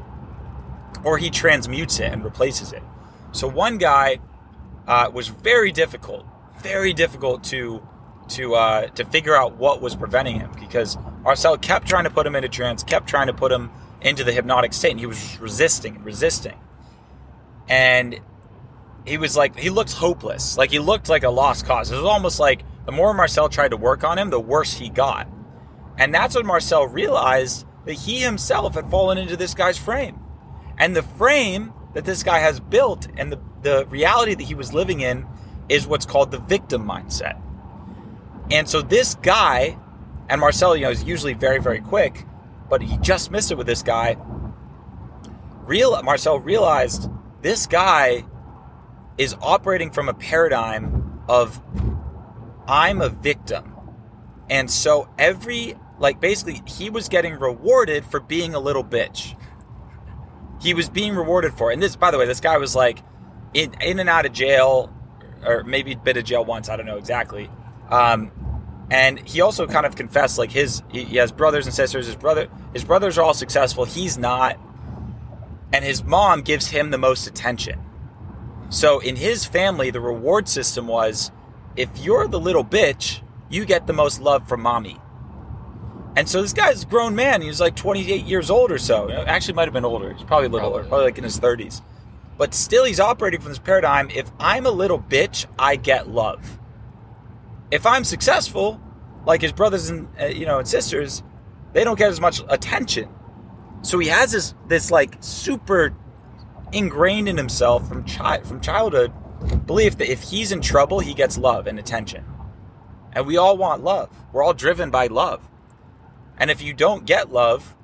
or 1.05 1.19
he 1.19 1.31
transmutes 1.31 1.99
it 1.99 2.13
and 2.13 2.23
replaces 2.23 2.73
it. 2.73 2.83
So 3.33 3.49
one 3.49 3.79
guy 3.79 4.19
uh, 4.87 5.11
was 5.13 5.29
very 5.29 5.73
difficult, 5.73 6.27
very 6.59 6.93
difficult 6.93 7.43
to 7.45 7.87
to 8.33 8.55
uh, 8.55 8.87
to 8.89 9.05
figure 9.05 9.35
out 9.35 9.57
what 9.57 9.81
was 9.81 9.97
preventing 9.97 10.39
him 10.39 10.51
because 10.59 10.97
Marcel 11.23 11.57
kept 11.59 11.87
trying 11.87 12.05
to 12.05 12.11
put 12.11 12.27
him 12.27 12.37
into 12.37 12.49
trance, 12.49 12.83
kept 12.83 13.07
trying 13.07 13.29
to 13.29 13.33
put 13.33 13.53
him 13.53 13.71
into 14.01 14.25
the 14.25 14.33
hypnotic 14.33 14.73
state, 14.73 14.93
and 14.93 15.01
he 15.01 15.07
was 15.07 15.39
resisting 15.41 16.03
resisting, 16.03 16.59
and 17.69 18.21
he 19.07 19.19
was 19.19 19.37
like 19.37 19.59
he 19.59 19.71
looked 19.71 19.93
hopeless, 19.93 20.57
like 20.57 20.71
he 20.71 20.79
looked 20.79 21.09
like 21.09 21.23
a 21.23 21.31
lost 21.31 21.67
cause. 21.67 21.91
It 21.91 21.97
was 21.97 22.05
almost 22.05 22.41
like 22.41 22.63
the 22.87 22.93
more 22.93 23.15
Marcel 23.15 23.49
tried 23.49 23.71
to 23.71 23.77
work 23.77 24.05
on 24.05 24.19
him, 24.19 24.31
the 24.31 24.41
worse 24.41 24.75
he 24.75 24.89
got, 24.89 25.29
and 25.99 26.15
that's 26.15 26.35
when 26.35 26.47
Marcel 26.47 26.87
realized 26.87 27.67
that 27.85 27.95
he 27.95 28.21
himself 28.21 28.75
had 28.75 28.91
fallen 28.91 29.19
into 29.19 29.37
this 29.37 29.55
guy's 29.55 29.79
frame, 29.79 30.19
and 30.79 30.97
the 30.97 31.03
frame 31.03 31.73
that 31.95 32.05
this 32.05 32.23
guy 32.23 32.39
has 32.39 32.61
built 32.61 33.07
and 33.17 33.33
the, 33.33 33.41
the 33.63 33.87
reality 33.87 34.35
that 34.35 34.45
he 34.45 34.55
was 34.55 34.73
living 34.73 35.01
in 35.01 35.27
is 35.69 35.87
what's 35.87 36.07
called 36.07 36.31
the 36.31 36.39
victim 36.39 36.87
mindset. 36.87 37.41
And 38.53 38.69
so 38.69 38.83
this 38.83 39.15
guy, 39.15 39.79
and 40.29 40.39
Marcel, 40.39 40.77
you 40.77 40.83
know, 40.83 40.91
is 40.91 41.03
usually 41.05 41.33
very, 41.33 41.59
very 41.59 41.81
quick, 41.81 42.27
but 42.69 42.83
he 42.83 42.99
just 42.99 43.31
missed 43.31 43.51
it 43.51 43.57
with 43.57 43.67
this 43.67 43.83
guy. 43.83 44.19
Real 45.63 46.01
Marcel 46.03 46.39
realized 46.39 47.09
this 47.41 47.67
guy 47.67 48.25
is 49.17 49.35
operating 49.41 49.91
from 49.91 50.11
a 50.11 50.15
paradigm 50.15 51.23
of 51.29 51.63
I'm 52.69 53.01
a 53.01 53.09
victim. 53.09 53.75
And 54.51 54.71
so 54.71 55.09
every 55.19 55.75
like 55.99 56.21
basically 56.21 56.61
he 56.67 56.91
was 56.91 57.09
getting 57.09 57.35
rewarded 57.35 58.05
for 58.05 58.21
being 58.21 58.55
a 58.55 58.61
little 58.61 58.85
bitch. 58.85 59.35
He 60.61 60.75
was 60.75 60.91
being 60.91 61.15
rewarded 61.15 61.55
for 61.55 61.71
it. 61.71 61.75
And 61.75 61.83
this 61.83 61.97
by 61.97 62.11
the 62.11 62.19
way, 62.19 62.27
this 62.27 62.41
guy 62.41 62.59
was 62.59 62.77
like 62.77 63.03
in 63.55 63.75
in 63.81 63.99
and 63.99 64.11
out 64.11 64.27
of 64.27 64.33
jail 64.33 64.93
or 65.47 65.65
maybe 65.65 65.95
been 65.95 66.17
to 66.17 66.23
jail 66.23 66.45
once, 66.45 66.69
I 66.69 66.77
don't 66.77 66.87
know 66.87 66.99
exactly. 66.99 67.49
Um, 67.93 68.33
and 68.91 69.19
he 69.21 69.41
also 69.41 69.67
kind 69.67 69.87
of 69.87 69.97
confessed 69.97 70.39
like 70.39 70.51
his 70.51 70.83
he 70.91 71.17
has 71.17 71.31
brothers 71.31 71.67
and 71.67 71.75
sisters. 71.75 72.07
His 72.07 72.17
brother 72.17 72.49
his 72.73 72.85
brothers 72.85 73.19
are 73.19 73.23
all 73.23 73.35
successful. 73.35 73.85
He's 73.85 74.19
not, 74.19 74.59
and 75.73 75.85
his 75.85 76.03
mom 76.03 76.43
gives 76.43 76.69
him 76.69 76.91
the 76.91 76.99
most 76.99 77.27
attention. 77.27 77.81
So 78.71 79.01
in 79.01 79.17
his 79.17 79.45
family, 79.45 79.91
the 79.91 80.01
reward 80.01 80.49
system 80.49 80.87
was 80.87 81.31
if 81.77 81.91
you're 81.99 82.27
the 82.27 82.41
little 82.41 82.65
bitch, 82.65 83.21
you 83.51 83.65
get 83.65 83.87
the 83.87 83.93
most 83.93 84.21
love 84.21 84.49
from 84.49 84.63
mommy. 84.63 84.99
And 86.17 86.29
so 86.29 86.43
this 86.43 86.53
guy's 86.53 86.83
a 86.83 86.87
grown 86.87 87.15
man. 87.15 87.41
He 87.41 87.49
was 87.49 87.61
like 87.61 87.75
28 87.75 88.25
years 88.25 88.51
old 88.51 88.71
or 88.71 88.79
so. 88.79 89.11
Actually, 89.11 89.55
might 89.55 89.65
have 89.65 89.73
been 89.73 89.85
older. 89.85 90.13
He's 90.13 90.25
probably 90.25 90.47
a 90.47 90.51
little 90.51 90.69
older, 90.71 90.85
probably 90.85 91.07
like 91.07 91.19
in 91.19 91.25
his 91.25 91.41
30s. 91.41 91.81
But 92.37 92.53
still, 92.55 92.85
he's 92.85 93.01
operating 93.01 93.41
from 93.41 93.51
this 93.51 93.59
paradigm. 93.59 94.11
If 94.11 94.31
I'm 94.39 94.67
a 94.67 94.71
little 94.71 94.99
bitch, 94.99 95.47
I 95.59 95.77
get 95.77 96.09
love. 96.09 96.59
If 97.73 97.87
I'm 97.87 98.05
successful, 98.05 98.79
like 99.27 99.41
his 99.41 99.53
brothers 99.53 99.89
and 99.89 100.07
uh, 100.21 100.27
you 100.27 100.45
know 100.45 100.59
and 100.59 100.69
sisters, 100.69 101.23
they 101.73 101.85
don't 101.85 101.99
get 101.99 102.11
as 102.11 102.21
much 102.21 102.43
attention. 102.49 103.09
So 103.81 103.99
he 103.99 104.09
has 104.09 104.31
this 104.33 104.55
this 104.69 104.91
like 104.91 105.17
super 105.21 105.97
ingrained 106.73 107.31
in 107.31 107.39
himself 107.39 107.89
from 107.89 108.05
chi- 108.05 108.43
from 108.43 108.61
childhood 108.61 109.11
belief 109.67 109.97
that 109.99 110.13
if 110.13 110.23
he's 110.23 110.53
in 110.53 110.61
trouble, 110.61 111.01
he 111.01 111.15
gets 111.15 111.39
love 111.39 111.67
and 111.67 111.79
attention. 111.79 112.27
And 113.15 113.27
we 113.27 113.39
all 113.39 113.57
want 113.57 113.83
love. 113.83 114.11
We're 114.33 114.43
all 114.43 114.55
driven 114.55 114.91
by 114.91 115.07
love. 115.07 115.49
And 116.37 116.51
if 116.51 116.63
you 116.63 116.75
don't 116.75 117.07
get 117.07 117.33
love, 117.33 117.75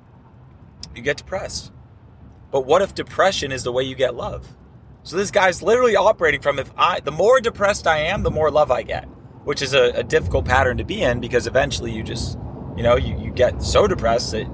you 0.95 1.01
get 1.01 1.17
depressed. 1.17 1.71
But 2.51 2.61
what 2.65 2.81
if 2.83 2.93
depression 2.95 3.51
is 3.51 3.63
the 3.63 3.71
way 3.71 3.83
you 3.83 3.95
get 3.95 4.15
love? 4.15 4.55
So 5.03 5.17
this 5.17 5.31
guy's 5.31 5.63
literally 5.63 5.95
operating 5.95 6.41
from 6.41 6.59
if 6.59 6.71
I 6.77 6.99
the 6.99 7.11
more 7.11 7.41
depressed 7.41 7.87
I 7.87 7.97
am, 7.97 8.21
the 8.21 8.31
more 8.31 8.51
love 8.51 8.69
I 8.69 8.83
get, 8.83 9.07
which 9.49 9.63
is 9.63 9.73
a, 9.73 9.85
a 9.95 10.03
difficult 10.03 10.45
pattern 10.45 10.77
to 10.77 10.83
be 10.83 11.01
in 11.01 11.19
because 11.19 11.47
eventually 11.47 11.91
you 11.91 12.03
just, 12.03 12.37
you 12.77 12.83
know, 12.83 12.95
you, 12.95 13.19
you 13.19 13.31
get 13.31 13.63
so 13.63 13.87
depressed 13.87 14.31
that, 14.31 14.47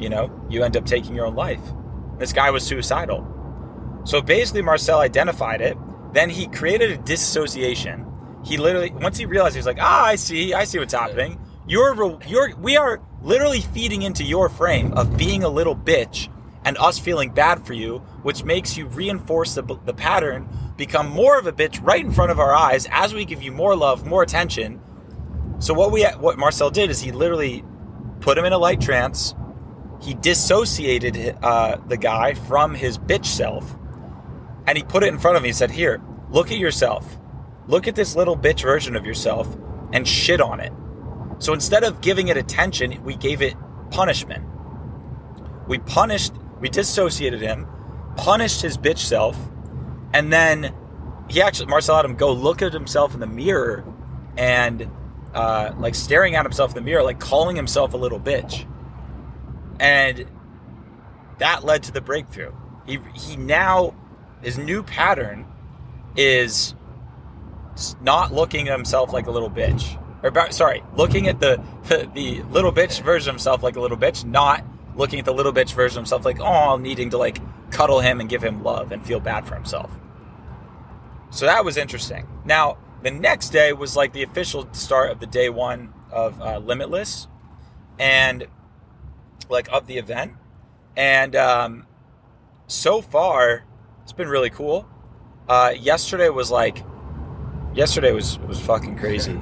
you 0.00 0.08
know, 0.08 0.28
you 0.50 0.64
end 0.64 0.76
up 0.76 0.84
taking 0.84 1.14
your 1.14 1.24
own 1.24 1.36
life. 1.36 1.60
This 2.18 2.32
guy 2.32 2.50
was 2.50 2.66
suicidal. 2.66 3.24
So 4.02 4.20
basically 4.20 4.62
Marcel 4.62 4.98
identified 4.98 5.60
it, 5.60 5.78
then 6.12 6.30
he 6.30 6.48
created 6.48 6.90
a 6.90 6.96
dissociation. 6.96 8.04
He 8.44 8.56
literally 8.56 8.90
once 8.90 9.18
he 9.18 9.24
realized 9.24 9.54
he 9.54 9.60
was 9.60 9.66
like, 9.66 9.78
ah, 9.80 10.06
I 10.06 10.16
see, 10.16 10.52
I 10.52 10.64
see 10.64 10.80
what's 10.80 10.94
happening. 10.94 11.40
You're 11.68 12.18
you're 12.26 12.56
we 12.56 12.76
are 12.76 13.00
literally 13.22 13.60
feeding 13.60 14.02
into 14.02 14.24
your 14.24 14.48
frame 14.48 14.92
of 14.94 15.16
being 15.16 15.44
a 15.44 15.48
little 15.48 15.76
bitch 15.76 16.28
and 16.64 16.76
us 16.78 16.98
feeling 16.98 17.30
bad 17.30 17.64
for 17.64 17.74
you, 17.74 17.98
which 18.22 18.42
makes 18.42 18.76
you 18.76 18.86
reinforce 18.86 19.54
the, 19.54 19.62
the 19.84 19.94
pattern, 19.94 20.48
become 20.80 21.08
more 21.08 21.38
of 21.38 21.46
a 21.46 21.52
bitch 21.52 21.78
right 21.82 22.04
in 22.04 22.10
front 22.10 22.32
of 22.32 22.40
our 22.40 22.52
eyes 22.52 22.88
as 22.90 23.14
we 23.14 23.24
give 23.24 23.42
you 23.42 23.52
more 23.52 23.76
love, 23.76 24.04
more 24.04 24.22
attention. 24.22 24.80
So 25.60 25.74
what 25.74 25.92
we 25.92 26.04
what 26.04 26.38
Marcel 26.38 26.70
did 26.70 26.90
is 26.90 27.00
he 27.00 27.12
literally 27.12 27.62
put 28.20 28.36
him 28.36 28.44
in 28.44 28.52
a 28.52 28.58
light 28.58 28.80
trance. 28.80 29.34
He 30.00 30.14
dissociated 30.14 31.36
uh, 31.42 31.76
the 31.86 31.98
guy 31.98 32.34
from 32.34 32.74
his 32.74 32.98
bitch 32.98 33.26
self, 33.26 33.76
and 34.66 34.76
he 34.76 34.82
put 34.82 35.02
it 35.04 35.08
in 35.08 35.18
front 35.18 35.36
of 35.36 35.42
me. 35.42 35.50
He 35.50 35.52
said, 35.52 35.70
"Here, 35.70 36.00
look 36.30 36.50
at 36.50 36.58
yourself. 36.58 37.18
Look 37.66 37.86
at 37.86 37.94
this 37.94 38.16
little 38.16 38.36
bitch 38.36 38.62
version 38.62 38.96
of 38.96 39.04
yourself, 39.04 39.54
and 39.92 40.08
shit 40.08 40.40
on 40.40 40.60
it." 40.60 40.72
So 41.38 41.52
instead 41.52 41.84
of 41.84 42.00
giving 42.00 42.28
it 42.28 42.36
attention, 42.38 43.02
we 43.04 43.14
gave 43.16 43.42
it 43.42 43.54
punishment. 43.90 44.44
We 45.68 45.78
punished 45.78 46.32
we 46.60 46.68
dissociated 46.68 47.40
him, 47.40 47.66
punished 48.16 48.60
his 48.62 48.76
bitch 48.76 48.98
self, 48.98 49.36
and 50.12 50.32
then 50.32 50.74
he 51.28 51.40
actually 51.42 51.66
Marcel 51.66 51.96
had 51.96 52.04
him 52.04 52.16
go 52.16 52.32
look 52.32 52.62
at 52.62 52.72
himself 52.72 53.14
in 53.14 53.20
the 53.20 53.26
mirror 53.26 53.84
and 54.36 54.90
uh, 55.34 55.72
like 55.78 55.94
staring 55.94 56.34
at 56.34 56.44
himself 56.44 56.72
in 56.72 56.74
the 56.74 56.80
mirror, 56.80 57.02
like 57.02 57.20
calling 57.20 57.56
himself 57.56 57.94
a 57.94 57.96
little 57.96 58.20
bitch. 58.20 58.66
And 59.78 60.26
that 61.38 61.64
led 61.64 61.84
to 61.84 61.92
the 61.92 62.00
breakthrough. 62.00 62.52
He 62.86 62.98
he 63.14 63.36
now 63.36 63.94
his 64.42 64.58
new 64.58 64.82
pattern 64.82 65.46
is 66.16 66.74
not 68.00 68.32
looking 68.32 68.68
at 68.68 68.76
himself 68.76 69.12
like 69.12 69.26
a 69.26 69.30
little 69.30 69.50
bitch. 69.50 69.96
Or 70.22 70.52
sorry, 70.52 70.82
looking 70.96 71.28
at 71.28 71.40
the, 71.40 71.62
the 71.84 72.10
the 72.14 72.42
little 72.50 72.72
bitch 72.72 73.02
version 73.02 73.30
of 73.30 73.34
himself 73.36 73.62
like 73.62 73.76
a 73.76 73.80
little 73.80 73.96
bitch, 73.96 74.24
not 74.24 74.64
looking 74.96 75.20
at 75.20 75.24
the 75.24 75.32
little 75.32 75.52
bitch 75.52 75.72
version 75.72 75.98
of 75.98 76.02
himself 76.02 76.24
like, 76.24 76.40
oh, 76.40 76.76
needing 76.76 77.10
to 77.10 77.18
like 77.18 77.38
cuddle 77.70 78.00
him 78.00 78.20
and 78.20 78.28
give 78.28 78.42
him 78.42 78.62
love 78.62 78.92
and 78.92 79.04
feel 79.04 79.20
bad 79.20 79.46
for 79.46 79.54
himself. 79.54 79.90
So 81.30 81.46
that 81.46 81.64
was 81.64 81.76
interesting. 81.76 82.26
Now, 82.44 82.78
the 83.02 83.10
next 83.10 83.50
day 83.50 83.72
was 83.72 83.96
like 83.96 84.12
the 84.12 84.22
official 84.22 84.68
start 84.72 85.10
of 85.10 85.20
the 85.20 85.26
day 85.26 85.48
one 85.48 85.92
of 86.10 86.40
uh, 86.40 86.58
Limitless 86.58 87.28
and 87.98 88.46
like 89.48 89.68
of 89.72 89.86
the 89.86 89.96
event. 89.98 90.32
And 90.96 91.36
um, 91.36 91.86
so 92.66 93.00
far, 93.00 93.64
it's 94.02 94.12
been 94.12 94.28
really 94.28 94.50
cool. 94.50 94.88
Uh, 95.48 95.72
yesterday 95.78 96.28
was 96.28 96.50
like, 96.50 96.84
yesterday 97.74 98.12
was 98.12 98.38
was 98.40 98.60
fucking 98.60 98.98
crazy. 98.98 99.40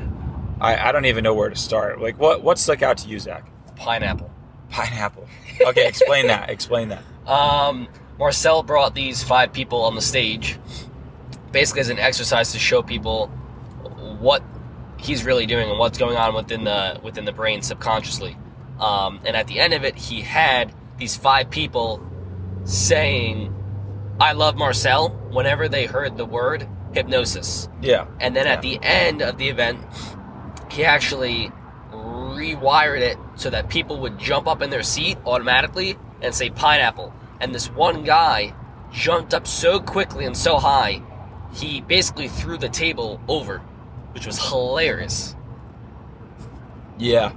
I, 0.60 0.88
I 0.88 0.92
don't 0.92 1.04
even 1.04 1.24
know 1.24 1.34
where 1.34 1.48
to 1.48 1.56
start. 1.56 2.00
Like, 2.00 2.18
what 2.18 2.42
what 2.42 2.58
stuck 2.58 2.82
out 2.82 2.98
to 2.98 3.08
you, 3.08 3.18
Zach? 3.18 3.50
Pineapple. 3.76 4.30
Pineapple. 4.70 5.26
Okay, 5.60 5.86
explain 5.88 6.26
that. 6.26 6.50
Explain 6.50 6.88
that. 6.88 7.02
Um, 7.28 7.88
Marcel 8.18 8.62
brought 8.62 8.94
these 8.94 9.22
five 9.22 9.52
people 9.52 9.82
on 9.82 9.94
the 9.94 10.02
stage, 10.02 10.58
basically 11.52 11.80
as 11.80 11.88
an 11.88 11.98
exercise 11.98 12.52
to 12.52 12.58
show 12.58 12.82
people 12.82 13.28
what 14.18 14.42
he's 14.96 15.24
really 15.24 15.46
doing 15.46 15.70
and 15.70 15.78
what's 15.78 15.98
going 15.98 16.16
on 16.16 16.34
within 16.34 16.64
the 16.64 17.00
within 17.02 17.24
the 17.24 17.32
brain 17.32 17.62
subconsciously. 17.62 18.36
Um, 18.80 19.20
and 19.24 19.36
at 19.36 19.46
the 19.46 19.60
end 19.60 19.74
of 19.74 19.84
it, 19.84 19.96
he 19.96 20.20
had 20.20 20.74
these 20.98 21.16
five 21.16 21.50
people 21.50 22.04
saying, 22.64 23.54
"I 24.20 24.32
love 24.32 24.56
Marcel" 24.56 25.10
whenever 25.30 25.68
they 25.68 25.86
heard 25.86 26.16
the 26.16 26.24
word 26.24 26.68
hypnosis. 26.92 27.68
Yeah. 27.80 28.06
And 28.20 28.34
then 28.34 28.46
yeah. 28.46 28.52
at 28.52 28.62
the 28.62 28.78
end 28.82 29.22
of 29.22 29.38
the 29.38 29.48
event, 29.48 29.80
he 30.70 30.84
actually 30.84 31.52
rewired 31.92 33.00
it 33.00 33.18
so 33.36 33.50
that 33.50 33.68
people 33.68 33.98
would 34.00 34.18
jump 34.18 34.46
up 34.46 34.62
in 34.62 34.70
their 34.70 34.82
seat 34.82 35.18
automatically 35.26 35.96
and 36.20 36.34
say 36.34 36.50
pineapple. 36.50 37.12
And 37.40 37.54
this 37.54 37.70
one 37.70 38.04
guy 38.04 38.54
jumped 38.92 39.34
up 39.34 39.46
so 39.46 39.80
quickly 39.80 40.24
and 40.24 40.36
so 40.36 40.58
high, 40.58 41.02
he 41.52 41.80
basically 41.80 42.28
threw 42.28 42.58
the 42.58 42.68
table 42.68 43.20
over, 43.28 43.58
which 44.12 44.26
was 44.26 44.38
hilarious. 44.48 45.34
Yeah. 46.98 47.32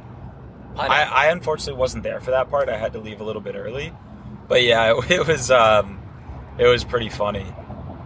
I, 0.75 1.03
I, 1.03 1.25
unfortunately 1.27 1.79
wasn't 1.79 2.03
there 2.03 2.21
for 2.21 2.31
that 2.31 2.49
part. 2.49 2.69
I 2.69 2.77
had 2.77 2.93
to 2.93 2.99
leave 2.99 3.21
a 3.21 3.23
little 3.23 3.41
bit 3.41 3.55
early. 3.55 3.93
But 4.47 4.63
yeah, 4.63 4.93
it, 4.97 5.11
it 5.11 5.27
was 5.27 5.51
um, 5.51 6.01
it 6.57 6.65
was 6.65 6.83
pretty 6.83 7.09
funny. 7.09 7.45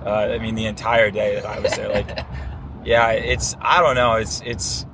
Uh, 0.05 0.09
I 0.09 0.39
mean, 0.39 0.55
the 0.55 0.65
entire 0.65 1.09
day 1.11 1.35
that 1.35 1.45
I 1.45 1.59
was 1.59 1.75
there, 1.75 1.89
like, 1.89 2.25
yeah, 2.85 3.09
it's 3.11 3.55
I 3.61 3.81
don't 3.81 3.95
know, 3.95 4.15
it's 4.15 4.41
it's 4.45 4.85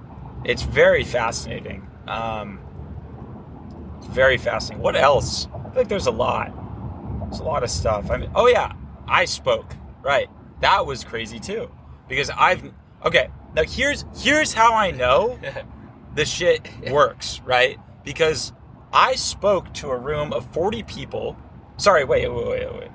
it's 0.44 0.64
very 0.64 1.04
fascinating. 1.04 1.88
Um, 2.08 2.60
very 4.10 4.38
fascinating. 4.38 4.84
What 4.84 4.96
else? 4.96 5.48
I 5.54 5.70
think 5.70 5.90
there's 5.90 6.08
a 6.08 6.12
lot. 6.12 6.54
There's 7.32 7.40
a 7.40 7.46
lot 7.46 7.64
of 7.64 7.70
stuff. 7.70 8.12
I 8.12 8.18
mean, 8.18 8.30
oh 8.36 8.48
yeah, 8.48 8.74
I 9.08 9.24
spoke. 9.24 9.74
Right, 10.02 10.30
that 10.60 10.86
was 10.86 11.06
crazy 11.06 11.40
too, 11.40 11.72
because 12.10 12.30
I've 12.30 12.74
okay. 13.06 13.30
Now 13.56 13.64
here's 13.64 14.04
here's 14.18 14.52
how 14.52 14.74
I 14.74 14.92
know 14.92 15.40
the 16.16 16.26
shit 16.26 16.68
works. 16.90 17.40
Right, 17.46 17.80
because 18.04 18.52
I 18.92 19.16
spoke 19.16 19.74
to 19.76 19.92
a 19.92 19.98
room 19.98 20.34
of 20.34 20.46
40 20.54 20.84
people. 20.84 21.38
Sorry, 21.78 22.04
wait, 22.04 22.28
wait, 22.28 22.48
wait, 22.48 22.74
wait. 22.74 22.92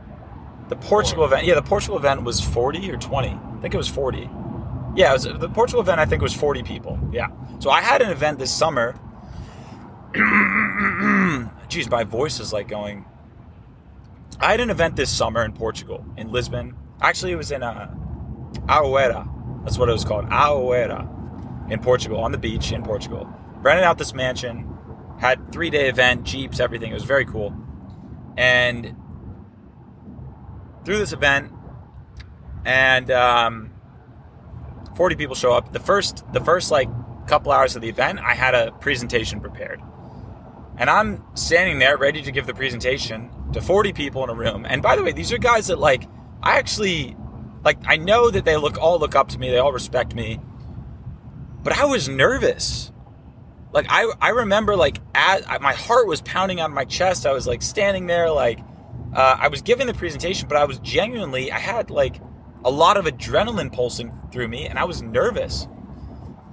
The 0.69 0.77
Portugal 0.77 1.25
event. 1.25 1.47
Yeah, 1.47 1.55
the 1.55 1.63
Portugal 1.63 1.97
event 1.97 2.23
was 2.23 2.39
40 2.39 2.91
or 2.91 2.99
20. 2.99 3.29
I 3.29 3.61
think 3.63 3.73
it 3.73 3.79
was 3.79 3.89
40. 3.89 4.29
Yeah, 4.97 5.15
was, 5.15 5.25
the 5.25 5.49
Portugal 5.49 5.81
event 5.81 5.99
I 5.99 6.05
think 6.05 6.21
was 6.21 6.35
40 6.35 6.63
people. 6.63 6.99
Yeah. 7.11 7.29
So 7.59 7.71
I 7.71 7.81
had 7.81 8.03
an 8.03 8.11
event 8.11 8.39
this 8.39 8.53
summer. 8.53 9.01
Jeez, 10.15 11.91
my 11.91 12.05
voice 12.05 12.39
is 12.39 12.53
like 12.53 12.69
going. 12.69 13.07
I 14.39 14.51
had 14.51 14.61
an 14.61 14.71
event 14.71 14.97
this 14.97 15.11
summer 15.11 15.45
in 15.45 15.53
Portugal, 15.53 16.05
in 16.17 16.31
Lisbon. 16.31 16.77
Actually, 17.01 17.33
it 17.33 17.37
was 17.37 17.51
in 17.51 17.63
uh, 17.63 17.95
Aoeira. 18.67 19.29
That's 19.65 19.79
what 19.79 19.89
it 19.89 19.93
was 19.93 20.05
called. 20.05 20.27
Aoeira 20.27 21.71
in 21.71 21.81
Portugal, 21.81 22.19
on 22.21 22.33
the 22.33 22.39
beach 22.39 22.73
in 22.73 22.83
Portugal. 22.83 23.29
Rented 23.57 23.85
out 23.85 23.99
this 23.99 24.15
mansion, 24.15 24.69
had 25.19 25.53
three 25.53 25.71
day 25.71 25.89
event, 25.89 26.25
jeeps, 26.25 26.61
everything. 26.61 26.91
It 26.91 26.95
was 26.95 27.05
very 27.05 27.25
cool. 27.25 27.55
And 28.37 28.95
through 30.85 30.99
this 30.99 31.13
event, 31.13 31.53
and 32.65 33.11
um, 33.11 33.71
40 34.97 35.17
people 35.17 35.35
show 35.35 35.53
up. 35.53 35.73
The 35.73 35.81
first 35.81 36.25
the 36.33 36.41
first 36.41 36.71
like 36.71 36.89
couple 37.27 37.53
hours 37.53 37.75
of 37.75 37.83
the 37.83 37.89
event, 37.89 38.21
I 38.21 38.35
had 38.35 38.55
a 38.55 38.73
presentation 38.73 39.41
prepared. 39.41 39.81
And 40.79 40.89
I'm 40.91 41.25
standing 41.35 41.79
there 41.79 41.97
ready 41.97 42.23
to 42.23 42.31
give 42.31 42.47
the 42.47 42.55
presentation 42.55 43.31
to 43.53 43.61
40 43.61 43.93
people 43.93 44.25
in 44.25 44.31
a 44.31 44.35
room. 44.35 44.67
And 44.69 44.83
by 44.83 44.97
the 44.97 45.03
way, 45.03 45.13
these 45.13 45.33
are 45.33 45.39
guys 45.39 45.69
that 45.69 45.79
like 45.79 46.05
I 46.43 46.59
actually 46.59 47.17
like 47.65 47.79
I 47.87 47.97
know 47.97 48.31
that 48.31 48.45
they 48.45 48.57
look 48.57 48.79
all 48.79 48.99
look 48.99 49.15
up 49.15 49.29
to 49.29 49.39
me, 49.39 49.51
they 49.51 49.59
all 49.59 49.73
respect 49.73 50.15
me. 50.15 50.41
But 51.63 51.79
I 51.79 51.85
was 51.85 52.09
nervous. 52.09 52.93
Like 53.73 53.87
I 53.89 54.11
I 54.21 54.31
remember 54.31 54.77
like 54.77 54.99
at, 55.15 55.61
my 55.61 55.73
heart 55.73 56.07
was 56.07 56.21
pounding 56.23 56.61
on 56.61 56.73
my 56.73 56.85
chest. 56.85 57.27
I 57.27 57.33
was 57.33 57.47
like 57.47 57.63
standing 57.63 58.07
there 58.07 58.31
like 58.31 58.61
uh, 59.13 59.37
I 59.39 59.49
was 59.49 59.63
giving 59.63 59.87
the 59.87 59.95
presentation, 59.95 60.49
but 60.49 60.57
I 60.57 60.65
was 60.65 60.79
genuinely 60.79 61.51
I 61.51 61.59
had 61.59 61.91
like 61.91 62.21
a 62.65 62.71
lot 62.71 62.97
of 62.97 63.05
adrenaline 63.05 63.73
pulsing 63.73 64.13
through 64.33 64.49
me 64.49 64.67
and 64.67 64.79
I 64.79 64.85
was 64.85 65.03
nervous. 65.03 65.69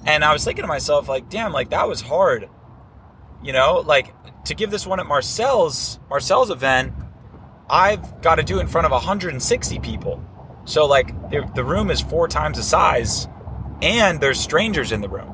And 0.05 0.23
I 0.23 0.33
was 0.33 0.43
thinking 0.43 0.63
to 0.63 0.67
myself, 0.67 1.07
like, 1.07 1.29
damn, 1.29 1.53
like 1.53 1.69
that 1.69 1.87
was 1.87 2.01
hard. 2.01 2.49
You 3.43 3.53
know, 3.53 3.83
like 3.85 4.13
to 4.45 4.55
give 4.55 4.71
this 4.71 4.87
one 4.87 4.99
at 4.99 5.05
Marcel's 5.05 5.99
Marcel's 6.09 6.49
event, 6.49 6.93
I've 7.69 8.21
got 8.21 8.35
to 8.35 8.43
do 8.43 8.59
in 8.59 8.67
front 8.67 8.85
of 8.85 8.91
160 8.91 9.79
people. 9.79 10.23
So 10.65 10.85
like 10.85 11.13
the 11.29 11.63
room 11.63 11.91
is 11.91 12.01
four 12.01 12.27
times 12.27 12.57
the 12.57 12.63
size, 12.63 13.27
and 13.81 14.21
there's 14.21 14.39
strangers 14.39 14.91
in 14.91 15.01
the 15.01 15.09
room. 15.09 15.29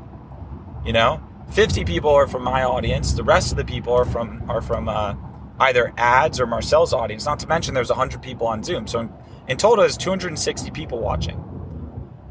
You 0.85 0.93
know, 0.93 1.21
50 1.51 1.85
people 1.85 2.11
are 2.11 2.27
from 2.27 2.43
my 2.43 2.63
audience. 2.63 3.13
The 3.13 3.23
rest 3.23 3.51
of 3.51 3.57
the 3.57 3.65
people 3.65 3.93
are 3.93 4.05
from 4.05 4.49
are 4.49 4.61
from 4.61 4.89
uh, 4.89 5.15
either 5.59 5.93
ads 5.97 6.39
or 6.39 6.47
Marcel's 6.47 6.93
audience. 6.93 7.25
Not 7.25 7.39
to 7.39 7.47
mention 7.47 7.73
there's 7.73 7.89
100 7.89 8.21
people 8.21 8.47
on 8.47 8.63
Zoom. 8.63 8.87
So 8.87 9.09
in 9.47 9.57
total, 9.57 9.83
there's 9.83 9.97
260 9.97 10.71
people 10.71 10.99
watching. 10.99 11.43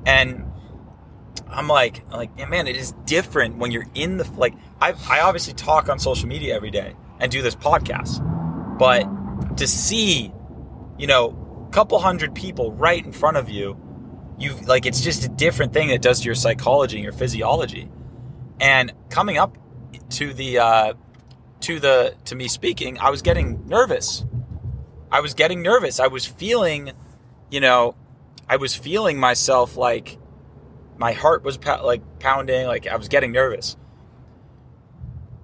And 0.06 0.47
I'm 1.50 1.68
like, 1.68 2.08
like, 2.10 2.36
man, 2.48 2.66
it 2.66 2.76
is 2.76 2.92
different 3.04 3.56
when 3.56 3.70
you're 3.70 3.86
in 3.94 4.16
the 4.16 4.30
like. 4.36 4.54
I 4.80 4.94
I 5.08 5.20
obviously 5.20 5.54
talk 5.54 5.88
on 5.88 5.98
social 5.98 6.28
media 6.28 6.54
every 6.54 6.70
day 6.70 6.94
and 7.20 7.32
do 7.32 7.42
this 7.42 7.54
podcast, 7.54 8.18
but 8.78 9.56
to 9.56 9.66
see, 9.66 10.32
you 10.98 11.06
know, 11.06 11.66
a 11.68 11.72
couple 11.72 11.98
hundred 11.98 12.34
people 12.34 12.72
right 12.72 13.04
in 13.04 13.12
front 13.12 13.36
of 13.36 13.48
you, 13.48 13.76
you 14.38 14.54
like 14.66 14.86
it's 14.86 15.00
just 15.00 15.24
a 15.24 15.28
different 15.28 15.72
thing 15.72 15.88
that 15.88 16.02
does 16.02 16.20
to 16.20 16.26
your 16.26 16.34
psychology 16.34 16.96
and 16.96 17.04
your 17.04 17.12
physiology. 17.12 17.90
And 18.60 18.92
coming 19.10 19.38
up 19.38 19.56
to 20.10 20.32
the 20.32 20.58
uh, 20.58 20.94
to 21.60 21.80
the 21.80 22.14
to 22.26 22.34
me 22.34 22.48
speaking, 22.48 22.98
I 22.98 23.10
was 23.10 23.22
getting 23.22 23.66
nervous. 23.66 24.24
I 25.10 25.20
was 25.20 25.34
getting 25.34 25.62
nervous. 25.62 26.00
I 26.00 26.08
was 26.08 26.26
feeling, 26.26 26.92
you 27.50 27.60
know, 27.60 27.94
I 28.48 28.56
was 28.56 28.74
feeling 28.74 29.18
myself 29.18 29.76
like 29.76 30.18
my 30.98 31.12
heart 31.12 31.44
was 31.44 31.58
like 31.64 32.02
pounding, 32.18 32.66
like 32.66 32.86
I 32.86 32.96
was 32.96 33.08
getting 33.08 33.32
nervous. 33.32 33.76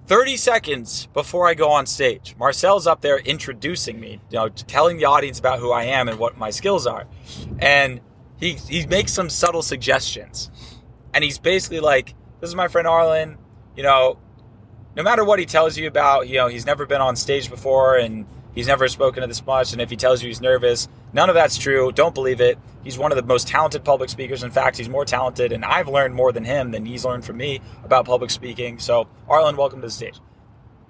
30 0.07 0.37
seconds 0.37 1.07
before 1.13 1.47
I 1.47 1.55
go 1.55 1.71
on 1.71 1.87
stage, 1.87 2.35
Marcel's 2.37 2.85
up 2.85 3.01
there 3.01 3.17
introducing 3.17 3.99
me, 3.99 4.21
you 4.29 4.37
know, 4.37 4.49
telling 4.49 4.97
the 4.97 5.05
audience 5.05 5.39
about 5.39 5.59
who 5.59 5.71
I 5.71 5.85
am 5.85 6.07
and 6.07 6.19
what 6.19 6.37
my 6.37 6.51
skills 6.51 6.85
are. 6.85 7.07
And 7.57 8.01
he 8.39 8.53
he 8.53 8.85
makes 8.85 9.13
some 9.13 9.29
subtle 9.29 9.63
suggestions. 9.63 10.51
And 11.13 11.23
he's 11.23 11.39
basically 11.39 11.79
like, 11.79 12.13
"This 12.39 12.49
is 12.49 12.55
my 12.55 12.67
friend 12.67 12.87
Arlen, 12.87 13.37
you 13.75 13.83
know, 13.83 14.19
no 14.95 15.03
matter 15.03 15.23
what 15.23 15.39
he 15.39 15.45
tells 15.45 15.77
you 15.77 15.87
about, 15.87 16.27
you 16.27 16.35
know, 16.35 16.47
he's 16.47 16.65
never 16.65 16.85
been 16.85 17.01
on 17.01 17.15
stage 17.15 17.49
before 17.49 17.95
and 17.97 18.25
he's 18.55 18.67
never 18.67 18.87
spoken 18.87 19.21
to 19.21 19.27
this 19.27 19.45
much. 19.45 19.73
And 19.73 19.81
if 19.81 19.89
he 19.91 19.95
tells 19.95 20.23
you 20.23 20.27
he's 20.29 20.41
nervous, 20.41 20.87
none 21.13 21.29
of 21.29 21.35
that's 21.35 21.57
true. 21.57 21.91
Don't 21.91 22.15
believe 22.15 22.41
it. 22.41 22.57
He's 22.83 22.97
one 22.97 23.11
of 23.11 23.15
the 23.17 23.23
most 23.23 23.47
talented 23.47 23.83
public 23.83 24.09
speakers. 24.09 24.41
In 24.43 24.49
fact, 24.51 24.77
he's 24.77 24.89
more 24.89 25.05
talented, 25.05 25.51
and 25.51 25.63
I've 25.65 25.87
learned 25.87 26.15
more 26.15 26.31
than 26.31 26.43
him 26.45 26.71
than 26.71 26.85
he's 26.85 27.05
learned 27.05 27.25
from 27.25 27.37
me 27.37 27.59
about 27.83 28.05
public 28.05 28.31
speaking. 28.31 28.79
So, 28.79 29.07
Arlen, 29.29 29.57
welcome 29.57 29.81
to 29.81 29.87
the 29.87 29.91
stage. 29.91 30.19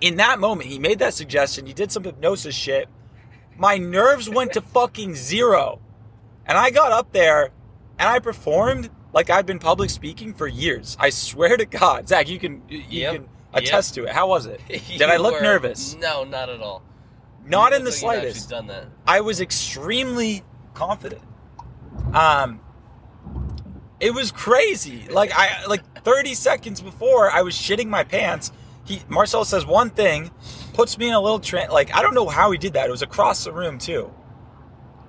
In 0.02 0.18
that 0.18 0.40
moment, 0.40 0.70
he 0.70 0.78
made 0.80 1.00
that 1.00 1.14
suggestion. 1.14 1.66
He 1.66 1.74
did 1.74 1.92
some 1.92 2.04
hypnosis 2.04 2.54
shit. 2.56 2.88
My 3.58 3.78
nerves 3.78 4.30
went 4.30 4.54
to 4.54 4.62
fucking 4.62 5.16
zero. 5.16 5.80
And 6.46 6.58
I 6.58 6.70
got 6.70 6.92
up 6.92 7.14
there 7.14 7.46
and 7.98 8.10
I 8.10 8.20
performed 8.20 8.90
like 9.14 9.30
I've 9.30 9.46
been 9.46 9.58
public 9.60 9.90
speaking 9.90 10.34
for 10.34 10.48
years. 10.48 10.98
I 11.00 11.10
swear 11.10 11.56
to 11.56 11.66
God. 11.66 12.10
Zach, 12.10 12.28
you 12.28 12.38
can 12.38 12.62
you 12.68 12.84
Yep. 12.90 13.14
can 13.16 13.30
attest 13.54 13.96
to 13.96 14.04
it. 14.04 14.10
How 14.12 14.28
was 14.28 14.46
it? 14.46 14.60
Did 14.68 15.04
I 15.04 15.16
look 15.16 15.36
were- 15.36 15.42
nervous? 15.42 15.96
No, 15.96 16.26
not 16.26 16.50
at 16.50 16.60
all. 16.60 16.84
Not 17.46 17.74
in 17.74 17.84
the 17.84 17.92
look 17.92 18.02
like 18.04 18.24
you'd 18.24 18.34
slightest. 18.34 18.50
Done 18.50 18.68
that. 18.68 18.88
I 19.08 19.22
was 19.22 19.42
extremely 19.42 20.44
confident. 20.74 21.22
Um 22.14 22.60
it 24.00 24.14
was 24.14 24.32
crazy. 24.32 25.08
Like 25.10 25.32
I 25.34 25.66
like 25.66 26.04
30 26.04 26.34
seconds 26.34 26.82
before 26.82 27.32
I 27.32 27.42
was 27.42 27.56
shitting 27.56 27.88
my 27.88 28.04
pants. 28.04 28.52
He 28.84 29.02
Marcel 29.08 29.46
says 29.46 29.66
one 29.66 29.90
thing, 29.90 30.32
puts 30.74 30.98
me 30.98 31.08
in 31.08 31.14
a 31.14 31.22
little 31.22 31.40
tra- 31.40 31.72
like 31.72 31.96
I 31.96 32.02
don't 32.02 32.14
know 32.14 32.28
how 32.28 32.52
he 32.52 32.58
did 32.58 32.74
that. 32.74 32.88
It 32.88 32.92
was 32.92 33.02
across 33.02 33.44
the 33.44 33.52
room 33.52 33.78
too. 33.78 34.14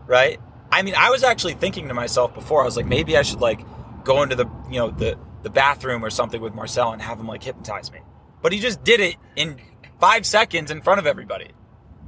Right? 0.06 0.40
I 0.70 0.82
mean, 0.82 0.94
I 0.96 1.10
was 1.10 1.24
actually 1.24 1.54
thinking 1.54 1.88
to 1.88 1.94
myself 1.94 2.34
before. 2.34 2.62
I 2.62 2.64
was 2.64 2.76
like 2.76 2.86
maybe 2.86 3.16
I 3.16 3.22
should 3.22 3.40
like 3.40 3.60
go 4.04 4.22
into 4.22 4.36
the, 4.36 4.46
you 4.70 4.78
know, 4.78 4.90
the 4.90 5.18
the 5.42 5.50
bathroom 5.50 6.04
or 6.04 6.10
something 6.10 6.40
with 6.40 6.54
Marcel 6.54 6.92
and 6.92 7.00
have 7.02 7.18
him 7.20 7.26
like 7.26 7.42
hypnotize 7.42 7.92
me. 7.92 8.00
But 8.42 8.52
he 8.52 8.58
just 8.60 8.82
did 8.84 9.00
it 9.00 9.16
in 9.34 9.58
5 10.00 10.26
seconds 10.26 10.70
in 10.70 10.82
front 10.82 10.98
of 11.00 11.06
everybody. 11.06 11.50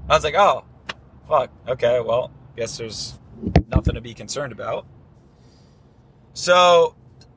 I 0.08 0.14
was 0.14 0.24
like, 0.24 0.34
"Oh, 0.34 0.64
fuck. 1.28 1.50
Okay, 1.66 2.00
well, 2.00 2.30
guess 2.56 2.78
there's 2.78 3.18
nothing 3.68 3.94
to 3.94 4.00
be 4.00 4.14
concerned 4.14 4.52
about." 4.52 4.86
So, 6.32 6.94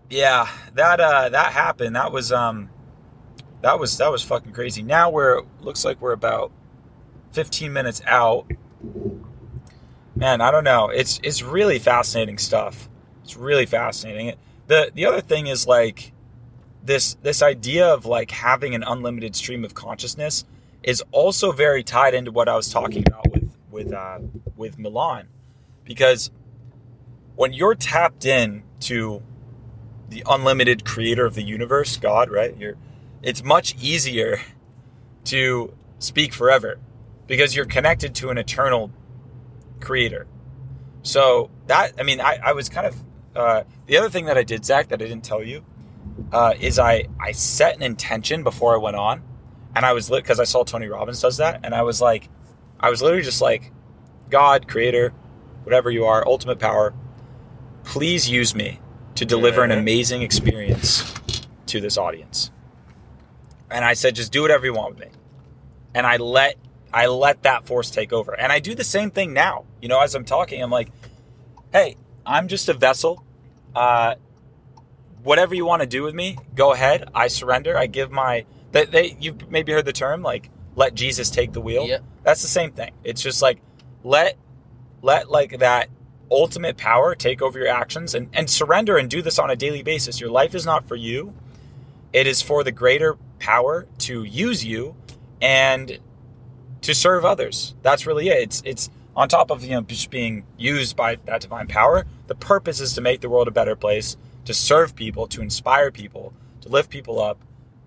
yeah, 0.10 0.48
that 0.76 1.00
uh 1.00 1.30
that 1.30 1.54
happened. 1.54 1.96
That 1.96 2.12
was 2.12 2.32
um 2.32 2.70
that 3.62 3.80
was 3.80 3.98
that 3.98 4.12
was 4.12 4.24
fucking 4.24 4.54
crazy. 4.54 4.84
Now 4.84 5.10
we're 5.10 5.42
looks 5.60 5.84
like 5.86 6.02
we're 6.02 6.14
about 6.14 6.52
15 7.32 7.72
minutes 7.74 8.02
out. 8.06 8.50
Man, 10.16 10.42
I 10.42 10.52
don't 10.52 10.64
know. 10.64 10.90
It's 10.90 11.20
it's 11.24 11.42
really 11.42 11.80
fascinating 11.80 12.38
stuff. 12.38 12.90
It's 13.24 13.38
really 13.38 13.66
fascinating. 13.66 14.36
The 14.68 14.92
the 14.94 15.06
other 15.06 15.22
thing 15.22 15.48
is 15.48 15.68
like 15.68 16.14
this 16.84 17.16
this 17.22 17.42
idea 17.42 17.88
of 17.88 18.06
like 18.06 18.32
having 18.32 18.76
an 18.76 18.84
unlimited 18.84 19.36
stream 19.36 19.64
of 19.64 19.74
consciousness 19.74 20.46
is 20.84 21.04
also 21.12 21.52
very 21.52 21.84
tied 21.84 22.14
into 22.14 22.32
what 22.32 22.50
I 22.50 22.56
was 22.56 22.70
talking 22.70 23.04
about 23.08 23.32
with 23.32 23.56
with 23.70 23.94
uh, 23.94 24.20
with 24.56 24.78
Milan, 24.80 25.28
because 25.84 26.32
when 27.36 27.54
you're 27.54 27.76
tapped 27.76 28.26
in 28.26 28.64
to 28.82 29.22
the 30.10 30.24
unlimited 30.30 30.84
creator 30.86 31.26
of 31.26 31.36
the 31.36 31.44
universe, 31.44 31.98
God, 31.98 32.30
right? 32.30 32.56
You're 32.58 32.76
it's 33.22 33.44
much 33.44 33.76
easier 33.82 34.42
to 35.26 35.74
speak 36.00 36.34
forever 36.34 36.80
because 37.28 37.56
you're 37.56 37.66
connected 37.66 38.16
to 38.16 38.30
an 38.30 38.38
eternal 38.38 38.92
creator. 39.80 40.28
So 41.04 41.50
that 41.68 41.94
I 42.00 42.04
mean, 42.04 42.20
I, 42.20 42.40
I 42.44 42.54
was 42.54 42.70
kind 42.70 42.88
of 42.88 42.96
uh, 43.36 43.64
the 43.86 43.98
other 43.98 44.10
thing 44.10 44.26
that 44.26 44.38
I 44.38 44.44
did, 44.44 44.66
Zach, 44.66 44.90
that 44.90 45.02
I 45.02 45.06
didn't 45.06 45.24
tell 45.24 45.44
you, 45.44 45.64
uh, 46.32 46.54
is 46.60 46.80
I 46.80 47.06
I 47.20 47.32
set 47.32 47.76
an 47.76 47.84
intention 47.84 48.44
before 48.44 48.74
I 48.76 48.78
went 48.78 48.98
on, 48.98 49.24
and 49.76 49.86
I 49.86 49.94
was 49.94 50.10
lit 50.10 50.24
because 50.24 50.40
I 50.40 50.44
saw 50.44 50.64
Tony 50.64 50.88
Robbins 50.88 51.22
does 51.22 51.38
that, 51.38 51.62
and 51.64 51.74
I 51.74 51.84
was 51.84 52.02
like, 52.02 52.30
I 52.80 52.90
was 52.90 53.02
literally 53.02 53.24
just 53.24 53.42
like, 53.42 53.72
God, 54.30 54.68
Creator, 54.68 55.14
whatever 55.64 55.92
you 55.92 56.06
are, 56.06 56.26
ultimate 56.28 56.60
power, 56.60 56.94
please 57.84 58.30
use 58.30 58.56
me 58.56 58.80
to 59.16 59.26
deliver 59.26 59.64
an 59.64 59.72
amazing 59.72 60.22
experience 60.22 61.14
to 61.68 61.80
this 61.80 61.98
audience. 61.98 62.52
And 63.70 63.86
I 63.86 63.94
said, 63.94 64.16
just 64.16 64.32
do 64.32 64.42
whatever 64.42 64.66
you 64.66 64.74
want 64.74 64.96
with 64.96 65.08
me, 65.08 65.12
and 65.94 66.06
I 66.06 66.18
let 66.18 66.58
I 66.94 67.08
let 67.08 67.44
that 67.44 67.66
force 67.66 67.90
take 67.90 68.12
over, 68.12 68.38
and 68.38 68.52
I 68.52 68.60
do 68.60 68.76
the 68.76 68.84
same 68.84 69.12
thing 69.12 69.34
now. 69.34 69.66
You 69.82 69.88
know, 69.88 70.02
as 70.02 70.14
I'm 70.14 70.26
talking, 70.26 70.62
I'm 70.62 70.72
like, 70.72 70.92
hey, 71.72 71.96
I'm 72.26 72.48
just 72.48 72.68
a 72.68 72.74
vessel. 72.74 73.24
Uh, 73.74 74.16
whatever 75.24 75.56
you 75.56 75.66
want 75.66 75.82
to 75.82 75.88
do 75.88 76.04
with 76.04 76.14
me, 76.14 76.38
go 76.56 76.74
ahead. 76.74 77.10
I 77.16 77.28
surrender. 77.28 77.78
I 77.78 77.88
give 77.88 78.12
my 78.12 78.46
they, 78.72 78.86
they 78.86 79.18
you've 79.20 79.50
maybe 79.50 79.72
heard 79.72 79.86
the 79.86 79.94
term 79.94 80.22
like 80.22 80.50
let 80.76 80.96
Jesus 80.96 81.30
take 81.30 81.54
the 81.54 81.62
wheel. 81.62 81.88
Yep. 81.88 82.04
That's 82.24 82.42
the 82.42 82.48
same 82.48 82.72
thing. 82.72 82.92
It's 83.04 83.22
just 83.22 83.42
like 83.42 83.62
let 84.04 84.38
let 85.02 85.30
like 85.30 85.60
that 85.60 85.90
ultimate 86.30 86.78
power 86.78 87.14
take 87.14 87.42
over 87.42 87.60
your 87.60 87.68
actions 87.68 88.16
and, 88.16 88.30
and 88.34 88.50
surrender 88.50 88.98
and 88.98 89.10
do 89.10 89.22
this 89.22 89.38
on 89.38 89.50
a 89.50 89.56
daily 89.56 89.84
basis. 89.84 90.20
Your 90.20 90.30
life 90.30 90.56
is 90.56 90.66
not 90.66 90.88
for 90.88 90.96
you. 90.96 91.34
It 92.14 92.26
is 92.26 92.42
for 92.42 92.64
the 92.64 92.72
greater 92.72 93.18
power 93.40 93.88
to 94.00 94.24
use 94.24 94.64
you 94.64 94.96
and 95.42 96.00
to 96.82 96.96
serve 96.96 97.26
others. 97.26 97.76
That's 97.82 98.06
really 98.06 98.30
it. 98.30 98.42
It's 98.42 98.62
it's 98.66 98.90
on 99.16 99.28
top 99.28 99.52
of 99.52 99.64
you 99.64 99.72
know 99.72 99.82
just 99.82 100.10
being 100.10 100.46
used 100.58 100.96
by 100.96 101.18
that 101.26 101.42
divine 101.42 101.68
power. 101.68 102.06
The 102.28 102.36
purpose 102.36 102.80
is 102.80 102.94
to 102.96 103.02
make 103.02 103.22
the 103.22 103.30
world 103.30 103.48
a 103.48 103.52
better 103.52 103.76
place, 103.76 104.18
to 104.46 104.54
serve 104.54 104.96
people, 104.96 105.28
to 105.28 105.42
inspire 105.42 105.92
people, 105.92 106.34
to 106.62 106.70
lift 106.70 106.90
people 106.90 107.22
up. 107.22 107.40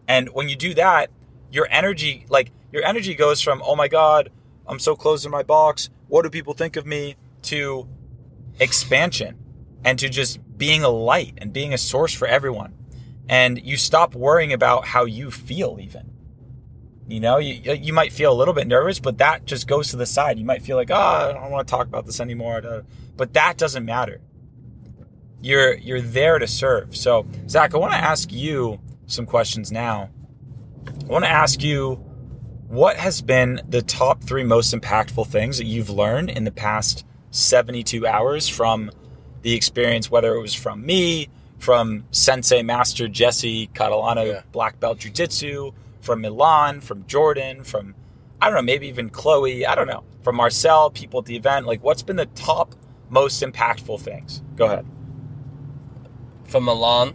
And 0.06 0.28
when 0.30 0.48
you 0.48 0.56
do 0.56 0.74
that, 0.74 1.10
your 1.50 1.66
energy 1.70 2.26
like 2.28 2.50
your 2.72 2.84
energy 2.84 3.14
goes 3.14 3.40
from 3.40 3.62
oh 3.64 3.76
my 3.76 3.88
god, 3.88 4.30
I'm 4.66 4.78
so 4.78 4.96
closed 4.96 5.24
in 5.24 5.30
my 5.30 5.42
box. 5.42 5.90
What 6.08 6.22
do 6.22 6.30
people 6.30 6.54
think 6.54 6.76
of 6.76 6.86
me? 6.86 7.16
to 7.44 7.88
expansion 8.58 9.36
and 9.84 9.98
to 9.98 10.08
just 10.08 10.40
being 10.56 10.82
a 10.82 10.88
light 10.88 11.34
and 11.38 11.52
being 11.52 11.72
a 11.72 11.78
source 11.78 12.12
for 12.12 12.26
everyone. 12.26 12.74
And 13.28 13.62
you 13.64 13.76
stop 13.76 14.14
worrying 14.14 14.52
about 14.52 14.86
how 14.86 15.04
you 15.04 15.30
feel 15.30 15.78
even. 15.80 16.10
You 17.06 17.20
know, 17.20 17.38
you, 17.38 17.72
you 17.72 17.92
might 17.92 18.12
feel 18.12 18.32
a 18.32 18.34
little 18.34 18.54
bit 18.54 18.66
nervous, 18.66 18.98
but 18.98 19.18
that 19.18 19.44
just 19.44 19.66
goes 19.66 19.88
to 19.90 19.96
the 19.96 20.06
side. 20.06 20.38
You 20.38 20.44
might 20.44 20.62
feel 20.62 20.76
like, 20.76 20.90
oh, 20.90 20.94
I 20.94 21.32
don't 21.32 21.50
want 21.50 21.66
to 21.66 21.70
talk 21.70 21.86
about 21.86 22.06
this 22.06 22.20
anymore. 22.20 22.84
But 23.16 23.34
that 23.34 23.56
doesn't 23.58 23.84
matter. 23.84 24.20
You're 25.42 25.74
you're 25.74 26.00
there 26.00 26.38
to 26.38 26.46
serve. 26.46 26.96
So, 26.96 27.26
Zach, 27.48 27.74
I 27.74 27.78
want 27.78 27.92
to 27.92 27.98
ask 27.98 28.32
you 28.32 28.80
some 29.14 29.26
questions 29.26 29.72
now. 29.72 30.10
I 30.86 31.06
want 31.06 31.24
to 31.24 31.30
ask 31.30 31.62
you 31.62 31.94
what 32.68 32.96
has 32.96 33.22
been 33.22 33.60
the 33.68 33.82
top 33.82 34.22
three 34.22 34.44
most 34.44 34.74
impactful 34.74 35.26
things 35.28 35.58
that 35.58 35.64
you've 35.66 35.90
learned 35.90 36.30
in 36.30 36.44
the 36.44 36.50
past 36.50 37.04
72 37.30 38.06
hours 38.06 38.48
from 38.48 38.90
the 39.42 39.54
experience, 39.54 40.10
whether 40.10 40.34
it 40.34 40.40
was 40.40 40.54
from 40.54 40.84
me, 40.84 41.28
from 41.58 42.04
Sensei 42.10 42.62
Master 42.62 43.08
Jesse 43.08 43.68
Catalano, 43.68 44.26
Yeah. 44.26 44.42
Black 44.52 44.80
Belt 44.80 44.98
Jiu 44.98 45.10
Jitsu, 45.10 45.72
from 46.00 46.20
Milan, 46.20 46.80
from 46.80 47.06
Jordan, 47.06 47.64
from, 47.64 47.94
I 48.40 48.46
don't 48.46 48.56
know, 48.56 48.62
maybe 48.62 48.88
even 48.88 49.08
Chloe, 49.10 49.64
I 49.66 49.74
don't 49.74 49.86
know, 49.86 50.04
from 50.22 50.36
Marcel, 50.36 50.90
people 50.90 51.20
at 51.20 51.26
the 51.26 51.36
event. 51.36 51.66
Like, 51.66 51.82
what's 51.82 52.02
been 52.02 52.16
the 52.16 52.26
top 52.26 52.74
most 53.08 53.42
impactful 53.42 54.00
things? 54.00 54.42
Go 54.56 54.66
ahead. 54.66 54.86
From 56.46 56.64
Milan, 56.64 57.14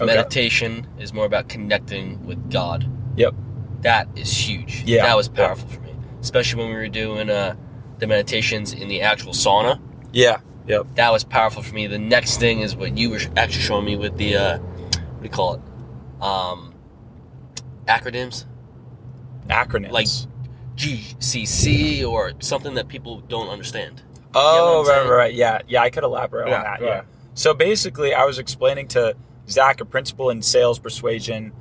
Okay. 0.00 0.14
meditation 0.14 0.86
is 0.98 1.12
more 1.12 1.26
about 1.26 1.48
connecting 1.48 2.24
with 2.26 2.50
God. 2.50 2.88
Yep. 3.16 3.34
That 3.82 4.08
is 4.16 4.30
huge. 4.32 4.82
Yeah. 4.84 5.02
That 5.04 5.16
was 5.16 5.28
powerful 5.28 5.68
for 5.68 5.80
me, 5.80 5.94
especially 6.20 6.62
when 6.62 6.70
we 6.72 6.76
were 6.76 6.88
doing 6.88 7.30
uh, 7.30 7.56
the 7.98 8.06
meditations 8.06 8.72
in 8.72 8.88
the 8.88 9.02
actual 9.02 9.32
sauna. 9.32 9.80
Yeah. 10.12 10.40
Yep. 10.66 10.86
That 10.96 11.10
was 11.12 11.24
powerful 11.24 11.62
for 11.62 11.74
me. 11.74 11.86
The 11.86 11.98
next 11.98 12.38
thing 12.38 12.60
is 12.60 12.76
what 12.76 12.96
you 12.96 13.10
were 13.10 13.20
actually 13.36 13.62
showing 13.62 13.84
me 13.84 13.96
with 13.96 14.16
the 14.16 14.36
uh, 14.36 14.58
what 14.58 14.92
do 14.92 15.24
you 15.24 15.28
call 15.30 15.54
it? 15.54 15.60
Um, 16.22 16.74
acronyms 17.86 18.44
Acronyms. 19.48 19.90
Like- 19.90 20.06
GCC 20.76 22.06
or 22.08 22.32
something 22.40 22.74
that 22.74 22.88
people 22.88 23.20
don't 23.28 23.48
understand. 23.48 24.02
Oh, 24.34 24.82
what 24.82 24.92
I'm 24.94 25.02
right, 25.02 25.10
right, 25.10 25.16
right. 25.16 25.34
Yeah, 25.34 25.60
yeah. 25.68 25.82
I 25.82 25.90
could 25.90 26.04
elaborate 26.04 26.48
Yeah, 26.48 26.56
on 26.58 26.62
that. 26.64 26.80
go 26.80 26.86
Yeah. 26.86 27.02
So 27.34 27.52
basically, 27.52 28.14
I 28.14 28.24
was 28.24 28.38
explaining 28.38 28.88
to 28.88 29.14
Zach 29.50 29.80
a 29.80 29.84
principle 29.84 30.30
in 30.30 30.42
sales 30.42 30.78
persuasion 30.78 31.52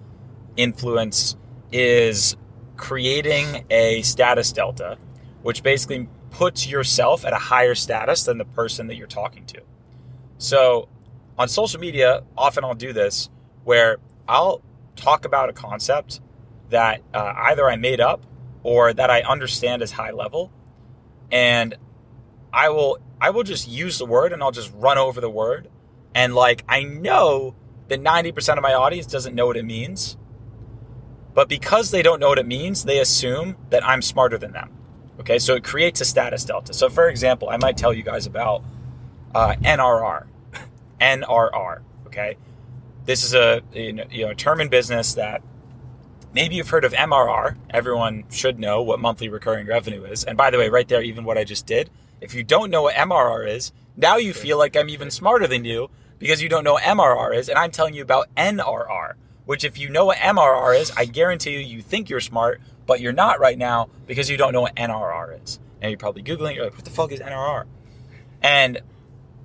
influence 0.55 1.35
is 1.71 2.35
creating 2.77 3.65
a 3.69 4.01
status 4.01 4.51
delta, 4.51 4.97
which 5.41 5.63
basically 5.63 6.07
puts 6.31 6.67
yourself 6.67 7.25
at 7.25 7.33
a 7.33 7.37
higher 7.37 7.75
status 7.75 8.23
than 8.23 8.37
the 8.37 8.45
person 8.45 8.87
that 8.87 8.95
you're 8.95 9.07
talking 9.07 9.45
to. 9.47 9.61
So 10.37 10.87
on 11.37 11.47
social 11.47 11.79
media, 11.79 12.23
often 12.37 12.63
I'll 12.63 12.75
do 12.75 12.93
this 12.93 13.29
where 13.63 13.97
I'll 14.27 14.61
talk 14.95 15.25
about 15.25 15.49
a 15.49 15.53
concept 15.53 16.21
that 16.69 17.01
uh, 17.13 17.33
either 17.35 17.69
I 17.69 17.75
made 17.75 17.99
up 17.99 18.25
or 18.63 18.93
that 18.93 19.09
I 19.09 19.21
understand 19.21 19.81
as 19.81 19.91
high 19.91 20.11
level, 20.11 20.51
and 21.31 21.75
I 22.53 22.69
will 22.69 22.99
I 23.21 23.31
will 23.31 23.43
just 23.43 23.67
use 23.67 23.97
the 23.97 24.05
word 24.05 24.33
and 24.33 24.41
I'll 24.41 24.51
just 24.51 24.71
run 24.75 24.97
over 24.97 25.21
the 25.21 25.29
word, 25.29 25.69
and 26.13 26.35
like 26.35 26.63
I 26.67 26.83
know 26.83 27.55
that 27.89 28.01
ninety 28.01 28.31
percent 28.31 28.57
of 28.57 28.63
my 28.63 28.73
audience 28.73 29.05
doesn't 29.05 29.35
know 29.35 29.45
what 29.45 29.57
it 29.57 29.65
means, 29.65 30.17
but 31.33 31.49
because 31.49 31.91
they 31.91 32.01
don't 32.01 32.19
know 32.19 32.29
what 32.29 32.39
it 32.39 32.47
means, 32.47 32.85
they 32.85 32.99
assume 32.99 33.55
that 33.69 33.85
I'm 33.85 34.01
smarter 34.01 34.37
than 34.37 34.51
them. 34.51 34.71
Okay, 35.19 35.37
so 35.37 35.55
it 35.55 35.63
creates 35.63 35.99
a 36.01 36.05
status 36.05 36.45
delta. 36.45 36.73
So 36.73 36.89
for 36.89 37.09
example, 37.09 37.49
I 37.49 37.57
might 37.57 37.77
tell 37.77 37.93
you 37.93 38.03
guys 38.03 38.25
about 38.25 38.63
uh, 39.35 39.55
NRR, 39.61 40.27
NRR. 41.01 41.81
Okay, 42.09 42.37
this 43.05 43.23
is 43.23 43.35
a 43.35 43.61
you 43.71 43.93
know, 43.93 44.03
you 44.09 44.25
know 44.25 44.31
a 44.31 44.35
term 44.35 44.59
in 44.61 44.67
business 44.67 45.13
that 45.13 45.43
maybe 46.33 46.55
you've 46.55 46.69
heard 46.69 46.83
of 46.83 46.93
MRR. 46.93 47.55
Everyone 47.69 48.23
should 48.31 48.59
know 48.59 48.81
what 48.81 48.99
monthly 48.99 49.29
recurring 49.29 49.67
revenue 49.67 50.03
is. 50.05 50.23
And 50.23 50.35
by 50.35 50.49
the 50.49 50.57
way, 50.57 50.69
right 50.69 50.87
there, 50.87 51.03
even 51.03 51.23
what 51.23 51.37
I 51.37 51.43
just 51.43 51.65
did, 51.67 51.89
if 52.19 52.33
you 52.33 52.43
don't 52.43 52.71
know 52.71 52.83
what 52.83 52.95
MRR 52.95 53.47
is, 53.47 53.71
now 53.95 54.17
you 54.17 54.33
feel 54.33 54.57
like 54.57 54.75
I'm 54.75 54.89
even 54.89 55.11
smarter 55.11 55.47
than 55.47 55.65
you 55.65 55.89
because 56.19 56.41
you 56.41 56.49
don't 56.49 56.63
know 56.63 56.73
what 56.73 56.83
MRR 56.83 57.35
is, 57.35 57.49
and 57.49 57.57
I'm 57.57 57.71
telling 57.71 57.93
you 57.93 58.01
about 58.01 58.33
NRR. 58.35 59.13
Which, 59.45 59.63
if 59.63 59.79
you 59.79 59.89
know 59.89 60.05
what 60.05 60.17
MRR 60.17 60.79
is, 60.79 60.91
I 60.95 61.05
guarantee 61.05 61.53
you, 61.53 61.59
you 61.59 61.81
think 61.81 62.07
you're 62.07 62.19
smart, 62.19 62.61
but 62.85 62.99
you're 62.99 63.13
not 63.13 63.39
right 63.39 63.57
now 63.57 63.89
because 64.05 64.29
you 64.29 64.37
don't 64.37 64.53
know 64.53 64.61
what 64.61 64.75
NRR 64.75 65.41
is. 65.43 65.59
And 65.81 65.89
you're 65.89 65.97
probably 65.97 66.21
Googling, 66.21 66.53
you're 66.53 66.65
like, 66.65 66.75
what 66.75 66.85
the 66.85 66.91
fuck 66.91 67.11
is 67.11 67.19
NRR? 67.19 67.65
And 68.43 68.79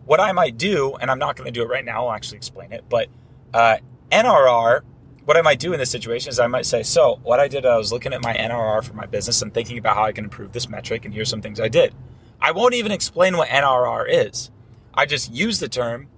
what 0.05 0.21
I 0.21 0.33
might 0.33 0.59
do, 0.59 0.95
and 0.97 1.11
I'm 1.11 1.19
not 1.19 1.37
going 1.37 1.47
to 1.47 1.53
do 1.53 1.63
it 1.63 1.69
right 1.69 1.85
now, 1.85 2.07
I'll 2.07 2.13
actually 2.13 2.37
explain 2.37 2.73
it, 2.73 2.85
but 2.89 3.09
uh, 3.55 3.79
NRR, 4.13 4.83
what 5.25 5.37
I 5.37 5.43
might 5.43 5.59
do 5.59 5.73
in 5.73 5.79
this 5.79 5.91
situation 5.91 6.29
is 6.29 6.39
I 6.39 6.47
might 6.49 6.67
say, 6.67 6.83
so 6.83 7.19
what 7.23 7.41
I 7.41 7.49
did, 7.49 7.65
I 7.65 7.79
was 7.79 7.91
looking 7.91 8.13
at 8.13 8.23
my 8.23 8.35
NRR 8.35 8.85
for 8.85 8.93
my 8.93 9.07
business 9.07 9.41
and 9.41 9.55
thinking 9.55 9.79
about 9.79 9.97
how 9.97 10.05
I 10.05 10.13
can 10.13 10.25
improve 10.25 10.53
this 10.53 10.69
metric, 10.69 11.05
and 11.05 11.15
here's 11.15 11.31
some 11.31 11.41
things 11.41 11.61
I 11.61 11.69
did. 11.69 11.95
I 12.41 12.51
won't 12.51 12.75
even 12.75 12.93
explain 12.93 13.37
what 13.37 13.49
NRR 13.49 14.05
is. 14.09 14.51
I 14.93 15.07
just 15.07 15.33
use 15.33 15.61
the 15.61 15.69
term, 15.69 16.09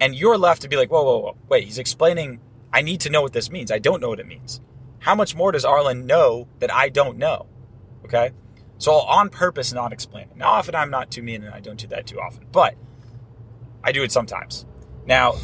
and 0.00 0.14
you're 0.14 0.38
left 0.38 0.62
to 0.62 0.68
be 0.68 0.76
like, 0.76 0.90
whoa, 0.90 1.02
whoa, 1.02 1.18
whoa, 1.18 1.36
wait, 1.48 1.64
he's 1.64 1.78
explaining, 1.78 2.40
I 2.72 2.82
need 2.82 3.00
to 3.00 3.10
know 3.10 3.22
what 3.22 3.32
this 3.32 3.50
means. 3.50 3.70
I 3.70 3.78
don't 3.78 4.00
know 4.00 4.08
what 4.08 4.20
it 4.20 4.26
means. 4.26 4.60
How 5.00 5.14
much 5.14 5.34
more 5.34 5.52
does 5.52 5.64
Arlen 5.64 6.06
know 6.06 6.48
that 6.58 6.72
I 6.72 6.88
don't 6.88 7.18
know? 7.18 7.46
Okay? 8.04 8.32
So 8.78 8.92
I'll 8.92 9.18
on 9.18 9.28
purpose 9.28 9.72
not 9.72 9.92
explain 9.92 10.24
it. 10.24 10.36
Now, 10.36 10.52
often 10.52 10.74
I'm 10.74 10.90
not 10.90 11.10
too 11.10 11.22
mean 11.22 11.44
and 11.44 11.54
I 11.54 11.60
don't 11.60 11.78
do 11.78 11.86
that 11.88 12.06
too 12.06 12.18
often, 12.20 12.46
but 12.50 12.74
I 13.84 13.92
do 13.92 14.02
it 14.02 14.12
sometimes. 14.12 14.66
Now, 15.06 15.34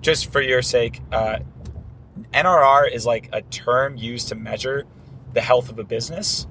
just 0.00 0.32
for 0.32 0.40
your 0.40 0.62
sake, 0.62 1.00
uh, 1.12 1.40
NRR 2.32 2.90
is 2.90 3.04
like 3.04 3.28
a 3.32 3.42
term 3.42 3.96
used 3.96 4.28
to 4.28 4.34
measure 4.34 4.86
the 5.32 5.40
health 5.40 5.70
of 5.70 5.78
a 5.78 5.84
business, 5.84 6.46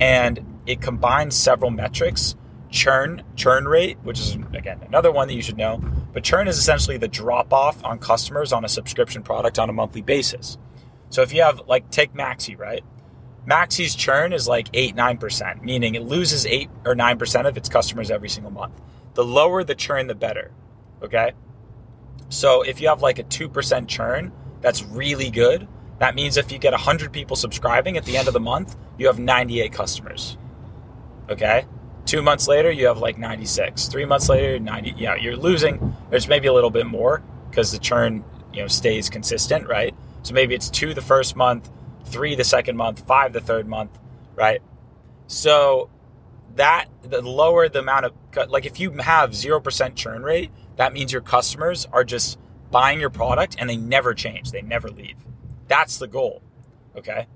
and 0.00 0.60
it 0.66 0.80
combines 0.80 1.36
several 1.36 1.70
metrics. 1.70 2.36
Churn, 2.70 3.22
churn 3.36 3.66
rate, 3.66 3.98
which 4.02 4.20
is 4.20 4.34
again 4.54 4.80
another 4.86 5.10
one 5.10 5.28
that 5.28 5.34
you 5.34 5.42
should 5.42 5.56
know. 5.56 5.82
But 6.12 6.24
churn 6.24 6.48
is 6.48 6.58
essentially 6.58 6.96
the 6.96 7.08
drop 7.08 7.52
off 7.52 7.84
on 7.84 7.98
customers 7.98 8.52
on 8.52 8.64
a 8.64 8.68
subscription 8.68 9.22
product 9.22 9.58
on 9.58 9.68
a 9.68 9.72
monthly 9.72 10.02
basis. 10.02 10.58
So 11.08 11.22
if 11.22 11.32
you 11.32 11.42
have 11.42 11.62
like 11.66 11.90
take 11.90 12.14
Maxi, 12.14 12.58
right? 12.58 12.84
Maxi's 13.48 13.94
churn 13.94 14.32
is 14.32 14.46
like 14.46 14.68
eight, 14.74 14.94
nine 14.94 15.18
percent, 15.18 15.64
meaning 15.64 15.94
it 15.94 16.02
loses 16.02 16.46
eight 16.46 16.70
or 16.84 16.94
nine 16.94 17.18
percent 17.18 17.46
of 17.46 17.56
its 17.56 17.68
customers 17.68 18.10
every 18.10 18.28
single 18.28 18.52
month. 18.52 18.80
The 19.14 19.24
lower 19.24 19.64
the 19.64 19.74
churn, 19.74 20.06
the 20.06 20.14
better. 20.14 20.52
Okay. 21.02 21.32
So 22.28 22.62
if 22.62 22.80
you 22.80 22.88
have 22.88 23.02
like 23.02 23.18
a 23.18 23.24
2% 23.24 23.88
churn, 23.88 24.32
that's 24.60 24.84
really 24.84 25.30
good. 25.30 25.66
That 25.98 26.14
means 26.14 26.36
if 26.36 26.50
you 26.52 26.58
get 26.58 26.72
100 26.72 27.12
people 27.12 27.36
subscribing 27.36 27.96
at 27.96 28.04
the 28.04 28.16
end 28.16 28.28
of 28.28 28.34
the 28.34 28.40
month, 28.40 28.76
you 28.98 29.06
have 29.06 29.18
98 29.18 29.72
customers. 29.72 30.38
Okay? 31.28 31.66
Two 32.10 32.22
months 32.22 32.48
later, 32.48 32.72
you 32.72 32.88
have 32.88 32.98
like 32.98 33.18
96. 33.18 33.86
Three 33.86 34.04
months 34.04 34.28
later, 34.28 34.58
90. 34.58 34.94
Yeah, 34.96 35.14
you're 35.14 35.36
losing. 35.36 35.94
There's 36.10 36.26
maybe 36.26 36.48
a 36.48 36.52
little 36.52 36.72
bit 36.72 36.86
more 36.86 37.22
because 37.48 37.70
the 37.70 37.78
churn, 37.78 38.24
you 38.52 38.62
know, 38.62 38.66
stays 38.66 39.08
consistent, 39.08 39.68
right? 39.68 39.94
So 40.24 40.34
maybe 40.34 40.56
it's 40.56 40.68
two 40.68 40.92
the 40.92 41.02
first 41.02 41.36
month, 41.36 41.70
three 42.06 42.34
the 42.34 42.42
second 42.42 42.76
month, 42.76 43.06
five 43.06 43.32
the 43.32 43.40
third 43.40 43.68
month, 43.68 43.96
right? 44.34 44.60
So 45.28 45.88
that 46.56 46.86
the 47.02 47.22
lower 47.22 47.68
the 47.68 47.78
amount 47.78 48.06
of 48.06 48.12
like 48.48 48.66
if 48.66 48.80
you 48.80 48.90
have 48.90 49.30
0% 49.30 49.94
churn 49.94 50.24
rate 50.24 50.50
that 50.78 50.92
means 50.92 51.12
your 51.12 51.22
customers 51.22 51.86
are 51.92 52.02
just 52.02 52.40
buying 52.72 52.98
your 52.98 53.10
product 53.10 53.54
and 53.56 53.70
they 53.70 53.76
never 53.76 54.14
change 54.14 54.50
they 54.50 54.60
never 54.60 54.88
leave 54.90 55.14
that's 55.68 55.98
the 55.98 56.08
goal 56.08 56.42
okay 56.96 57.28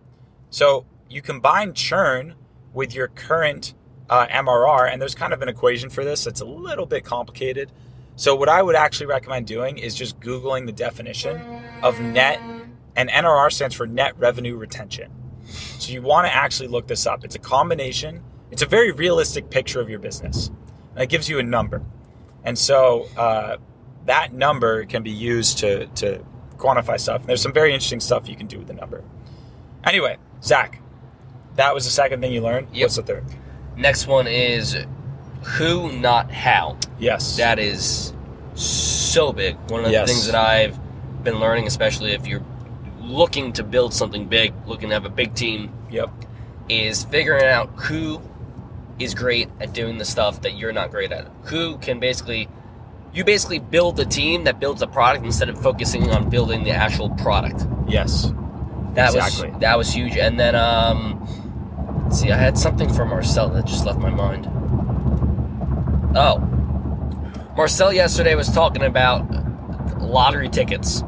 so 0.50 0.84
you 1.08 1.22
combine 1.22 1.72
churn 1.74 2.34
with 2.72 2.92
your 2.92 3.06
current 3.06 3.72
uh, 4.10 4.26
mrr 4.26 4.90
and 4.90 5.00
there's 5.00 5.14
kind 5.14 5.32
of 5.32 5.42
an 5.42 5.48
equation 5.48 5.88
for 5.88 6.04
this 6.04 6.24
that's 6.24 6.40
a 6.40 6.44
little 6.44 6.86
bit 6.86 7.04
complicated 7.04 7.70
so 8.16 8.34
what 8.34 8.48
i 8.48 8.62
would 8.62 8.76
actually 8.76 9.06
recommend 9.06 9.46
doing 9.46 9.78
is 9.78 9.94
just 9.94 10.18
googling 10.20 10.66
the 10.66 10.72
definition 10.72 11.40
of 11.82 12.00
net 12.00 12.40
and 12.96 13.08
nrr 13.10 13.52
stands 13.52 13.74
for 13.74 13.86
net 13.86 14.16
revenue 14.18 14.56
retention 14.56 15.10
so 15.78 15.92
you 15.92 16.02
want 16.02 16.26
to 16.26 16.34
actually 16.34 16.68
look 16.68 16.86
this 16.86 17.06
up 17.06 17.24
it's 17.24 17.34
a 17.34 17.38
combination 17.38 18.22
it's 18.54 18.62
a 18.62 18.66
very 18.66 18.92
realistic 18.92 19.50
picture 19.50 19.80
of 19.80 19.90
your 19.90 19.98
business. 19.98 20.48
And 20.94 21.02
it 21.02 21.08
gives 21.08 21.28
you 21.28 21.40
a 21.40 21.42
number. 21.42 21.82
And 22.44 22.56
so 22.56 23.08
uh, 23.16 23.56
that 24.06 24.32
number 24.32 24.84
can 24.84 25.02
be 25.02 25.10
used 25.10 25.58
to, 25.58 25.86
to 25.86 26.24
quantify 26.56 27.00
stuff. 27.00 27.22
And 27.22 27.28
there's 27.28 27.42
some 27.42 27.52
very 27.52 27.74
interesting 27.74 27.98
stuff 27.98 28.28
you 28.28 28.36
can 28.36 28.46
do 28.46 28.58
with 28.58 28.68
the 28.68 28.74
number. 28.74 29.02
Anyway, 29.82 30.18
Zach, 30.40 30.80
that 31.56 31.74
was 31.74 31.84
the 31.84 31.90
second 31.90 32.20
thing 32.20 32.32
you 32.32 32.42
learned. 32.42 32.68
Yep. 32.72 32.84
What's 32.84 32.94
the 32.94 33.02
third? 33.02 33.24
Next 33.76 34.06
one 34.06 34.26
is 34.26 34.76
who, 35.42 35.92
not 35.92 36.30
how. 36.30 36.76
Yes. 36.98 37.36
That 37.36 37.58
is 37.58 38.12
so 38.54 39.32
big. 39.32 39.56
One 39.68 39.80
of 39.80 39.86
the 39.86 39.92
Yes. 39.92 40.08
things 40.08 40.26
that 40.26 40.34
I've 40.36 40.78
been 41.24 41.38
learning, 41.40 41.66
especially 41.66 42.12
if 42.12 42.26
you're 42.26 42.42
looking 43.00 43.52
to 43.54 43.62
build 43.64 43.92
something 43.92 44.26
big, 44.26 44.52
looking 44.66 44.88
to 44.90 44.94
have 44.94 45.04
a 45.04 45.10
big 45.10 45.34
team, 45.34 45.70
Yep. 45.90 46.10
is 46.68 47.04
figuring 47.04 47.44
out 47.44 47.70
who 47.76 48.20
is 48.98 49.12
great 49.14 49.48
at 49.60 49.72
doing 49.72 49.98
the 49.98 50.04
stuff 50.04 50.40
that 50.42 50.56
you're 50.56 50.72
not 50.72 50.90
great 50.90 51.10
at. 51.12 51.26
Who 51.44 51.76
can 51.78 51.98
basically 51.98 52.48
you 53.12 53.22
basically 53.24 53.60
build 53.60 53.96
the 53.96 54.04
team 54.04 54.42
that 54.44 54.58
builds 54.58 54.80
the 54.80 54.88
product 54.88 55.24
instead 55.24 55.48
of 55.48 55.56
focusing 55.62 56.10
on 56.10 56.28
building 56.28 56.64
the 56.64 56.72
actual 56.72 57.10
product. 57.10 57.64
Yes. 57.86 58.32
That 58.94 59.14
Exactly. 59.14 59.50
was 59.50 59.60
that 59.60 59.78
was 59.78 59.92
huge. 59.92 60.16
And 60.16 60.38
then 60.38 60.54
um 60.54 61.20
see, 62.14 62.30
I 62.30 62.36
had 62.36 62.56
something 62.56 62.92
for 62.92 63.04
Marcel 63.04 63.48
that 63.50 63.66
just 63.66 63.84
left 63.84 63.98
my 63.98 64.10
mind. 64.10 64.48
Oh. 66.16 66.38
Marcel 67.56 67.92
yesterday 67.92 68.34
was 68.34 68.48
talking 68.50 68.82
about 68.82 69.28
lottery 70.00 70.48
tickets 70.48 71.02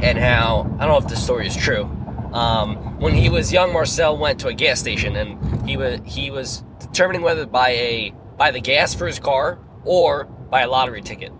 and 0.00 0.18
how 0.18 0.62
I 0.78 0.86
don't 0.86 0.88
know 0.88 0.98
if 0.98 1.08
this 1.08 1.22
story 1.22 1.46
is 1.46 1.56
true. 1.56 1.84
Um, 2.32 2.98
when 2.98 3.14
he 3.14 3.30
was 3.30 3.52
young, 3.52 3.72
Marcel 3.72 4.16
went 4.16 4.40
to 4.40 4.48
a 4.48 4.54
gas 4.54 4.80
station 4.80 5.16
and 5.16 5.68
he 5.68 5.76
was 5.76 6.00
he 6.04 6.30
was 6.30 6.62
determining 6.78 7.22
whether 7.22 7.42
to 7.42 7.50
buy 7.50 7.70
a 7.70 8.12
buy 8.36 8.50
the 8.50 8.60
gas 8.60 8.94
for 8.94 9.06
his 9.06 9.18
car 9.18 9.58
or 9.84 10.24
buy 10.24 10.62
a 10.62 10.68
lottery 10.68 11.02
ticket. 11.02 11.32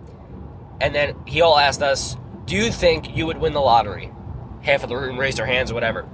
And 0.81 0.95
then 0.95 1.15
he 1.25 1.41
all 1.41 1.57
asked 1.57 1.81
us, 1.81 2.15
"Do 2.45 2.55
you 2.55 2.71
think 2.71 3.15
you 3.15 3.25
would 3.27 3.37
win 3.37 3.53
the 3.53 3.61
lottery?" 3.61 4.11
Half 4.61 4.83
of 4.83 4.89
the 4.89 4.97
room 4.97 5.17
raised 5.17 5.37
their 5.37 5.45
hands 5.45 5.71
or 5.71 5.75
whatever. 5.75 6.07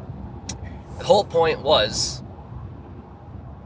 The 0.99 1.05
whole 1.05 1.23
point 1.23 1.61
was 1.61 2.21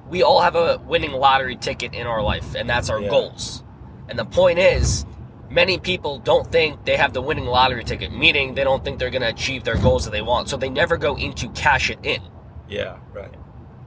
we 0.10 0.24
all 0.24 0.42
have 0.42 0.56
a 0.56 0.80
winning 0.88 1.12
lottery 1.12 1.56
ticket 1.56 1.94
in 1.94 2.08
our 2.08 2.22
life, 2.22 2.56
and 2.56 2.70
that's 2.70 2.90
our 2.90 3.00
Yeah. 3.02 3.10
goals. 3.10 3.64
And 4.08 4.18
the 4.18 4.26
point 4.26 4.60
is, 4.60 5.06
many 5.50 5.78
people 5.78 6.20
don't 6.20 6.52
think 6.52 6.86
they 6.86 6.98
have 6.98 7.14
the 7.14 7.22
winning 7.22 7.46
lottery 7.46 7.84
ticket, 7.84 8.12
meaning 8.12 8.56
they 8.56 8.64
don't 8.64 8.84
think 8.84 9.00
they're 9.00 9.10
going 9.10 9.22
to 9.22 9.30
achieve 9.30 9.64
their 9.64 9.78
goals 9.78 10.06
that 10.06 10.12
they 10.12 10.22
want. 10.22 10.50
So 10.50 10.58
they 10.58 10.70
never 10.70 10.98
go 10.98 11.16
in 11.16 11.34
to 11.34 11.50
cash 11.50 11.90
it 11.90 12.00
in. 12.04 12.22
Yeah. 12.68 12.98
Right. 13.14 13.34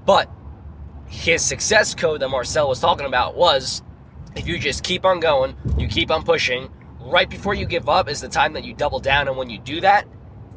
But 0.06 0.28
his 1.06 1.42
success 1.42 1.94
code 1.94 2.20
that 2.20 2.28
Marcel 2.28 2.68
was 2.68 2.80
talking 2.80 3.06
about 3.06 3.36
was 3.36 3.82
if 4.34 4.46
you 4.46 4.58
just 4.58 4.82
keep 4.82 5.04
on 5.04 5.20
going, 5.20 5.54
you 5.76 5.86
keep 5.88 6.10
on 6.10 6.22
pushing, 6.22 6.68
right 7.00 7.28
before 7.28 7.54
you 7.54 7.66
give 7.66 7.88
up 7.88 8.08
is 8.08 8.20
the 8.20 8.28
time 8.28 8.52
that 8.54 8.64
you 8.64 8.74
double 8.74 8.98
down 9.00 9.28
and 9.28 9.36
when 9.36 9.50
you 9.50 9.58
do 9.58 9.80
that, 9.80 10.06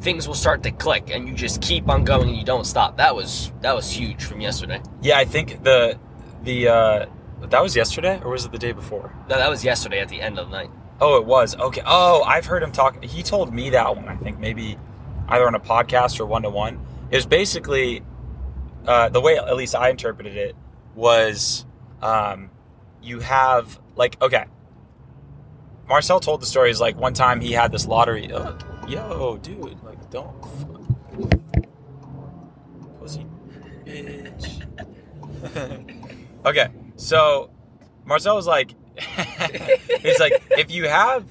things 0.02 0.28
will 0.28 0.36
start 0.36 0.64
to 0.64 0.72
click 0.72 1.10
and 1.12 1.28
you 1.28 1.34
just 1.34 1.62
keep 1.62 1.90
on 1.90 2.04
going 2.04 2.30
and 2.30 2.38
you 2.38 2.46
don't 2.46 2.66
stop. 2.66 2.98
That 2.98 3.16
was 3.16 3.52
that 3.62 3.76
was 3.76 3.90
huge 3.90 4.24
from 4.24 4.42
yesterday. 4.42 4.82
Yeah, 5.02 5.18
I 5.18 5.26
think 5.26 5.64
the 5.64 5.98
the 6.44 6.68
uh, 6.68 7.06
That 7.42 7.62
was 7.62 7.76
yesterday, 7.76 8.20
or 8.24 8.32
was 8.32 8.46
it 8.46 8.52
the 8.52 8.58
day 8.60 8.72
before? 8.72 9.14
No, 9.30 9.38
that 9.38 9.50
was 9.50 9.64
yesterday 9.64 10.00
at 10.00 10.10
the 10.10 10.22
end 10.22 10.40
of 10.40 10.50
the 10.50 10.58
night. 10.58 10.70
Oh, 11.02 11.18
it 11.18 11.26
was. 11.26 11.56
Okay. 11.58 11.82
Oh, 11.86 12.24
I've 12.24 12.46
heard 12.46 12.64
him 12.64 12.72
talk. 12.72 13.04
He 13.04 13.22
told 13.24 13.54
me 13.54 13.72
that 13.72 13.96
one. 13.96 14.08
I 14.08 14.16
think 14.16 14.40
maybe 14.40 14.78
either 15.28 15.46
on 15.46 15.56
a 15.56 15.60
podcast 15.60 16.20
or 16.20 16.26
one 16.26 16.44
to 16.44 16.50
one. 16.50 16.80
It 17.12 17.16
was 17.18 17.26
basically 17.26 18.04
uh, 18.88 19.10
the 19.10 19.20
way, 19.22 19.38
at 19.38 19.56
least 19.56 19.76
I 19.76 19.90
interpreted 19.90 20.38
it, 20.38 20.56
was 20.96 21.66
um, 22.02 22.50
you 23.02 23.20
have 23.20 23.80
like 23.96 24.22
okay. 24.22 24.46
Marcel 25.88 26.20
told 26.20 26.42
the 26.42 26.48
story 26.48 26.72
is 26.72 26.82
like 26.82 26.98
one 26.98 27.14
time 27.14 27.42
he 27.42 27.52
had 27.52 27.72
this 27.72 27.86
lottery. 27.86 28.32
Oh, 28.34 28.58
yo, 28.88 29.38
dude, 29.38 29.84
like 29.84 30.10
don't. 30.10 30.42
Pussy 33.00 33.26
bitch. 33.86 34.62
okay, 36.46 36.68
so 36.96 37.50
Marcel 38.06 38.36
was 38.36 38.48
like, 38.48 38.74
he's 40.02 40.20
like 40.20 40.44
if 40.52 40.72
you 40.72 40.88
have, 40.88 41.26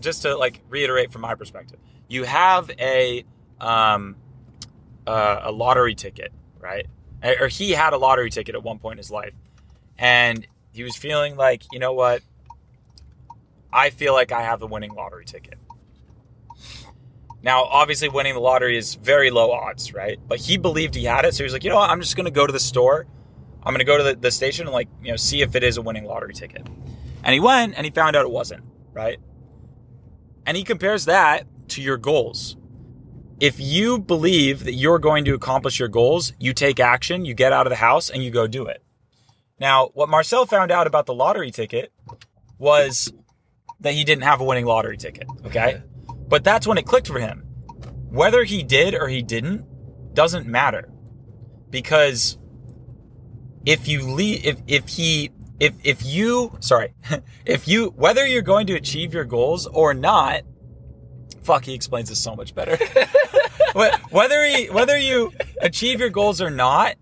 just 0.00 0.22
to 0.22 0.36
like 0.36 0.60
reiterate 0.68 1.12
from 1.12 1.22
my 1.22 1.34
perspective, 1.34 1.78
you 2.08 2.24
have 2.24 2.70
a 2.78 3.24
um, 3.60 4.16
uh, 5.06 5.40
a 5.44 5.52
lottery 5.52 5.94
ticket, 5.94 6.32
right? 6.60 6.86
Or 7.22 7.48
he 7.48 7.70
had 7.70 7.92
a 7.94 7.98
lottery 7.98 8.30
ticket 8.30 8.54
at 8.54 8.62
one 8.62 8.78
point 8.78 8.94
in 8.94 8.98
his 8.98 9.10
life, 9.10 9.32
and 9.98 10.46
he 10.72 10.82
was 10.82 10.96
feeling 10.96 11.36
like, 11.36 11.62
you 11.72 11.78
know 11.78 11.92
what? 11.92 12.22
I 13.72 13.90
feel 13.90 14.12
like 14.12 14.30
I 14.30 14.42
have 14.42 14.60
the 14.60 14.66
winning 14.66 14.94
lottery 14.94 15.24
ticket. 15.24 15.58
Now, 17.44 17.64
obviously, 17.64 18.08
winning 18.08 18.32
the 18.32 18.40
lottery 18.40 18.78
is 18.78 18.94
very 18.94 19.30
low 19.30 19.52
odds, 19.52 19.92
right? 19.92 20.18
But 20.26 20.38
he 20.38 20.56
believed 20.56 20.94
he 20.94 21.04
had 21.04 21.26
it, 21.26 21.34
so 21.34 21.38
he 21.38 21.44
was 21.44 21.52
like, 21.52 21.62
you 21.62 21.68
know 21.68 21.76
what? 21.76 21.90
I'm 21.90 22.00
just 22.00 22.16
going 22.16 22.24
to 22.24 22.30
go 22.30 22.46
to 22.46 22.52
the 22.52 22.58
store. 22.58 23.06
I'm 23.62 23.74
going 23.74 23.80
to 23.80 23.84
go 23.84 23.98
to 23.98 24.02
the, 24.02 24.14
the 24.14 24.30
station 24.30 24.66
and 24.66 24.72
like, 24.72 24.88
you 25.02 25.10
know, 25.10 25.16
see 25.16 25.42
if 25.42 25.54
it 25.54 25.62
is 25.62 25.76
a 25.76 25.82
winning 25.82 26.06
lottery 26.06 26.32
ticket. 26.32 26.66
And 27.22 27.34
he 27.34 27.40
went 27.40 27.74
and 27.76 27.84
he 27.84 27.90
found 27.90 28.16
out 28.16 28.24
it 28.24 28.30
wasn't, 28.30 28.64
right? 28.94 29.18
And 30.46 30.56
he 30.56 30.64
compares 30.64 31.04
that 31.04 31.46
to 31.68 31.82
your 31.82 31.98
goals. 31.98 32.56
If 33.40 33.60
you 33.60 33.98
believe 33.98 34.64
that 34.64 34.72
you're 34.72 34.98
going 34.98 35.26
to 35.26 35.34
accomplish 35.34 35.78
your 35.78 35.88
goals, 35.88 36.32
you 36.38 36.54
take 36.54 36.80
action, 36.80 37.26
you 37.26 37.34
get 37.34 37.52
out 37.52 37.66
of 37.66 37.70
the 37.70 37.76
house, 37.76 38.08
and 38.08 38.24
you 38.24 38.30
go 38.30 38.46
do 38.46 38.66
it. 38.66 38.82
Now, 39.60 39.90
what 39.92 40.08
Marcel 40.08 40.46
found 40.46 40.70
out 40.70 40.86
about 40.86 41.04
the 41.04 41.14
lottery 41.14 41.50
ticket 41.50 41.92
was 42.58 43.12
that 43.80 43.92
he 43.92 44.04
didn't 44.04 44.24
have 44.24 44.40
a 44.40 44.44
winning 44.44 44.64
lottery 44.64 44.96
ticket, 44.96 45.26
okay? 45.44 45.82
But 46.28 46.44
that's 46.44 46.66
when 46.66 46.78
it 46.78 46.86
clicked 46.86 47.06
for 47.06 47.18
him. 47.18 47.40
Whether 48.08 48.44
he 48.44 48.62
did 48.62 48.94
or 48.94 49.08
he 49.08 49.22
didn't 49.22 49.66
doesn't 50.14 50.46
matter. 50.46 50.90
Because 51.70 52.38
if 53.66 53.88
you 53.88 54.02
leave, 54.02 54.44
if, 54.44 54.60
if 54.66 54.88
he, 54.88 55.30
if, 55.58 55.74
if 55.82 56.04
you, 56.04 56.56
sorry, 56.60 56.94
if 57.46 57.66
you, 57.66 57.86
whether 57.96 58.26
you're 58.26 58.42
going 58.42 58.66
to 58.68 58.74
achieve 58.74 59.12
your 59.12 59.24
goals 59.24 59.66
or 59.66 59.94
not, 59.94 60.42
fuck, 61.42 61.64
he 61.64 61.74
explains 61.74 62.08
this 62.08 62.18
so 62.20 62.34
much 62.36 62.54
better. 62.54 62.78
whether 64.10 64.44
he, 64.44 64.70
whether 64.70 64.96
you 64.96 65.32
achieve 65.60 66.00
your 66.00 66.10
goals 66.10 66.40
or 66.40 66.50
not, 66.50 66.96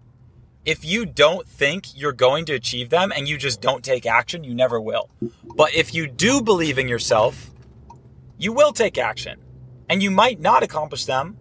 if 0.64 0.84
you 0.84 1.04
don't 1.04 1.48
think 1.48 1.96
you're 1.96 2.12
going 2.12 2.44
to 2.46 2.54
achieve 2.54 2.90
them 2.90 3.12
and 3.14 3.28
you 3.28 3.36
just 3.36 3.60
don't 3.60 3.84
take 3.84 4.06
action, 4.06 4.44
you 4.44 4.54
never 4.54 4.80
will. 4.80 5.10
But 5.56 5.74
if 5.74 5.94
you 5.94 6.06
do 6.06 6.40
believe 6.40 6.78
in 6.78 6.88
yourself, 6.88 7.50
you 8.42 8.52
will 8.52 8.72
take 8.72 8.98
action. 8.98 9.40
And 9.88 10.02
you 10.02 10.10
might 10.10 10.40
not 10.40 10.62
accomplish 10.62 11.04
them, 11.04 11.36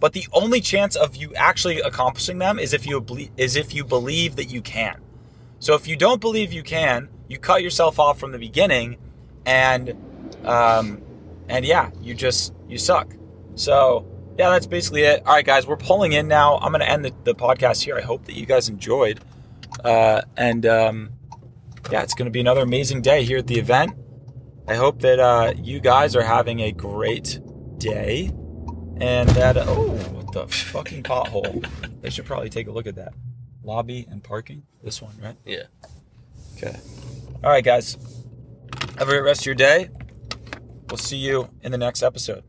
but 0.00 0.14
the 0.14 0.26
only 0.32 0.60
chance 0.60 0.96
of 0.96 1.14
you 1.14 1.34
actually 1.34 1.80
accomplishing 1.80 2.38
them 2.38 2.58
is 2.58 2.72
if 2.72 2.86
you 2.86 3.04
is 3.36 3.56
if 3.56 3.74
you 3.74 3.84
believe 3.84 4.36
that 4.36 4.46
you 4.46 4.62
can. 4.62 5.00
So 5.58 5.74
if 5.74 5.86
you 5.86 5.96
don't 5.96 6.20
believe 6.20 6.52
you 6.52 6.62
can, 6.62 7.08
you 7.28 7.38
cut 7.38 7.62
yourself 7.62 7.98
off 7.98 8.18
from 8.18 8.32
the 8.32 8.38
beginning, 8.38 8.98
and 9.44 9.94
um, 10.44 11.02
and 11.48 11.64
yeah, 11.64 11.90
you 12.00 12.14
just 12.14 12.54
you 12.68 12.78
suck. 12.78 13.14
So 13.54 14.06
yeah, 14.38 14.50
that's 14.50 14.66
basically 14.66 15.02
it. 15.02 15.22
All 15.26 15.34
right, 15.34 15.44
guys, 15.44 15.66
we're 15.66 15.76
pulling 15.76 16.12
in 16.12 16.28
now. 16.28 16.58
I'm 16.58 16.72
to 16.80 16.88
end 16.88 17.04
the, 17.04 17.12
the, 17.24 17.34
podcast 17.34 17.82
here. 17.82 17.96
I 17.96 18.00
hope 18.00 18.24
that 18.24 18.34
you 18.34 18.46
guys 18.46 18.68
enjoyed. 18.68 19.20
Uh, 19.84 20.22
and 20.36 20.64
um, 20.66 21.10
yeah, 21.90 22.02
it's 22.02 22.14
to 22.26 22.30
be 22.30 22.40
another 22.40 22.62
amazing 22.62 23.02
day 23.02 23.24
here 23.24 23.38
at 23.38 23.46
the 23.46 23.58
event. 23.58 23.92
I 24.68 24.74
hope 24.74 25.00
that 25.00 25.18
uh, 25.18 25.54
you 25.56 25.80
guys 25.80 26.14
are 26.14 26.22
having 26.22 26.60
a 26.60 26.72
great 26.72 27.40
day. 27.78 28.32
And 29.00 29.28
that, 29.30 29.56
oh, 29.56 29.90
what 30.12 30.32
the 30.32 30.46
fucking 30.46 31.02
pothole. 31.02 31.66
They 32.00 32.10
should 32.10 32.24
probably 32.24 32.50
take 32.50 32.68
a 32.68 32.70
look 32.70 32.86
at 32.86 32.94
that. 32.96 33.14
Lobby 33.64 34.06
and 34.10 34.22
parking. 34.22 34.62
This 34.82 35.02
one, 35.02 35.14
right? 35.20 35.36
Yeah. 35.44 35.64
Okay. 36.56 36.76
All 37.42 37.50
right, 37.50 37.64
guys. 37.64 37.96
Have 38.98 39.08
a 39.08 39.10
great 39.10 39.20
rest 39.22 39.42
of 39.42 39.46
your 39.46 39.54
day. 39.54 39.88
We'll 40.88 40.98
see 40.98 41.16
you 41.16 41.48
in 41.62 41.72
the 41.72 41.78
next 41.78 42.02
episode. 42.02 42.44